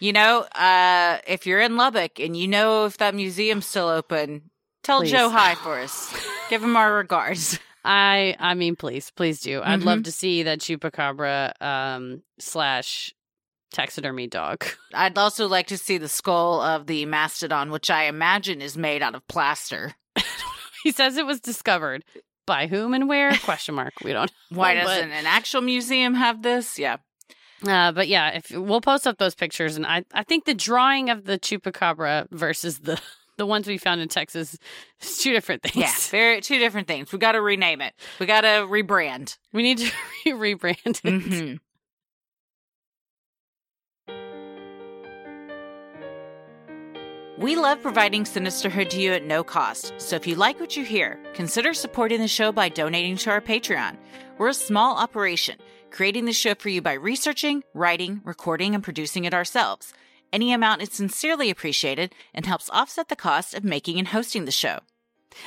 you 0.00 0.12
know, 0.12 0.40
uh, 0.40 1.18
if 1.26 1.46
you're 1.46 1.60
in 1.60 1.76
Lubbock 1.76 2.18
and 2.18 2.36
you 2.36 2.48
know 2.48 2.84
if 2.86 2.96
that 2.98 3.14
museum's 3.14 3.66
still 3.66 3.88
open, 3.88 4.50
tell 4.82 5.00
Please. 5.00 5.10
Joe 5.12 5.28
hi 5.30 5.54
for 5.54 5.78
us. 5.78 6.12
Give 6.50 6.62
him 6.62 6.76
our 6.76 6.94
regards. 6.94 7.58
I 7.84 8.34
I 8.40 8.54
mean, 8.54 8.76
please, 8.76 9.10
please 9.10 9.40
do. 9.40 9.60
I'd 9.62 9.80
Mm-hmm. 9.80 9.86
love 9.86 10.02
to 10.04 10.12
see 10.12 10.44
that 10.44 10.58
chupacabra 10.60 11.60
um, 11.62 12.22
slash 12.38 13.14
taxidermy 13.74 14.26
dog. 14.26 14.64
I'd 14.94 15.18
also 15.18 15.46
like 15.48 15.66
to 15.66 15.76
see 15.78 15.98
the 15.98 16.08
skull 16.08 16.60
of 16.62 16.86
the 16.86 17.04
mastodon, 17.04 17.70
which 17.70 17.90
I 17.90 18.04
imagine 18.04 18.62
is 18.62 18.76
made 18.78 19.02
out 19.02 19.14
of 19.14 19.26
plaster. 19.28 19.94
he 20.82 20.92
says 20.92 21.16
it 21.18 21.26
was 21.26 21.40
discovered 21.40 22.04
by 22.46 22.66
whom 22.68 22.94
and 22.94 23.08
where? 23.08 23.32
Question 23.44 23.74
mark. 23.74 23.94
We 24.02 24.12
don't. 24.12 24.30
Why 24.50 24.74
know, 24.74 24.84
but- 24.84 24.94
doesn't 24.96 25.12
an 25.12 25.26
actual 25.26 25.60
museum 25.60 26.14
have 26.14 26.42
this? 26.42 26.78
Yeah. 26.78 26.96
Uh, 27.66 27.92
but 27.92 28.08
yeah, 28.08 28.30
if 28.30 28.50
we'll 28.50 28.80
post 28.82 29.06
up 29.06 29.16
those 29.18 29.34
pictures, 29.34 29.76
and 29.76 29.86
I 29.86 30.04
I 30.12 30.22
think 30.22 30.44
the 30.44 30.52
drawing 30.54 31.08
of 31.08 31.24
the 31.24 31.38
chupacabra 31.38 32.26
versus 32.30 32.80
the 32.80 33.00
the 33.38 33.46
ones 33.46 33.66
we 33.66 33.78
found 33.78 34.02
in 34.02 34.08
Texas 34.08 34.58
is 35.00 35.16
two 35.18 35.32
different 35.32 35.62
things. 35.62 35.76
Yeah. 35.76 35.92
Very 36.10 36.40
two 36.42 36.58
different 36.58 36.86
things. 36.88 37.10
We 37.10 37.18
got 37.18 37.32
to 37.32 37.40
rename 37.40 37.80
it. 37.80 37.94
We 38.20 38.26
got 38.26 38.42
to 38.42 38.66
rebrand. 38.68 39.38
we 39.52 39.62
need 39.62 39.78
to 39.78 39.90
re- 40.34 40.54
rebrand 40.56 40.76
it. 40.86 41.02
Mhm. 41.04 41.60
We 47.36 47.56
love 47.56 47.82
providing 47.82 48.22
Sinisterhood 48.22 48.90
to 48.90 49.00
you 49.00 49.12
at 49.12 49.24
no 49.24 49.42
cost, 49.42 49.92
so 49.98 50.14
if 50.14 50.24
you 50.24 50.36
like 50.36 50.60
what 50.60 50.76
you 50.76 50.84
hear, 50.84 51.18
consider 51.34 51.74
supporting 51.74 52.20
the 52.20 52.28
show 52.28 52.52
by 52.52 52.68
donating 52.68 53.16
to 53.16 53.30
our 53.30 53.40
Patreon. 53.40 53.96
We're 54.38 54.50
a 54.50 54.54
small 54.54 54.96
operation, 54.96 55.58
creating 55.90 56.26
the 56.26 56.32
show 56.32 56.54
for 56.54 56.68
you 56.68 56.80
by 56.80 56.92
researching, 56.92 57.64
writing, 57.74 58.20
recording, 58.24 58.72
and 58.72 58.84
producing 58.84 59.24
it 59.24 59.34
ourselves. 59.34 59.92
Any 60.32 60.52
amount 60.52 60.82
is 60.82 60.92
sincerely 60.92 61.50
appreciated 61.50 62.14
and 62.32 62.46
helps 62.46 62.70
offset 62.70 63.08
the 63.08 63.16
cost 63.16 63.52
of 63.52 63.64
making 63.64 63.98
and 63.98 64.06
hosting 64.06 64.44
the 64.44 64.52
show. 64.52 64.78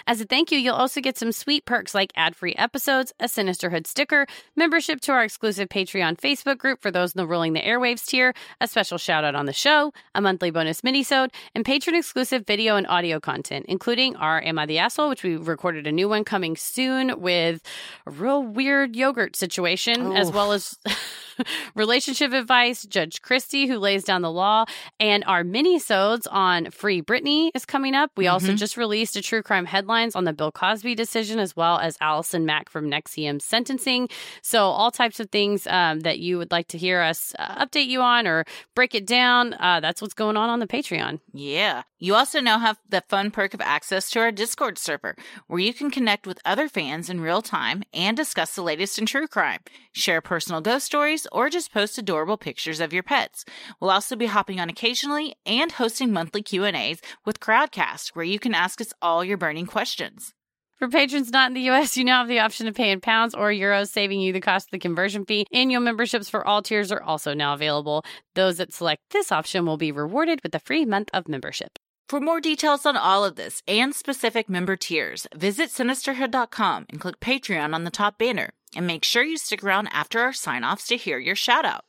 As 0.05 0.21
a 0.21 0.25
thank 0.25 0.51
you, 0.51 0.57
you'll 0.57 0.75
also 0.75 1.01
get 1.01 1.17
some 1.17 1.31
sweet 1.31 1.65
perks 1.65 1.93
like 1.93 2.11
ad-free 2.15 2.55
episodes, 2.55 3.13
a 3.19 3.25
Sinisterhood 3.25 3.87
sticker, 3.87 4.27
membership 4.55 5.01
to 5.01 5.11
our 5.11 5.23
exclusive 5.23 5.69
Patreon 5.69 6.17
Facebook 6.17 6.57
group 6.57 6.81
for 6.81 6.91
those 6.91 7.13
in 7.13 7.19
the 7.19 7.27
Rolling 7.27 7.53
the 7.53 7.61
Airwaves 7.61 8.05
tier, 8.05 8.33
a 8.61 8.67
special 8.67 8.97
shout 8.97 9.23
out 9.23 9.35
on 9.35 9.45
the 9.45 9.53
show, 9.53 9.93
a 10.15 10.21
monthly 10.21 10.51
bonus 10.51 10.81
minisode, 10.81 11.29
and 11.55 11.65
patron 11.65 11.95
exclusive 11.95 12.45
video 12.45 12.75
and 12.75 12.87
audio 12.87 13.19
content, 13.19 13.65
including 13.67 14.15
our 14.15 14.41
Am 14.41 14.59
I 14.59 14.65
the 14.65 14.77
Asshole, 14.79 15.09
which 15.09 15.23
we 15.23 15.35
recorded 15.35 15.87
a 15.87 15.91
new 15.91 16.09
one 16.09 16.23
coming 16.23 16.55
soon 16.55 17.19
with 17.19 17.61
a 18.05 18.11
real 18.11 18.43
weird 18.43 18.95
yogurt 18.95 19.35
situation, 19.35 20.13
as 20.13 20.31
well 20.31 20.51
as 20.51 20.77
relationship 21.75 22.33
advice, 22.33 22.83
Judge 22.85 23.21
Christie, 23.21 23.67
who 23.67 23.77
lays 23.77 24.03
down 24.03 24.21
the 24.21 24.31
law, 24.31 24.65
and 24.99 25.23
our 25.25 25.43
mini-sodes 25.43 26.27
on 26.27 26.71
Free 26.71 27.01
Britney 27.01 27.51
is 27.53 27.65
coming 27.65 27.95
up. 27.95 28.11
We 28.17 28.27
also 28.27 28.53
Mhm. 28.53 28.57
just 28.57 28.77
released 28.77 29.15
a 29.15 29.21
true 29.21 29.43
crime 29.43 29.65
headlines 29.65 30.15
on 30.15 30.23
the 30.23 30.33
Bill 30.33 30.51
Cosby 30.51 30.95
decision, 30.95 31.39
as 31.39 31.55
well 31.55 31.77
as 31.79 31.97
Allison 32.01 32.45
Mack 32.45 32.69
from 32.69 32.89
NXIVM 32.89 33.39
sentencing. 33.41 34.09
So 34.41 34.63
all 34.65 34.91
types 34.91 35.19
of 35.19 35.29
things 35.29 35.67
um, 35.67 36.01
that 36.01 36.19
you 36.19 36.37
would 36.37 36.51
like 36.51 36.67
to 36.69 36.77
hear 36.77 37.01
us 37.01 37.33
uh, 37.39 37.65
update 37.65 37.87
you 37.87 38.01
on 38.01 38.27
or 38.27 38.45
break 38.75 38.95
it 38.95 39.05
down. 39.05 39.53
Uh, 39.53 39.79
that's 39.79 40.01
what's 40.01 40.13
going 40.13 40.37
on 40.37 40.49
on 40.49 40.59
the 40.59 40.67
Patreon. 40.67 41.19
Yeah. 41.33 41.83
You 41.99 42.13
also 42.15 42.39
now 42.39 42.59
have 42.59 42.77
the 42.87 43.01
fun 43.09 43.31
perk 43.31 43.53
of 43.53 43.61
access 43.61 44.09
to 44.11 44.19
our 44.19 44.31
Discord 44.31 44.77
server, 44.77 45.15
where 45.47 45.59
you 45.59 45.73
can 45.73 45.89
connect 45.89 46.27
with 46.27 46.39
other 46.45 46.69
fans 46.69 47.09
in 47.09 47.21
real 47.21 47.41
time 47.41 47.83
and 47.93 48.15
discuss 48.15 48.53
the 48.55 48.61
latest 48.61 48.99
in 48.99 49.05
true 49.07 49.27
crime, 49.27 49.59
share 49.93 50.21
personal 50.21 50.61
ghost 50.61 50.85
stories, 50.85 51.26
or 51.31 51.49
just 51.49 51.73
post 51.73 51.97
adorable 51.97 52.37
pictures 52.37 52.79
of 52.79 52.93
your 52.93 53.03
pets. 53.03 53.45
We'll 53.79 53.91
also 53.91 54.15
be 54.15 54.27
hopping 54.27 54.59
on 54.59 54.69
occasionally 54.69 55.35
and 55.45 55.71
hosting 55.71 56.11
monthly 56.13 56.41
Q&As 56.41 57.01
with 57.25 57.39
Crowdcast, 57.39 58.09
where 58.09 58.25
you 58.25 58.39
can 58.39 58.53
ask 58.53 58.81
us 58.81 58.93
all 59.01 59.23
your 59.23 59.37
burning 59.37 59.65
questions. 59.65 60.33
For 60.77 60.87
patrons 60.87 61.31
not 61.31 61.49
in 61.49 61.55
the 61.55 61.69
US, 61.71 61.97
you 61.97 62.03
now 62.03 62.19
have 62.19 62.27
the 62.27 62.39
option 62.39 62.67
to 62.67 62.71
pay 62.71 62.91
in 62.91 63.01
pounds 63.01 63.33
or 63.33 63.49
euros, 63.49 63.87
saving 63.87 64.21
you 64.21 64.31
the 64.31 64.39
cost 64.39 64.67
of 64.67 64.71
the 64.71 64.79
conversion 64.79 65.25
fee. 65.25 65.47
Annual 65.51 65.81
memberships 65.81 66.29
for 66.29 66.45
all 66.45 66.61
tiers 66.61 66.91
are 66.91 67.01
also 67.01 67.33
now 67.33 67.55
available. 67.55 68.05
Those 68.35 68.57
that 68.57 68.73
select 68.73 69.01
this 69.09 69.31
option 69.31 69.65
will 69.65 69.77
be 69.77 69.91
rewarded 69.91 70.39
with 70.43 70.53
a 70.53 70.59
free 70.59 70.85
month 70.85 71.09
of 71.13 71.27
membership. 71.27 71.79
For 72.07 72.21
more 72.21 72.39
details 72.39 72.85
on 72.85 72.95
all 72.95 73.25
of 73.25 73.35
this 73.35 73.61
and 73.67 73.93
specific 73.93 74.47
member 74.47 74.77
tiers, 74.77 75.27
visit 75.35 75.69
sinisterhood.com 75.69 76.85
and 76.89 77.01
click 77.01 77.19
Patreon 77.19 77.75
on 77.75 77.83
the 77.83 77.91
top 77.91 78.17
banner. 78.17 78.53
And 78.77 78.87
make 78.87 79.03
sure 79.03 79.23
you 79.23 79.37
stick 79.37 79.61
around 79.61 79.89
after 79.91 80.21
our 80.21 80.31
sign 80.31 80.63
offs 80.63 80.87
to 80.87 80.95
hear 80.95 81.19
your 81.19 81.35
shout 81.35 81.65
out. 81.65 81.83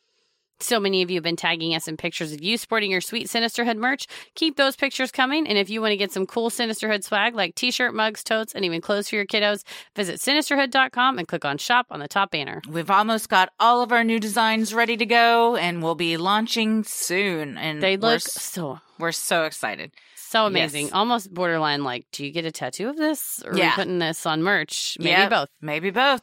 So 0.61 0.81
many 0.81 1.03
of 1.03 1.11
you 1.11 1.19
have 1.19 1.25
been 1.25 1.37
tagging 1.37 1.73
us 1.73 1.87
in 1.87 1.97
pictures 1.97 2.33
of 2.33 2.43
you 2.43 2.59
sporting 2.59 2.91
your 2.91 3.01
sweet 3.01 3.29
Sinisterhood 3.29 3.77
merch. 3.77 4.09
Keep 4.35 4.57
those 4.57 4.75
pictures 4.75 5.13
coming. 5.13 5.47
And 5.47 5.57
if 5.57 5.71
you 5.71 5.81
want 5.81 5.93
to 5.93 5.97
get 5.97 6.11
some 6.11 6.27
cool 6.27 6.51
Sinisterhood 6.51 7.05
swag 7.05 7.37
like 7.37 7.55
t 7.55 7.71
shirt, 7.71 7.95
mugs, 7.95 8.25
totes, 8.25 8.55
and 8.57 8.65
even 8.65 8.81
clothes 8.81 9.09
for 9.09 9.15
your 9.15 9.27
kiddos, 9.27 9.63
visit 9.95 10.17
sinisterhood.com 10.19 11.19
and 11.19 11.29
click 11.29 11.45
on 11.45 11.59
shop 11.59 11.87
on 11.91 12.01
the 12.01 12.09
top 12.09 12.33
banner. 12.33 12.61
We've 12.69 12.91
almost 12.91 13.29
got 13.29 13.53
all 13.61 13.83
of 13.83 13.93
our 13.93 14.03
new 14.03 14.19
designs 14.19 14.75
ready 14.75 14.97
to 14.97 15.07
go 15.07 15.55
and 15.55 15.81
we'll 15.81 15.95
be 15.95 16.17
launching 16.17 16.83
soon. 16.83 17.57
And 17.57 17.81
They 17.81 17.97
we're, 17.97 18.15
look 18.15 18.23
so, 18.23 18.81
we're 18.99 19.13
so 19.13 19.45
excited. 19.45 19.93
So 20.29 20.47
amazing. 20.47 20.87
Yes. 20.87 20.95
Almost 20.95 21.33
borderline 21.33 21.85
like, 21.85 22.07
do 22.13 22.25
you 22.25 22.31
get 22.33 22.45
a 22.45 22.53
tattoo 22.53 22.89
of 22.89 22.97
this? 22.97 23.43
Or 23.45 23.53
are 23.53 23.57
Yeah. 23.57 23.75
putting 23.75 23.99
this 23.99 24.27
on 24.27 24.43
merch? 24.43 24.97
Maybe 24.99 25.11
Yep, 25.11 25.31
both. 25.31 25.49
Maybe 25.61 25.91
both. 25.91 26.23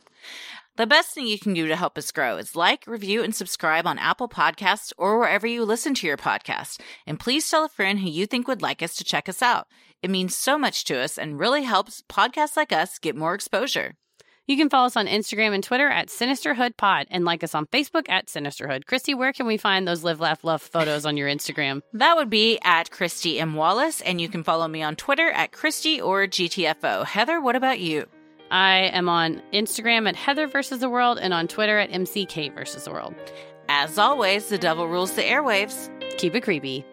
The 0.77 0.85
best 0.85 1.13
thing 1.13 1.25
you 1.25 1.39
can 1.39 1.53
do 1.53 1.67
to 1.67 1.75
help 1.77 1.97
us 1.97 2.11
grow 2.11 2.35
is 2.37 2.55
like, 2.55 2.83
review, 2.85 3.23
and 3.23 3.33
subscribe 3.33 3.87
on 3.87 3.97
Apple 3.97 4.27
Podcasts 4.27 4.91
or 4.97 5.17
wherever 5.17 5.47
you 5.47 5.63
listen 5.63 5.93
to 5.95 6.07
your 6.07 6.17
podcast. 6.17 6.81
And 7.07 7.17
please 7.19 7.49
tell 7.49 7.63
a 7.63 7.69
friend 7.69 7.99
who 7.99 8.09
you 8.09 8.25
think 8.25 8.47
would 8.47 8.61
like 8.61 8.81
us 8.83 8.95
to 8.97 9.05
check 9.05 9.29
us 9.29 9.41
out. 9.41 9.67
It 10.03 10.09
means 10.09 10.35
so 10.35 10.57
much 10.57 10.83
to 10.85 10.99
us 10.99 11.17
and 11.17 11.39
really 11.39 11.63
helps 11.63 12.03
podcasts 12.09 12.57
like 12.57 12.73
us 12.73 12.99
get 12.99 13.15
more 13.15 13.33
exposure. 13.33 13.95
You 14.47 14.57
can 14.57 14.69
follow 14.69 14.85
us 14.85 14.95
on 14.95 15.07
Instagram 15.07 15.55
and 15.55 15.63
Twitter 15.63 15.89
at 15.89 16.09
Sinisterhood 16.09 16.77
Pod 16.77 17.07
and 17.09 17.25
like 17.25 17.43
us 17.43 17.55
on 17.55 17.65
Facebook 17.65 18.07
at 18.09 18.27
Sinisterhood. 18.27 18.85
Christy, 18.85 19.15
where 19.15 19.33
can 19.33 19.47
we 19.47 19.57
find 19.57 19.87
those 19.87 20.03
live, 20.03 20.19
laugh, 20.19 20.43
love 20.43 20.61
photos 20.61 21.03
on 21.03 21.17
your 21.17 21.27
Instagram? 21.27 21.81
That 21.93 22.15
would 22.15 22.29
be 22.29 22.59
at 22.63 22.91
Christy 22.91 23.39
M. 23.39 23.55
Wallace, 23.55 24.01
and 24.01 24.21
you 24.21 24.29
can 24.29 24.43
follow 24.43 24.67
me 24.67 24.83
on 24.83 24.95
Twitter 24.95 25.31
at 25.31 25.51
Christy 25.51 25.99
or 25.99 26.27
GTFO. 26.27 27.05
Heather, 27.05 27.41
what 27.41 27.55
about 27.55 27.79
you? 27.79 28.05
I 28.51 28.91
am 28.93 29.09
on 29.09 29.41
Instagram 29.51 30.07
at 30.07 30.15
Heather 30.15 30.45
versus 30.45 30.79
the 30.79 30.89
World 30.89 31.17
and 31.19 31.33
on 31.33 31.47
Twitter 31.47 31.79
at 31.79 31.89
MCK 31.89 32.53
versus 32.53 32.83
the 32.83 32.91
World. 32.91 33.15
As 33.67 33.97
always, 33.97 34.49
the 34.49 34.59
devil 34.59 34.87
rules 34.87 35.13
the 35.13 35.23
airwaves. 35.23 35.89
Keep 36.19 36.35
it 36.35 36.43
creepy. 36.43 36.85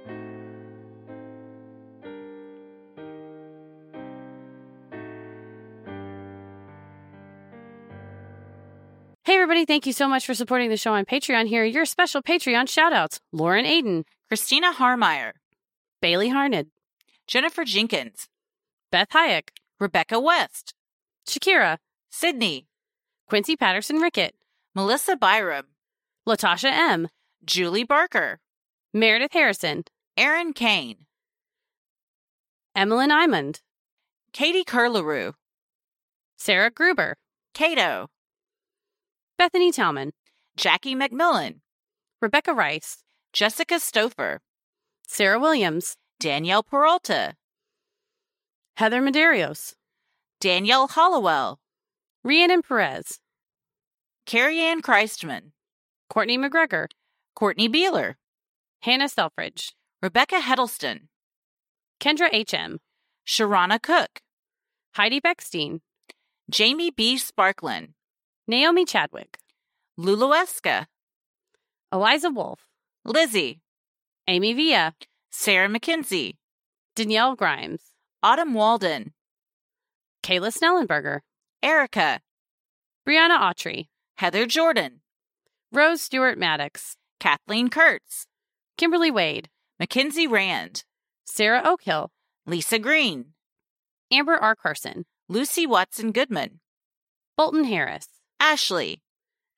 Hey, 9.25 9.35
everybody, 9.35 9.65
thank 9.65 9.87
you 9.87 9.93
so 9.93 10.09
much 10.09 10.27
for 10.27 10.35
supporting 10.35 10.69
the 10.69 10.77
show 10.77 10.95
on 10.95 11.05
Patreon. 11.05 11.47
Here 11.47 11.63
are 11.63 11.65
your 11.65 11.85
special 11.85 12.23
Patreon 12.23 12.69
shout 12.69 12.93
outs 12.93 13.21
Lauren 13.31 13.65
Aiden, 13.65 14.03
Christina 14.29 14.73
Harmeyer, 14.73 15.35
Bailey 16.01 16.29
Harned, 16.31 16.67
Jennifer 17.29 17.65
Jenkins, 17.65 18.29
Beth 18.91 19.11
Hayek, 19.11 19.51
Rebecca 19.79 20.19
West, 20.19 20.75
Shakira, 21.25 21.79
Sydney, 22.11 22.67
Quincy 23.29 23.55
Patterson 23.55 23.99
Rickett, 23.99 24.35
Melissa 24.75 25.17
Byram, 25.17 25.67
Latasha 26.29 26.73
M., 26.73 27.07
Julie 27.45 27.85
Barker, 27.85 28.41
Meredith 28.93 29.35
Harrison, 29.35 29.85
Aaron 30.17 30.53
Kane, 30.53 31.07
Emmeline 32.75 33.13
Imond, 33.13 33.61
Katie 34.33 34.65
Curleroux, 34.65 35.35
Sarah 36.37 36.71
Gruber, 36.73 37.15
Cato, 37.55 38.09
Bethany 39.43 39.73
Talman, 39.73 40.13
Jackie 40.57 40.95
McMillan, 40.95 41.63
Rebecca 42.21 42.55
Rice, 42.55 43.03
Jessica 43.33 43.81
Stouffer, 43.81 44.39
Sarah 45.09 45.41
Williams, 45.41 45.97
Danielle 46.21 46.63
Peralta, 46.63 47.35
Heather 48.77 49.03
Medeiros, 49.03 49.75
Danielle 50.41 50.87
Hollowell, 50.87 51.59
Rhiannon 52.23 52.63
Perez, 52.63 53.19
Carrie 54.27 54.61
Ann 54.61 54.81
Christman, 54.81 55.51
Courtney 56.09 56.39
McGregor, 56.39 56.87
Courtney 57.35 57.69
Beeler, 57.69 58.15
Hannah 58.83 59.09
Selfridge, 59.09 59.73
Rebecca 60.01 60.39
Heddleston, 60.39 61.09
Kendra 61.99 62.29
H.M., 62.33 62.79
Sharana 63.27 63.83
Cook, 63.83 64.21
Heidi 64.97 65.21
Beckstein, 65.21 65.81
Jamie 66.49 66.93
B. 66.93 67.17
Sparklin, 67.17 67.95
Naomi 68.49 68.85
Chadwick, 68.85 69.39
Lulueska, 69.99 70.87
Eliza 71.93 72.31
Wolf, 72.31 72.67
Lizzie, 73.05 73.61
Amy 74.27 74.53
Villa, 74.53 74.95
Sarah 75.31 75.69
McKenzie, 75.69 76.37
Danielle 76.97 77.37
Grimes, 77.37 77.93
Autumn 78.23 78.55
Walden, 78.55 79.13
Kayla 80.23 80.53
Snellenberger, 80.53 81.21
Erica, 81.63 82.21
Brianna 83.07 83.39
Autry, 83.39 83.89
Heather 84.17 84.47
Jordan, 84.47 85.01
Rose 85.73 86.03
Stewart 86.03 86.39
Maddox, 86.39 86.97
Kathleen 87.21 87.69
Kurtz, 87.69 88.27
Kimberly 88.77 89.11
Wade, 89.11 89.49
Mackenzie 89.79 90.27
Rand, 90.27 90.85
Sarah 91.25 91.63
Oakhill, 91.63 92.09
Lisa 92.47 92.79
Green, 92.79 93.35
Amber 94.11 94.37
R. 94.37 94.55
Carson, 94.55 95.05
Lucy 95.29 95.67
Watson 95.67 96.13
Goodman, 96.13 96.61
Bolton 97.37 97.65
Harris, 97.65 98.09
Ashley, 98.43 99.01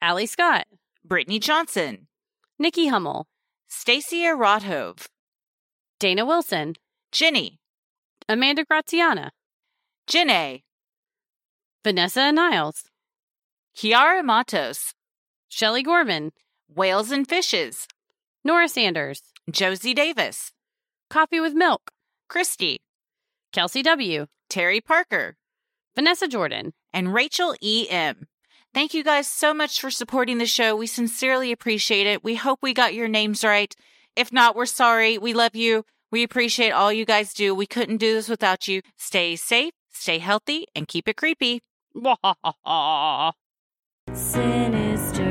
Allie 0.03 0.27
Scott, 0.27 0.67
Brittany 1.03 1.39
Johnson, 1.39 2.07
Nikki 2.59 2.89
Hummel, 2.89 3.27
Stacia 3.67 4.37
Rothove, 4.37 5.07
Dana 5.99 6.27
Wilson, 6.27 6.75
Jenny, 7.11 7.61
Amanda 8.29 8.63
Graziana, 8.63 9.31
Janae, 10.07 10.65
Vanessa 11.83 12.31
Niles, 12.31 12.85
Kiara 13.75 14.23
Matos, 14.23 14.93
Shelley 15.49 15.83
Gorman, 15.83 16.33
Whales 16.69 17.11
and 17.11 17.27
Fishes, 17.27 17.89
Nora 18.45 18.69
Sanders, 18.69 19.23
Josie 19.51 19.95
Davis, 19.95 20.53
Coffee 21.09 21.41
with 21.41 21.55
Milk, 21.55 21.91
Christy, 22.29 22.83
Kelsey 23.51 23.81
W., 23.81 24.27
Terry 24.51 24.83
Parker, 24.83 25.37
Vanessa 25.97 26.29
Jordan, 26.29 26.75
and 26.93 27.15
Rachel 27.15 27.55
E.M. 27.63 28.27
Thank 28.75 28.93
you 28.93 29.05
guys 29.05 29.29
so 29.29 29.55
much 29.55 29.81
for 29.81 29.89
supporting 29.89 30.39
the 30.39 30.47
show. 30.47 30.75
We 30.75 30.89
sincerely 30.89 31.53
appreciate 31.53 32.09
it. 32.09 32.25
We 32.25 32.35
hope 32.35 32.59
we 32.61 32.75
got 32.75 32.93
your 32.93 33.07
names 33.07 33.45
right. 33.45 33.73
If 34.17 34.33
not, 34.33 34.57
we're 34.57 34.67
sorry. 34.67 35.17
We 35.17 35.33
love 35.33 35.55
you. 35.55 35.85
We 36.11 36.25
appreciate 36.25 36.73
all 36.73 36.93
you 36.93 37.05
guys 37.05 37.33
do. 37.33 37.55
We 37.55 37.67
couldn't 37.67 37.99
do 37.99 38.15
this 38.15 38.29
without 38.29 38.67
you. 38.67 38.83
Stay 38.97 39.37
safe, 39.37 39.75
stay 39.93 40.19
healthy, 40.19 40.67
and 40.75 40.89
keep 40.89 41.09
it 41.09 41.17
creepy. 41.17 41.63
Sinister 44.13 45.24